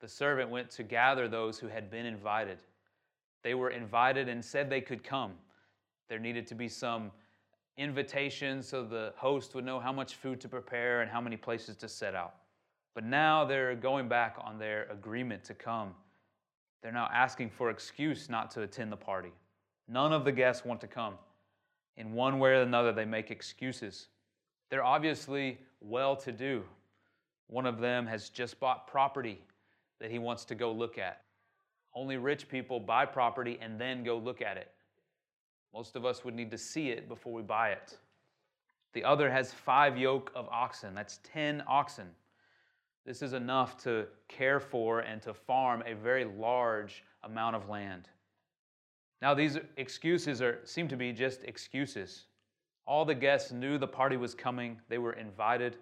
the 0.00 0.08
servant 0.08 0.50
went 0.50 0.70
to 0.70 0.82
gather 0.82 1.28
those 1.28 1.58
who 1.58 1.68
had 1.68 1.90
been 1.90 2.06
invited. 2.06 2.58
They 3.42 3.54
were 3.54 3.70
invited 3.70 4.28
and 4.28 4.44
said 4.44 4.70
they 4.70 4.80
could 4.80 5.04
come. 5.04 5.32
There 6.08 6.18
needed 6.18 6.46
to 6.48 6.54
be 6.54 6.68
some 6.68 7.10
invitation 7.76 8.62
so 8.62 8.84
the 8.84 9.12
host 9.16 9.54
would 9.54 9.64
know 9.64 9.80
how 9.80 9.92
much 9.92 10.14
food 10.14 10.40
to 10.42 10.48
prepare 10.48 11.02
and 11.02 11.10
how 11.10 11.20
many 11.20 11.36
places 11.36 11.76
to 11.76 11.88
set 11.88 12.14
out. 12.14 12.34
But 12.94 13.04
now 13.04 13.44
they're 13.44 13.74
going 13.74 14.08
back 14.08 14.36
on 14.40 14.58
their 14.58 14.86
agreement 14.90 15.42
to 15.44 15.54
come. 15.54 15.94
They're 16.82 16.92
now 16.92 17.08
asking 17.12 17.50
for 17.50 17.70
excuse 17.70 18.28
not 18.28 18.50
to 18.52 18.62
attend 18.62 18.92
the 18.92 18.96
party. 18.96 19.32
None 19.88 20.12
of 20.12 20.24
the 20.24 20.32
guests 20.32 20.64
want 20.64 20.80
to 20.80 20.86
come. 20.86 21.14
In 21.96 22.12
one 22.12 22.38
way 22.38 22.50
or 22.50 22.62
another, 22.62 22.92
they 22.92 23.04
make 23.04 23.30
excuses. 23.30 24.08
They're 24.70 24.84
obviously 24.84 25.58
well 25.80 26.16
to 26.16 26.32
do. 26.32 26.64
One 27.46 27.66
of 27.66 27.78
them 27.78 28.06
has 28.06 28.30
just 28.30 28.58
bought 28.58 28.86
property 28.86 29.40
that 30.00 30.10
he 30.10 30.18
wants 30.18 30.44
to 30.46 30.54
go 30.54 30.72
look 30.72 30.98
at. 30.98 31.22
Only 31.94 32.16
rich 32.16 32.48
people 32.48 32.80
buy 32.80 33.06
property 33.06 33.58
and 33.60 33.80
then 33.80 34.02
go 34.02 34.18
look 34.18 34.42
at 34.42 34.56
it. 34.56 34.70
Most 35.72 35.96
of 35.96 36.04
us 36.04 36.24
would 36.24 36.34
need 36.34 36.50
to 36.50 36.58
see 36.58 36.90
it 36.90 37.08
before 37.08 37.32
we 37.32 37.42
buy 37.42 37.70
it. 37.70 37.98
The 38.92 39.04
other 39.04 39.30
has 39.30 39.52
five 39.52 39.98
yoke 39.98 40.30
of 40.34 40.48
oxen. 40.48 40.94
That's 40.94 41.18
10 41.24 41.62
oxen. 41.66 42.08
This 43.04 43.22
is 43.22 43.32
enough 43.32 43.76
to 43.82 44.06
care 44.28 44.60
for 44.60 45.00
and 45.00 45.20
to 45.22 45.34
farm 45.34 45.82
a 45.84 45.94
very 45.94 46.24
large 46.24 47.04
amount 47.22 47.56
of 47.56 47.68
land. 47.68 48.08
Now, 49.24 49.32
these 49.32 49.56
excuses 49.78 50.42
are, 50.42 50.60
seem 50.64 50.86
to 50.88 50.98
be 50.98 51.10
just 51.10 51.44
excuses. 51.44 52.24
All 52.86 53.06
the 53.06 53.14
guests 53.14 53.52
knew 53.52 53.78
the 53.78 53.86
party 53.86 54.18
was 54.18 54.34
coming, 54.34 54.78
they 54.90 54.98
were 54.98 55.14
invited, 55.14 55.78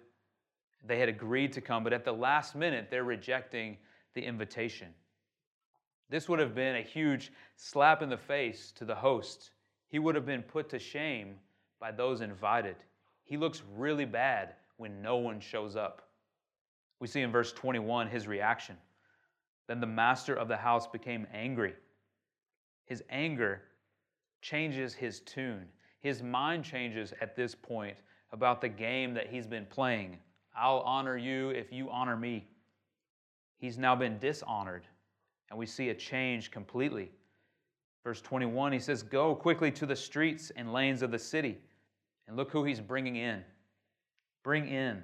they 0.87 0.97
had 0.97 1.09
agreed 1.09 1.51
to 1.51 1.59
come, 1.59 1.83
but 1.83 1.91
at 1.91 2.05
the 2.05 2.13
last 2.13 2.55
minute, 2.55 2.87
they're 2.89 3.03
rejecting 3.03 3.75
the 4.13 4.23
invitation. 4.23 4.87
This 6.09 6.29
would 6.29 6.39
have 6.39 6.55
been 6.55 6.77
a 6.77 6.81
huge 6.81 7.33
slap 7.57 8.01
in 8.01 8.07
the 8.07 8.17
face 8.17 8.71
to 8.77 8.85
the 8.85 8.95
host. 8.95 9.51
He 9.89 9.99
would 9.99 10.15
have 10.15 10.25
been 10.25 10.43
put 10.43 10.69
to 10.69 10.79
shame 10.79 11.35
by 11.81 11.91
those 11.91 12.21
invited. 12.21 12.77
He 13.25 13.35
looks 13.35 13.61
really 13.75 14.05
bad 14.05 14.53
when 14.77 15.01
no 15.01 15.17
one 15.17 15.41
shows 15.41 15.75
up. 15.75 16.07
We 17.01 17.09
see 17.09 17.19
in 17.19 17.31
verse 17.33 17.51
21 17.51 18.07
his 18.07 18.25
reaction. 18.25 18.77
Then 19.67 19.81
the 19.81 19.85
master 19.85 20.33
of 20.33 20.47
the 20.47 20.55
house 20.55 20.87
became 20.87 21.27
angry. 21.33 21.73
His 22.85 23.03
anger 23.09 23.61
changes 24.41 24.93
his 24.93 25.21
tune. 25.21 25.65
His 25.99 26.21
mind 26.21 26.65
changes 26.65 27.13
at 27.21 27.35
this 27.35 27.55
point 27.55 27.95
about 28.31 28.61
the 28.61 28.69
game 28.69 29.13
that 29.13 29.27
he's 29.27 29.47
been 29.47 29.65
playing. 29.65 30.17
I'll 30.55 30.79
honor 30.79 31.17
you 31.17 31.49
if 31.49 31.71
you 31.71 31.89
honor 31.89 32.17
me. 32.17 32.47
He's 33.57 33.77
now 33.77 33.95
been 33.95 34.19
dishonored, 34.19 34.85
and 35.49 35.57
we 35.57 35.65
see 35.65 35.89
a 35.89 35.95
change 35.95 36.51
completely. 36.51 37.11
Verse 38.03 38.21
21, 38.21 38.73
he 38.73 38.79
says, 38.79 39.01
Go 39.01 39.33
quickly 39.33 39.71
to 39.71 39.85
the 39.85 39.95
streets 39.95 40.51
and 40.55 40.73
lanes 40.73 41.01
of 41.01 41.11
the 41.11 41.19
city, 41.19 41.57
and 42.27 42.35
look 42.35 42.51
who 42.51 42.65
he's 42.65 42.81
bringing 42.81 43.15
in. 43.15 43.41
Bring 44.43 44.67
in 44.67 45.01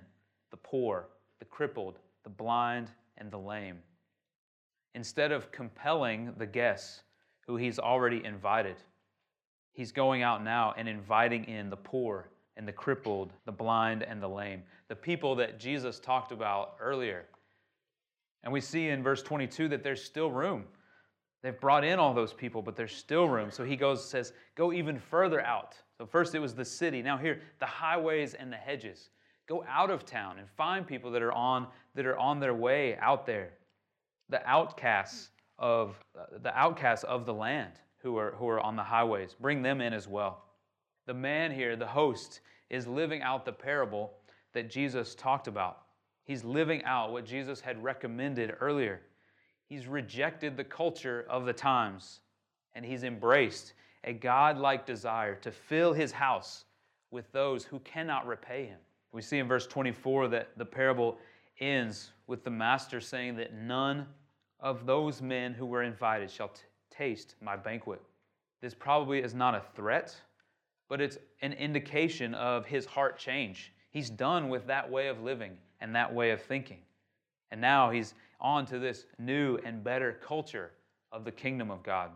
the 0.52 0.58
poor, 0.58 1.08
the 1.40 1.46
crippled, 1.46 2.00
the 2.24 2.30
blind, 2.30 2.92
and 3.18 3.32
the 3.32 3.38
lame. 3.38 3.80
Instead 4.96 5.32
of 5.32 5.52
compelling 5.52 6.34
the 6.38 6.46
guests 6.46 7.04
who 7.50 7.56
he's 7.56 7.80
already 7.80 8.24
invited, 8.24 8.76
He's 9.72 9.92
going 9.92 10.22
out 10.22 10.44
now 10.44 10.76
and 10.78 10.88
inviting 10.88 11.46
in 11.46 11.72
the 11.72 11.78
poor 11.78 12.30
and 12.58 12.68
the 12.68 12.72
crippled, 12.72 13.34
the 13.46 13.52
blind 13.52 14.04
and 14.04 14.22
the 14.22 14.28
lame, 14.28 14.62
the 14.88 14.96
people 14.96 15.36
that 15.38 15.60
Jesus 15.60 16.00
talked 16.00 16.32
about 16.32 16.76
earlier. 16.80 17.26
And 18.44 18.54
we 18.54 18.62
see 18.62 18.90
in 18.90 19.02
verse 19.02 19.24
22 19.24 19.70
that 19.70 19.82
there's 19.82 20.04
still 20.04 20.30
room. 20.30 20.66
They've 21.42 21.60
brought 21.60 21.84
in 21.84 21.98
all 21.98 22.14
those 22.14 22.34
people, 22.34 22.62
but 22.62 22.76
there's 22.76 22.96
still 22.96 23.28
room. 23.28 23.50
So 23.50 23.64
he 23.64 23.76
goes 23.76 24.08
says, 24.08 24.32
"Go 24.54 24.72
even 24.72 25.00
further 25.00 25.42
out." 25.42 25.82
So 25.98 26.06
first 26.06 26.36
it 26.36 26.40
was 26.40 26.54
the 26.54 26.66
city. 26.66 27.02
Now 27.02 27.18
here, 27.18 27.42
the 27.58 27.66
highways 27.66 28.36
and 28.36 28.54
the 28.54 28.58
hedges. 28.58 29.10
Go 29.48 29.66
out 29.68 29.90
of 29.90 30.06
town 30.06 30.38
and 30.38 30.48
find 30.52 30.86
people 30.86 31.10
that 31.12 31.24
are 31.24 31.32
on 31.32 31.68
that 31.96 32.06
are 32.06 32.18
on 32.18 32.40
their 32.40 32.54
way 32.54 32.96
out 32.98 33.26
there. 33.26 33.54
The 34.28 34.48
outcasts 34.48 35.32
of 35.60 36.00
uh, 36.18 36.24
the 36.42 36.58
outcasts 36.58 37.04
of 37.04 37.26
the 37.26 37.34
land 37.34 37.74
who 38.02 38.18
are 38.18 38.32
who 38.32 38.48
are 38.48 38.60
on 38.60 38.76
the 38.76 38.84
highways. 38.84 39.36
Bring 39.40 39.62
them 39.62 39.82
in 39.82 39.94
as 39.94 40.08
well. 40.08 40.46
The 41.06 41.14
man 41.14 41.52
here, 41.52 41.76
the 41.76 41.86
host, 41.86 42.40
is 42.70 42.88
living 42.88 43.22
out 43.22 43.46
the 43.46 43.52
parable 43.52 44.14
that 44.54 44.70
Jesus 44.70 45.16
talked 45.16 45.48
about. 45.48 45.82
He's 46.24 46.44
living 46.44 46.84
out 46.84 47.12
what 47.12 47.26
Jesus 47.26 47.60
had 47.60 47.84
recommended 47.84 48.56
earlier. 48.62 49.02
He's 49.68 49.88
rejected 49.88 50.56
the 50.56 50.64
culture 50.64 51.26
of 51.30 51.46
the 51.46 51.54
times 51.54 52.22
and 52.74 52.86
he's 52.86 53.04
embraced 53.04 53.74
a 54.04 54.14
God-like 54.14 54.86
desire 54.86 55.36
to 55.36 55.52
fill 55.52 55.94
his 55.94 56.12
house 56.12 56.66
with 57.12 57.32
those 57.32 57.66
who 57.66 57.80
cannot 57.80 58.28
repay 58.28 58.66
him. 58.66 58.80
We 59.12 59.22
see 59.22 59.40
in 59.40 59.48
verse 59.48 59.68
24 59.68 60.28
that 60.30 60.50
the 60.58 60.66
parable 60.66 61.18
ends 61.60 62.12
with 62.28 62.44
the 62.44 62.52
master 62.52 63.02
saying 63.02 63.36
that 63.38 63.54
none 63.54 64.06
of 64.60 64.86
those 64.86 65.22
men 65.22 65.54
who 65.54 65.66
were 65.66 65.84
invited 65.84 66.30
shall 66.30 66.50
t- 66.50 66.62
taste 66.90 67.36
my 67.42 67.56
banquet. 67.56 68.02
This 68.62 68.74
probably 68.74 69.20
is 69.20 69.34
not 69.34 69.56
a 69.56 69.62
threat, 69.76 70.16
but 70.90 71.00
it's 71.00 71.18
an 71.42 71.54
indication 71.54 72.34
of 72.34 72.66
his 72.66 72.86
heart 72.86 73.18
change. 73.18 73.74
He's 73.92 74.10
done 74.10 74.50
with 74.50 74.68
that 74.68 74.90
way 74.90 75.08
of 75.08 75.22
living 75.22 75.52
and 75.80 75.96
that 75.96 76.14
way 76.14 76.32
of 76.32 76.42
thinking. 76.42 76.80
And 77.52 77.62
now 77.62 77.90
he's 77.90 78.14
on 78.42 78.66
to 78.68 78.80
this 78.80 79.06
new 79.18 79.58
and 79.66 79.84
better 79.84 80.20
culture 80.26 80.72
of 81.12 81.26
the 81.26 81.32
kingdom 81.32 81.72
of 81.72 81.84
God. 81.84 82.12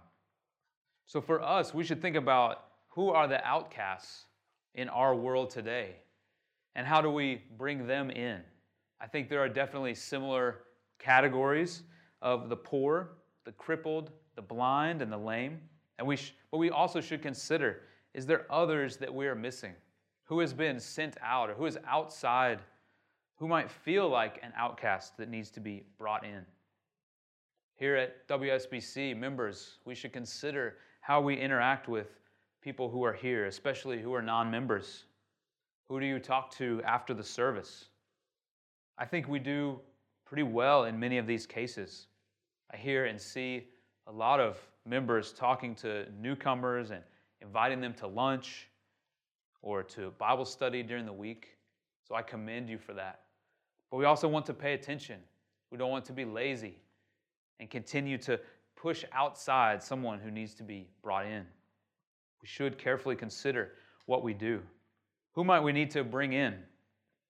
So 1.06 1.22
for 1.22 1.42
us, 1.42 1.74
we 1.74 1.84
should 1.84 2.02
think 2.02 2.16
about 2.16 2.66
who 2.90 3.10
are 3.10 3.28
the 3.28 3.44
outcasts 3.46 4.26
in 4.76 4.90
our 4.90 5.16
world 5.16 5.50
today 5.50 5.96
and 6.76 6.86
how 6.86 7.02
do 7.02 7.10
we 7.10 7.44
bring 7.58 7.88
them 7.88 8.10
in? 8.10 8.42
I 9.00 9.08
think 9.08 9.30
there 9.30 9.40
are 9.40 9.50
definitely 9.50 9.96
similar 9.96 10.60
categories 11.00 11.84
of 12.24 12.50
the 12.50 12.56
poor, 12.56 13.10
the 13.44 13.52
crippled, 13.52 14.12
the 14.36 14.42
blind, 14.42 15.04
and 15.04 15.12
the 15.12 15.18
lame. 15.18 15.60
And 16.00 16.08
we 16.08 16.16
sh- 16.16 16.34
but 16.50 16.58
we 16.58 16.72
also 16.72 17.00
should 17.00 17.22
consider 17.22 17.82
is 18.16 18.26
there 18.26 18.46
others 18.50 18.98
that 18.98 19.14
we 19.14 19.28
are 19.28 19.36
missing? 19.36 19.74
Who 20.26 20.40
has 20.40 20.54
been 20.54 20.80
sent 20.80 21.18
out 21.22 21.50
or 21.50 21.54
who 21.54 21.66
is 21.66 21.78
outside, 21.86 22.60
who 23.36 23.48
might 23.48 23.70
feel 23.70 24.08
like 24.08 24.40
an 24.44 24.54
outcast 24.56 25.18
that 25.18 25.30
needs 25.30 25.52
to 25.52 25.60
be 25.60 25.84
brought 25.98 26.24
in? 26.24 26.46
Here 27.76 27.96
at 27.96 28.28
WSBC, 28.28 29.18
members, 29.18 29.80
we 29.84 29.96
should 29.96 30.14
consider 30.14 30.78
how 31.02 31.22
we 31.22 31.36
interact 31.36 31.88
with 31.88 32.20
people 32.62 32.90
who 32.90 33.04
are 33.04 33.14
here, 33.14 33.48
especially 33.48 34.00
who 34.02 34.14
are 34.14 34.22
non 34.22 34.50
members. 34.50 35.04
Who 35.90 36.00
do 36.00 36.06
you 36.06 36.20
talk 36.20 36.52
to 36.52 36.82
after 36.86 37.14
the 37.14 37.24
service? 37.24 37.86
I 38.98 39.06
think 39.06 39.28
we 39.28 39.40
do 39.40 39.80
pretty 40.24 40.44
well 40.44 40.86
in 40.86 41.00
many 41.00 41.18
of 41.18 41.28
these 41.28 41.46
cases. 41.46 42.08
I 42.74 42.78
hear 42.78 43.06
and 43.06 43.22
see 43.22 43.68
a 44.08 44.12
lot 44.12 44.40
of 44.40 44.58
members 44.86 45.32
talking 45.32 45.76
to 45.76 46.06
newcomers 46.20 46.92
and 46.92 47.04
inviting 47.42 47.80
them 47.80 47.94
to 47.96 48.08
lunch 48.08 48.68
or 49.62 49.84
to 49.84 50.12
Bible 50.18 50.46
study 50.46 50.82
during 50.82 51.06
the 51.06 51.14
week. 51.14 51.50
So 52.08 52.16
I 52.16 52.24
commend 52.24 52.70
you 52.70 52.78
for 52.78 52.94
that. 52.94 53.22
But 53.92 53.98
we 53.98 54.06
also 54.06 54.28
want 54.28 54.46
to 54.48 54.54
pay 54.54 54.74
attention. 54.74 55.20
We 55.72 55.78
don't 55.78 55.92
want 55.92 56.06
to 56.06 56.14
be 56.14 56.26
lazy 56.26 56.76
and 57.60 57.70
continue 57.70 58.18
to 58.20 58.40
push 58.76 59.06
outside 59.14 59.82
someone 59.82 60.20
who 60.20 60.32
needs 60.32 60.54
to 60.56 60.64
be 60.64 60.88
brought 61.02 61.26
in. 61.26 61.46
We 62.42 62.48
should 62.48 62.78
carefully 62.78 63.16
consider 63.16 63.74
what 64.08 64.24
we 64.24 64.34
do. 64.34 64.62
Who 65.34 65.44
might 65.44 65.62
we 65.62 65.72
need 65.72 65.92
to 65.92 66.04
bring 66.04 66.34
in? 66.34 66.56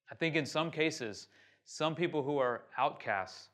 I 0.10 0.16
think 0.16 0.36
in 0.36 0.46
some 0.46 0.72
cases, 0.72 1.28
some 1.66 1.96
people 1.96 2.24
who 2.24 2.38
are 2.38 2.64
outcasts 2.78 3.50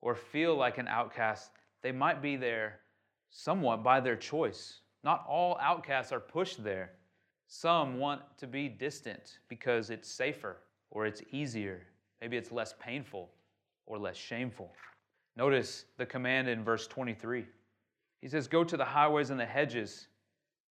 or 0.00 0.14
feel 0.14 0.56
like 0.56 0.78
an 0.78 0.88
outcast, 0.88 1.50
they 1.82 1.92
might 1.92 2.22
be 2.22 2.36
there 2.36 2.80
somewhat 3.30 3.82
by 3.82 4.00
their 4.00 4.16
choice. 4.16 4.80
Not 5.04 5.24
all 5.28 5.58
outcasts 5.60 6.12
are 6.12 6.20
pushed 6.20 6.62
there. 6.62 6.92
Some 7.48 7.98
want 7.98 8.22
to 8.38 8.46
be 8.46 8.68
distant 8.68 9.38
because 9.48 9.90
it's 9.90 10.08
safer 10.08 10.56
or 10.90 11.06
it's 11.06 11.22
easier. 11.30 11.82
Maybe 12.20 12.36
it's 12.36 12.50
less 12.50 12.74
painful 12.80 13.30
or 13.86 13.98
less 13.98 14.16
shameful. 14.16 14.72
Notice 15.36 15.84
the 15.96 16.06
command 16.06 16.48
in 16.48 16.64
verse 16.64 16.86
23. 16.86 17.44
He 18.20 18.28
says, 18.28 18.48
Go 18.48 18.64
to 18.64 18.76
the 18.76 18.84
highways 18.84 19.30
and 19.30 19.38
the 19.38 19.46
hedges. 19.46 20.08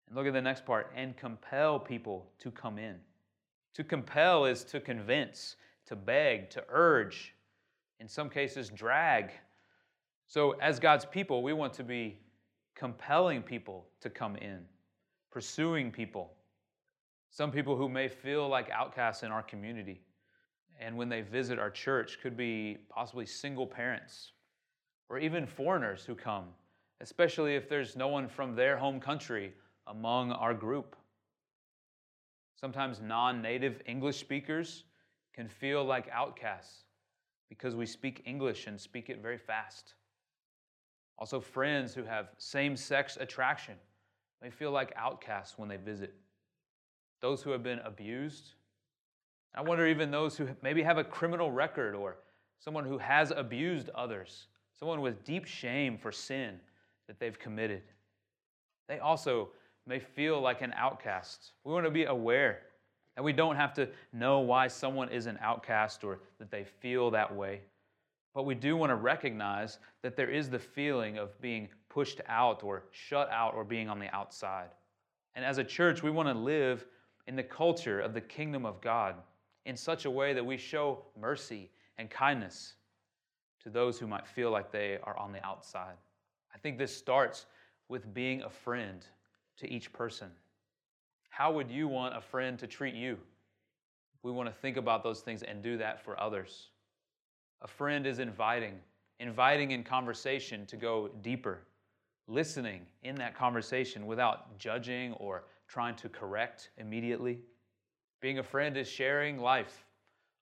And 0.07 0.17
look 0.17 0.27
at 0.27 0.33
the 0.33 0.41
next 0.41 0.65
part 0.65 0.91
and 0.95 1.15
compel 1.15 1.79
people 1.79 2.27
to 2.39 2.51
come 2.51 2.77
in. 2.77 2.95
To 3.75 3.83
compel 3.83 4.45
is 4.45 4.63
to 4.65 4.79
convince, 4.79 5.55
to 5.85 5.95
beg, 5.95 6.49
to 6.51 6.63
urge, 6.69 7.33
in 7.99 8.07
some 8.07 8.29
cases, 8.29 8.69
drag. 8.69 9.31
So, 10.27 10.51
as 10.61 10.79
God's 10.79 11.05
people, 11.05 11.43
we 11.43 11.53
want 11.53 11.73
to 11.73 11.83
be 11.83 12.19
compelling 12.75 13.41
people 13.41 13.87
to 14.01 14.09
come 14.09 14.35
in, 14.37 14.59
pursuing 15.31 15.91
people. 15.91 16.33
Some 17.29 17.51
people 17.51 17.75
who 17.75 17.89
may 17.89 18.07
feel 18.07 18.47
like 18.47 18.69
outcasts 18.69 19.23
in 19.23 19.31
our 19.31 19.43
community, 19.43 20.01
and 20.79 20.95
when 20.97 21.09
they 21.09 21.21
visit 21.21 21.59
our 21.59 21.69
church, 21.69 22.19
could 22.21 22.37
be 22.37 22.77
possibly 22.89 23.25
single 23.25 23.67
parents 23.67 24.31
or 25.09 25.19
even 25.19 25.45
foreigners 25.45 26.05
who 26.05 26.15
come, 26.15 26.45
especially 27.01 27.55
if 27.55 27.67
there's 27.67 27.95
no 27.95 28.07
one 28.07 28.27
from 28.27 28.55
their 28.55 28.77
home 28.77 28.99
country 28.99 29.53
among 29.87 30.31
our 30.31 30.53
group. 30.53 30.95
Sometimes 32.55 33.01
non 33.01 33.41
native 33.41 33.81
English 33.85 34.17
speakers 34.17 34.83
can 35.33 35.47
feel 35.47 35.83
like 35.83 36.07
outcasts 36.11 36.83
because 37.49 37.75
we 37.75 37.85
speak 37.85 38.21
English 38.25 38.67
and 38.67 38.79
speak 38.79 39.09
it 39.09 39.21
very 39.21 39.37
fast. 39.37 39.95
Also, 41.17 41.41
friends 41.41 41.93
who 41.93 42.03
have 42.03 42.29
same 42.37 42.77
sex 42.77 43.17
attraction 43.19 43.75
may 44.41 44.49
feel 44.49 44.71
like 44.71 44.93
outcasts 44.95 45.57
when 45.57 45.67
they 45.67 45.77
visit. 45.77 46.13
Those 47.21 47.41
who 47.41 47.51
have 47.51 47.63
been 47.63 47.79
abused. 47.79 48.53
I 49.53 49.61
wonder, 49.61 49.85
even 49.87 50.11
those 50.11 50.37
who 50.37 50.47
maybe 50.61 50.81
have 50.83 50.97
a 50.97 51.03
criminal 51.03 51.51
record 51.51 51.95
or 51.95 52.17
someone 52.59 52.85
who 52.85 52.97
has 52.97 53.31
abused 53.35 53.89
others, 53.89 54.47
someone 54.79 55.01
with 55.01 55.25
deep 55.25 55.45
shame 55.45 55.97
for 55.97 56.11
sin 56.11 56.59
that 57.07 57.19
they've 57.19 57.37
committed. 57.37 57.81
They 58.87 58.99
also 58.99 59.49
may 59.85 59.99
feel 59.99 60.39
like 60.39 60.61
an 60.61 60.73
outcast. 60.77 61.51
We 61.63 61.73
want 61.73 61.85
to 61.85 61.91
be 61.91 62.05
aware 62.05 62.61
that 63.19 63.23
we 63.23 63.33
don't 63.33 63.57
have 63.57 63.73
to 63.73 63.89
know 64.13 64.39
why 64.39 64.65
someone 64.69 65.09
is 65.09 65.25
an 65.25 65.37
outcast 65.41 66.05
or 66.05 66.21
that 66.37 66.49
they 66.49 66.63
feel 66.63 67.11
that 67.11 67.35
way. 67.35 67.59
But 68.33 68.45
we 68.45 68.55
do 68.55 68.77
want 68.77 68.91
to 68.91 68.95
recognize 68.95 69.79
that 70.03 70.15
there 70.15 70.29
is 70.29 70.49
the 70.49 70.57
feeling 70.57 71.17
of 71.17 71.37
being 71.41 71.67
pushed 71.89 72.21
out 72.29 72.63
or 72.63 72.83
shut 72.91 73.29
out 73.29 73.55
or 73.55 73.65
being 73.65 73.89
on 73.89 73.99
the 73.99 74.07
outside. 74.15 74.69
And 75.35 75.43
as 75.43 75.57
a 75.57 75.65
church, 75.65 76.01
we 76.01 76.11
want 76.11 76.29
to 76.29 76.33
live 76.33 76.85
in 77.27 77.35
the 77.35 77.43
culture 77.43 77.99
of 77.99 78.13
the 78.13 78.21
kingdom 78.21 78.65
of 78.65 78.79
God 78.79 79.15
in 79.65 79.75
such 79.75 80.05
a 80.05 80.09
way 80.09 80.31
that 80.31 80.45
we 80.45 80.55
show 80.55 81.03
mercy 81.19 81.69
and 81.97 82.09
kindness 82.09 82.75
to 83.63 83.69
those 83.69 83.99
who 83.99 84.07
might 84.07 84.25
feel 84.25 84.49
like 84.49 84.71
they 84.71 84.97
are 85.03 85.17
on 85.17 85.33
the 85.33 85.45
outside. 85.45 85.97
I 86.55 86.57
think 86.59 86.77
this 86.77 86.95
starts 86.95 87.47
with 87.89 88.13
being 88.13 88.43
a 88.43 88.49
friend 88.49 89.05
to 89.57 89.69
each 89.69 89.91
person. 89.91 90.29
How 91.29 91.51
would 91.51 91.71
you 91.71 91.87
want 91.87 92.17
a 92.17 92.21
friend 92.21 92.59
to 92.59 92.67
treat 92.67 92.95
you? 92.95 93.17
We 94.23 94.31
want 94.31 94.49
to 94.49 94.55
think 94.55 94.77
about 94.77 95.03
those 95.03 95.21
things 95.21 95.43
and 95.43 95.63
do 95.63 95.77
that 95.77 96.03
for 96.03 96.19
others. 96.19 96.67
A 97.61 97.67
friend 97.67 98.05
is 98.05 98.19
inviting, 98.19 98.79
inviting 99.19 99.71
in 99.71 99.83
conversation 99.83 100.65
to 100.65 100.75
go 100.75 101.09
deeper, 101.21 101.59
listening 102.27 102.81
in 103.03 103.15
that 103.15 103.35
conversation 103.35 104.05
without 104.05 104.57
judging 104.57 105.13
or 105.13 105.45
trying 105.67 105.95
to 105.95 106.09
correct 106.09 106.71
immediately. 106.77 107.39
Being 108.21 108.39
a 108.39 108.43
friend 108.43 108.75
is 108.75 108.89
sharing 108.89 109.39
life 109.39 109.85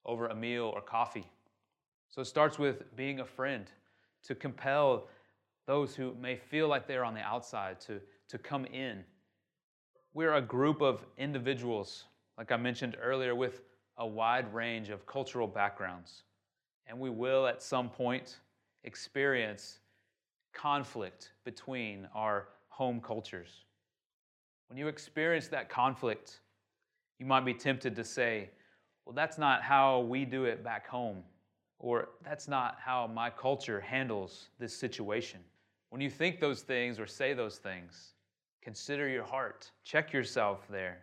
over 0.06 0.28
a 0.28 0.36
meal 0.36 0.72
or 0.74 0.82
coffee. 0.82 1.28
So 2.10 2.22
it 2.22 2.26
starts 2.26 2.58
with 2.58 2.96
being 2.96 3.20
a 3.20 3.26
friend 3.26 3.66
to 4.24 4.34
compel 4.36 5.08
those 5.68 5.96
who 5.96 6.16
may 6.16 6.38
feel 6.38 6.68
like 6.68 6.88
they're 6.88 7.06
on 7.06 7.14
the 7.14 7.22
outside 7.22 7.80
to, 7.82 8.00
to 8.30 8.38
come 8.38 8.66
in. 8.66 9.04
We're 10.18 10.34
a 10.34 10.42
group 10.42 10.82
of 10.82 11.06
individuals, 11.20 12.06
like 12.40 12.52
I 12.52 12.58
mentioned 12.58 12.98
earlier, 13.00 13.36
with 13.36 13.62
a 14.00 14.08
wide 14.08 14.52
range 14.52 14.90
of 14.90 15.06
cultural 15.06 15.46
backgrounds. 15.46 16.24
And 16.88 17.00
we 17.00 17.12
will 17.12 17.46
at 17.46 17.62
some 17.62 17.88
point 17.88 18.40
experience 18.84 19.78
conflict 20.54 21.34
between 21.46 22.08
our 22.16 22.48
home 22.70 23.00
cultures. 23.00 23.66
When 24.70 24.80
you 24.80 24.88
experience 24.88 25.50
that 25.50 25.70
conflict, 25.70 26.40
you 27.20 27.28
might 27.28 27.46
be 27.46 27.54
tempted 27.54 27.96
to 27.96 28.04
say, 28.04 28.50
Well, 29.06 29.14
that's 29.14 29.38
not 29.38 29.62
how 29.62 30.00
we 30.00 30.26
do 30.26 30.46
it 30.46 30.64
back 30.64 30.88
home, 30.88 31.22
or 31.78 32.10
that's 32.26 32.48
not 32.48 32.78
how 32.84 33.06
my 33.06 33.30
culture 33.30 33.80
handles 33.80 34.50
this 34.58 34.76
situation. 34.76 35.42
When 35.92 36.02
you 36.02 36.10
think 36.10 36.40
those 36.40 36.64
things 36.64 37.00
or 37.00 37.06
say 37.06 37.36
those 37.36 37.60
things, 37.60 38.14
consider 38.68 39.08
your 39.08 39.24
heart. 39.24 39.72
Check 39.86 40.12
yourself 40.12 40.68
there. 40.70 40.98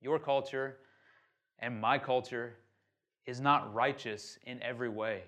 Your 0.00 0.16
culture 0.20 0.76
and 1.58 1.80
my 1.80 1.98
culture 1.98 2.54
is 3.26 3.40
not 3.40 3.74
righteous 3.74 4.38
in 4.44 4.62
every 4.62 4.88
way. 4.88 5.24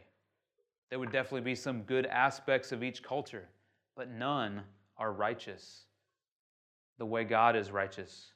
There 0.91 1.01
would 1.01 1.11
definitely 1.11 1.41
be 1.41 1.57
some 1.57 1.83
good 1.83 2.07
aspects 2.07 2.71
of 2.71 2.85
each 2.85 3.03
culture, 3.03 3.49
but 3.97 4.09
none 4.09 4.63
are 4.97 5.13
righteous 5.13 5.87
the 6.99 7.07
way 7.07 7.25
God 7.25 7.57
is 7.57 7.73
righteous. 7.73 8.31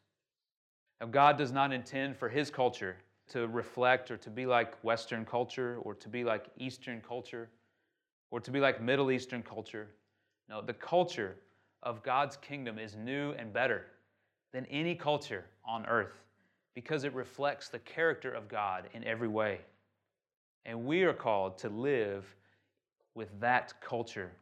Now, 1.00 1.06
God 1.06 1.38
does 1.38 1.52
not 1.52 1.72
intend 1.72 2.16
for 2.16 2.28
His 2.28 2.50
culture 2.50 2.96
to 3.28 3.46
reflect 3.46 4.10
or 4.10 4.16
to 4.16 4.28
be 4.28 4.44
like 4.44 4.74
Western 4.82 5.24
culture 5.24 5.78
or 5.82 5.94
to 5.94 6.08
be 6.08 6.24
like 6.24 6.46
Eastern 6.56 7.00
culture 7.00 7.48
or 8.32 8.40
to 8.40 8.50
be 8.50 8.58
like 8.58 8.82
Middle 8.82 9.12
Eastern 9.12 9.44
culture. 9.44 9.86
No, 10.48 10.60
the 10.60 10.74
culture 10.74 11.36
of 11.84 12.02
God's 12.02 12.36
kingdom 12.38 12.78
is 12.78 12.96
new 12.96 13.32
and 13.32 13.52
better 13.52 13.86
than 14.52 14.66
any 14.66 14.94
culture 14.94 15.44
on 15.64 15.86
earth 15.86 16.12
because 16.74 17.04
it 17.04 17.14
reflects 17.14 17.68
the 17.68 17.78
character 17.78 18.32
of 18.32 18.48
God 18.48 18.88
in 18.94 19.04
every 19.04 19.28
way. 19.28 19.60
And 20.66 20.86
we 20.86 21.02
are 21.02 21.12
called 21.12 21.58
to 21.58 21.68
live 21.68 22.24
with 23.14 23.28
that 23.40 23.74
culture, 23.80 24.32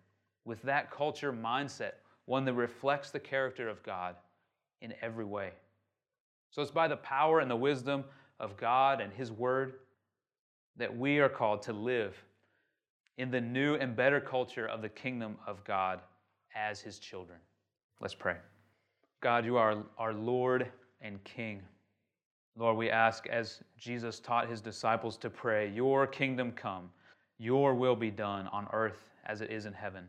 with 0.45 0.63
that 0.63 0.91
culture 0.91 1.33
mindset, 1.33 1.93
one 2.27 2.45
that 2.45 2.55
reflects 2.55 3.11
the 3.11 3.21
character 3.21 3.69
of 3.69 3.83
God 3.83 4.15
in 4.81 4.95
every 5.03 5.25
way. 5.25 5.51
So 6.51 6.63
it's 6.63 6.71
by 6.71 6.89
the 6.89 6.97
power 6.97 7.41
and 7.41 7.51
the 7.51 7.57
wisdom 7.57 8.05
of 8.39 8.57
God 8.57 9.01
and 9.01 9.13
His 9.13 9.33
Word 9.33 9.75
that 10.77 10.97
we 10.97 11.19
are 11.19 11.29
called 11.29 11.63
to 11.63 11.73
live 11.73 12.15
in 13.19 13.31
the 13.31 13.41
new 13.41 13.75
and 13.75 13.95
better 13.95 14.21
culture 14.21 14.67
of 14.67 14.81
the 14.81 14.89
kingdom 14.89 15.37
of 15.47 15.63
God 15.65 16.01
as 16.55 16.81
His 16.81 16.99
children. 16.99 17.39
Let's 18.01 18.15
pray. 18.15 18.37
God, 19.21 19.45
you 19.45 19.57
are 19.57 19.85
our 19.99 20.13
Lord 20.13 20.67
and 21.01 21.23
King. 21.25 21.63
Lord, 22.57 22.77
we 22.77 22.91
ask 22.91 23.27
as 23.29 23.63
Jesus 23.79 24.21
taught 24.21 24.49
his 24.49 24.61
disciples 24.61 25.17
to 25.19 25.31
pray, 25.31 25.71
Your 25.71 26.07
kingdom 26.07 26.53
come, 26.53 26.91
your 27.39 27.75
will 27.75 27.97
be 27.97 28.11
done 28.11 28.47
on 28.49 28.67
earth 28.73 29.11
as 29.25 29.41
it 29.41 29.51
is 29.51 29.67
in 29.67 29.73
heaven. 29.73 30.05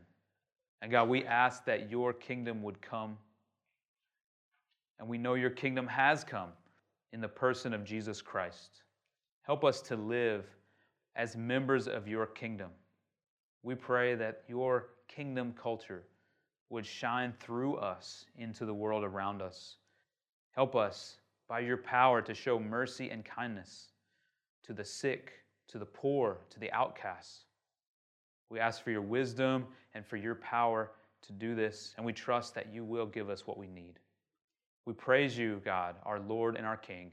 And 0.81 0.91
God, 0.91 1.07
we 1.07 1.25
ask 1.25 1.63
that 1.65 1.89
your 1.89 2.11
kingdom 2.11 2.61
would 2.63 2.81
come. 2.81 3.17
And 4.99 5.07
we 5.07 5.17
know 5.17 5.35
your 5.35 5.49
kingdom 5.49 5.87
has 5.87 6.23
come 6.23 6.49
in 7.13 7.21
the 7.21 7.27
person 7.27 7.73
of 7.73 7.85
Jesus 7.85 8.21
Christ. 8.21 8.83
Help 9.43 9.63
us 9.63 9.81
to 9.83 9.95
live 9.95 10.45
as 11.15 11.37
members 11.37 11.87
of 11.87 12.07
your 12.07 12.25
kingdom. 12.25 12.71
We 13.61 13.75
pray 13.75 14.15
that 14.15 14.43
your 14.47 14.87
kingdom 15.07 15.53
culture 15.61 16.03
would 16.73 16.85
shine 16.85 17.31
through 17.39 17.75
us 17.75 18.25
into 18.35 18.65
the 18.65 18.73
world 18.73 19.03
around 19.03 19.43
us. 19.43 19.75
Help 20.51 20.75
us 20.75 21.17
by 21.47 21.59
your 21.59 21.77
power 21.77 22.19
to 22.19 22.33
show 22.33 22.59
mercy 22.59 23.11
and 23.11 23.23
kindness 23.23 23.89
to 24.63 24.73
the 24.73 24.83
sick, 24.83 25.33
to 25.67 25.77
the 25.77 25.85
poor, 25.85 26.39
to 26.49 26.59
the 26.59 26.71
outcasts. 26.71 27.45
We 28.49 28.59
ask 28.59 28.83
for 28.83 28.89
your 28.89 29.01
wisdom 29.01 29.67
and 29.93 30.03
for 30.03 30.17
your 30.17 30.35
power 30.35 30.91
to 31.21 31.31
do 31.31 31.53
this, 31.53 31.93
and 31.95 32.05
we 32.05 32.11
trust 32.11 32.55
that 32.55 32.73
you 32.73 32.83
will 32.83 33.05
give 33.05 33.29
us 33.29 33.45
what 33.45 33.57
we 33.57 33.67
need. 33.67 33.99
We 34.85 34.93
praise 34.93 35.37
you, 35.37 35.61
God, 35.63 35.95
our 36.03 36.19
Lord 36.19 36.55
and 36.55 36.65
our 36.65 36.77
King, 36.77 37.11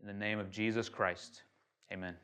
in 0.00 0.06
the 0.06 0.12
name 0.12 0.38
of 0.38 0.50
Jesus 0.50 0.90
Christ. 0.90 1.42
Amen. 1.90 2.14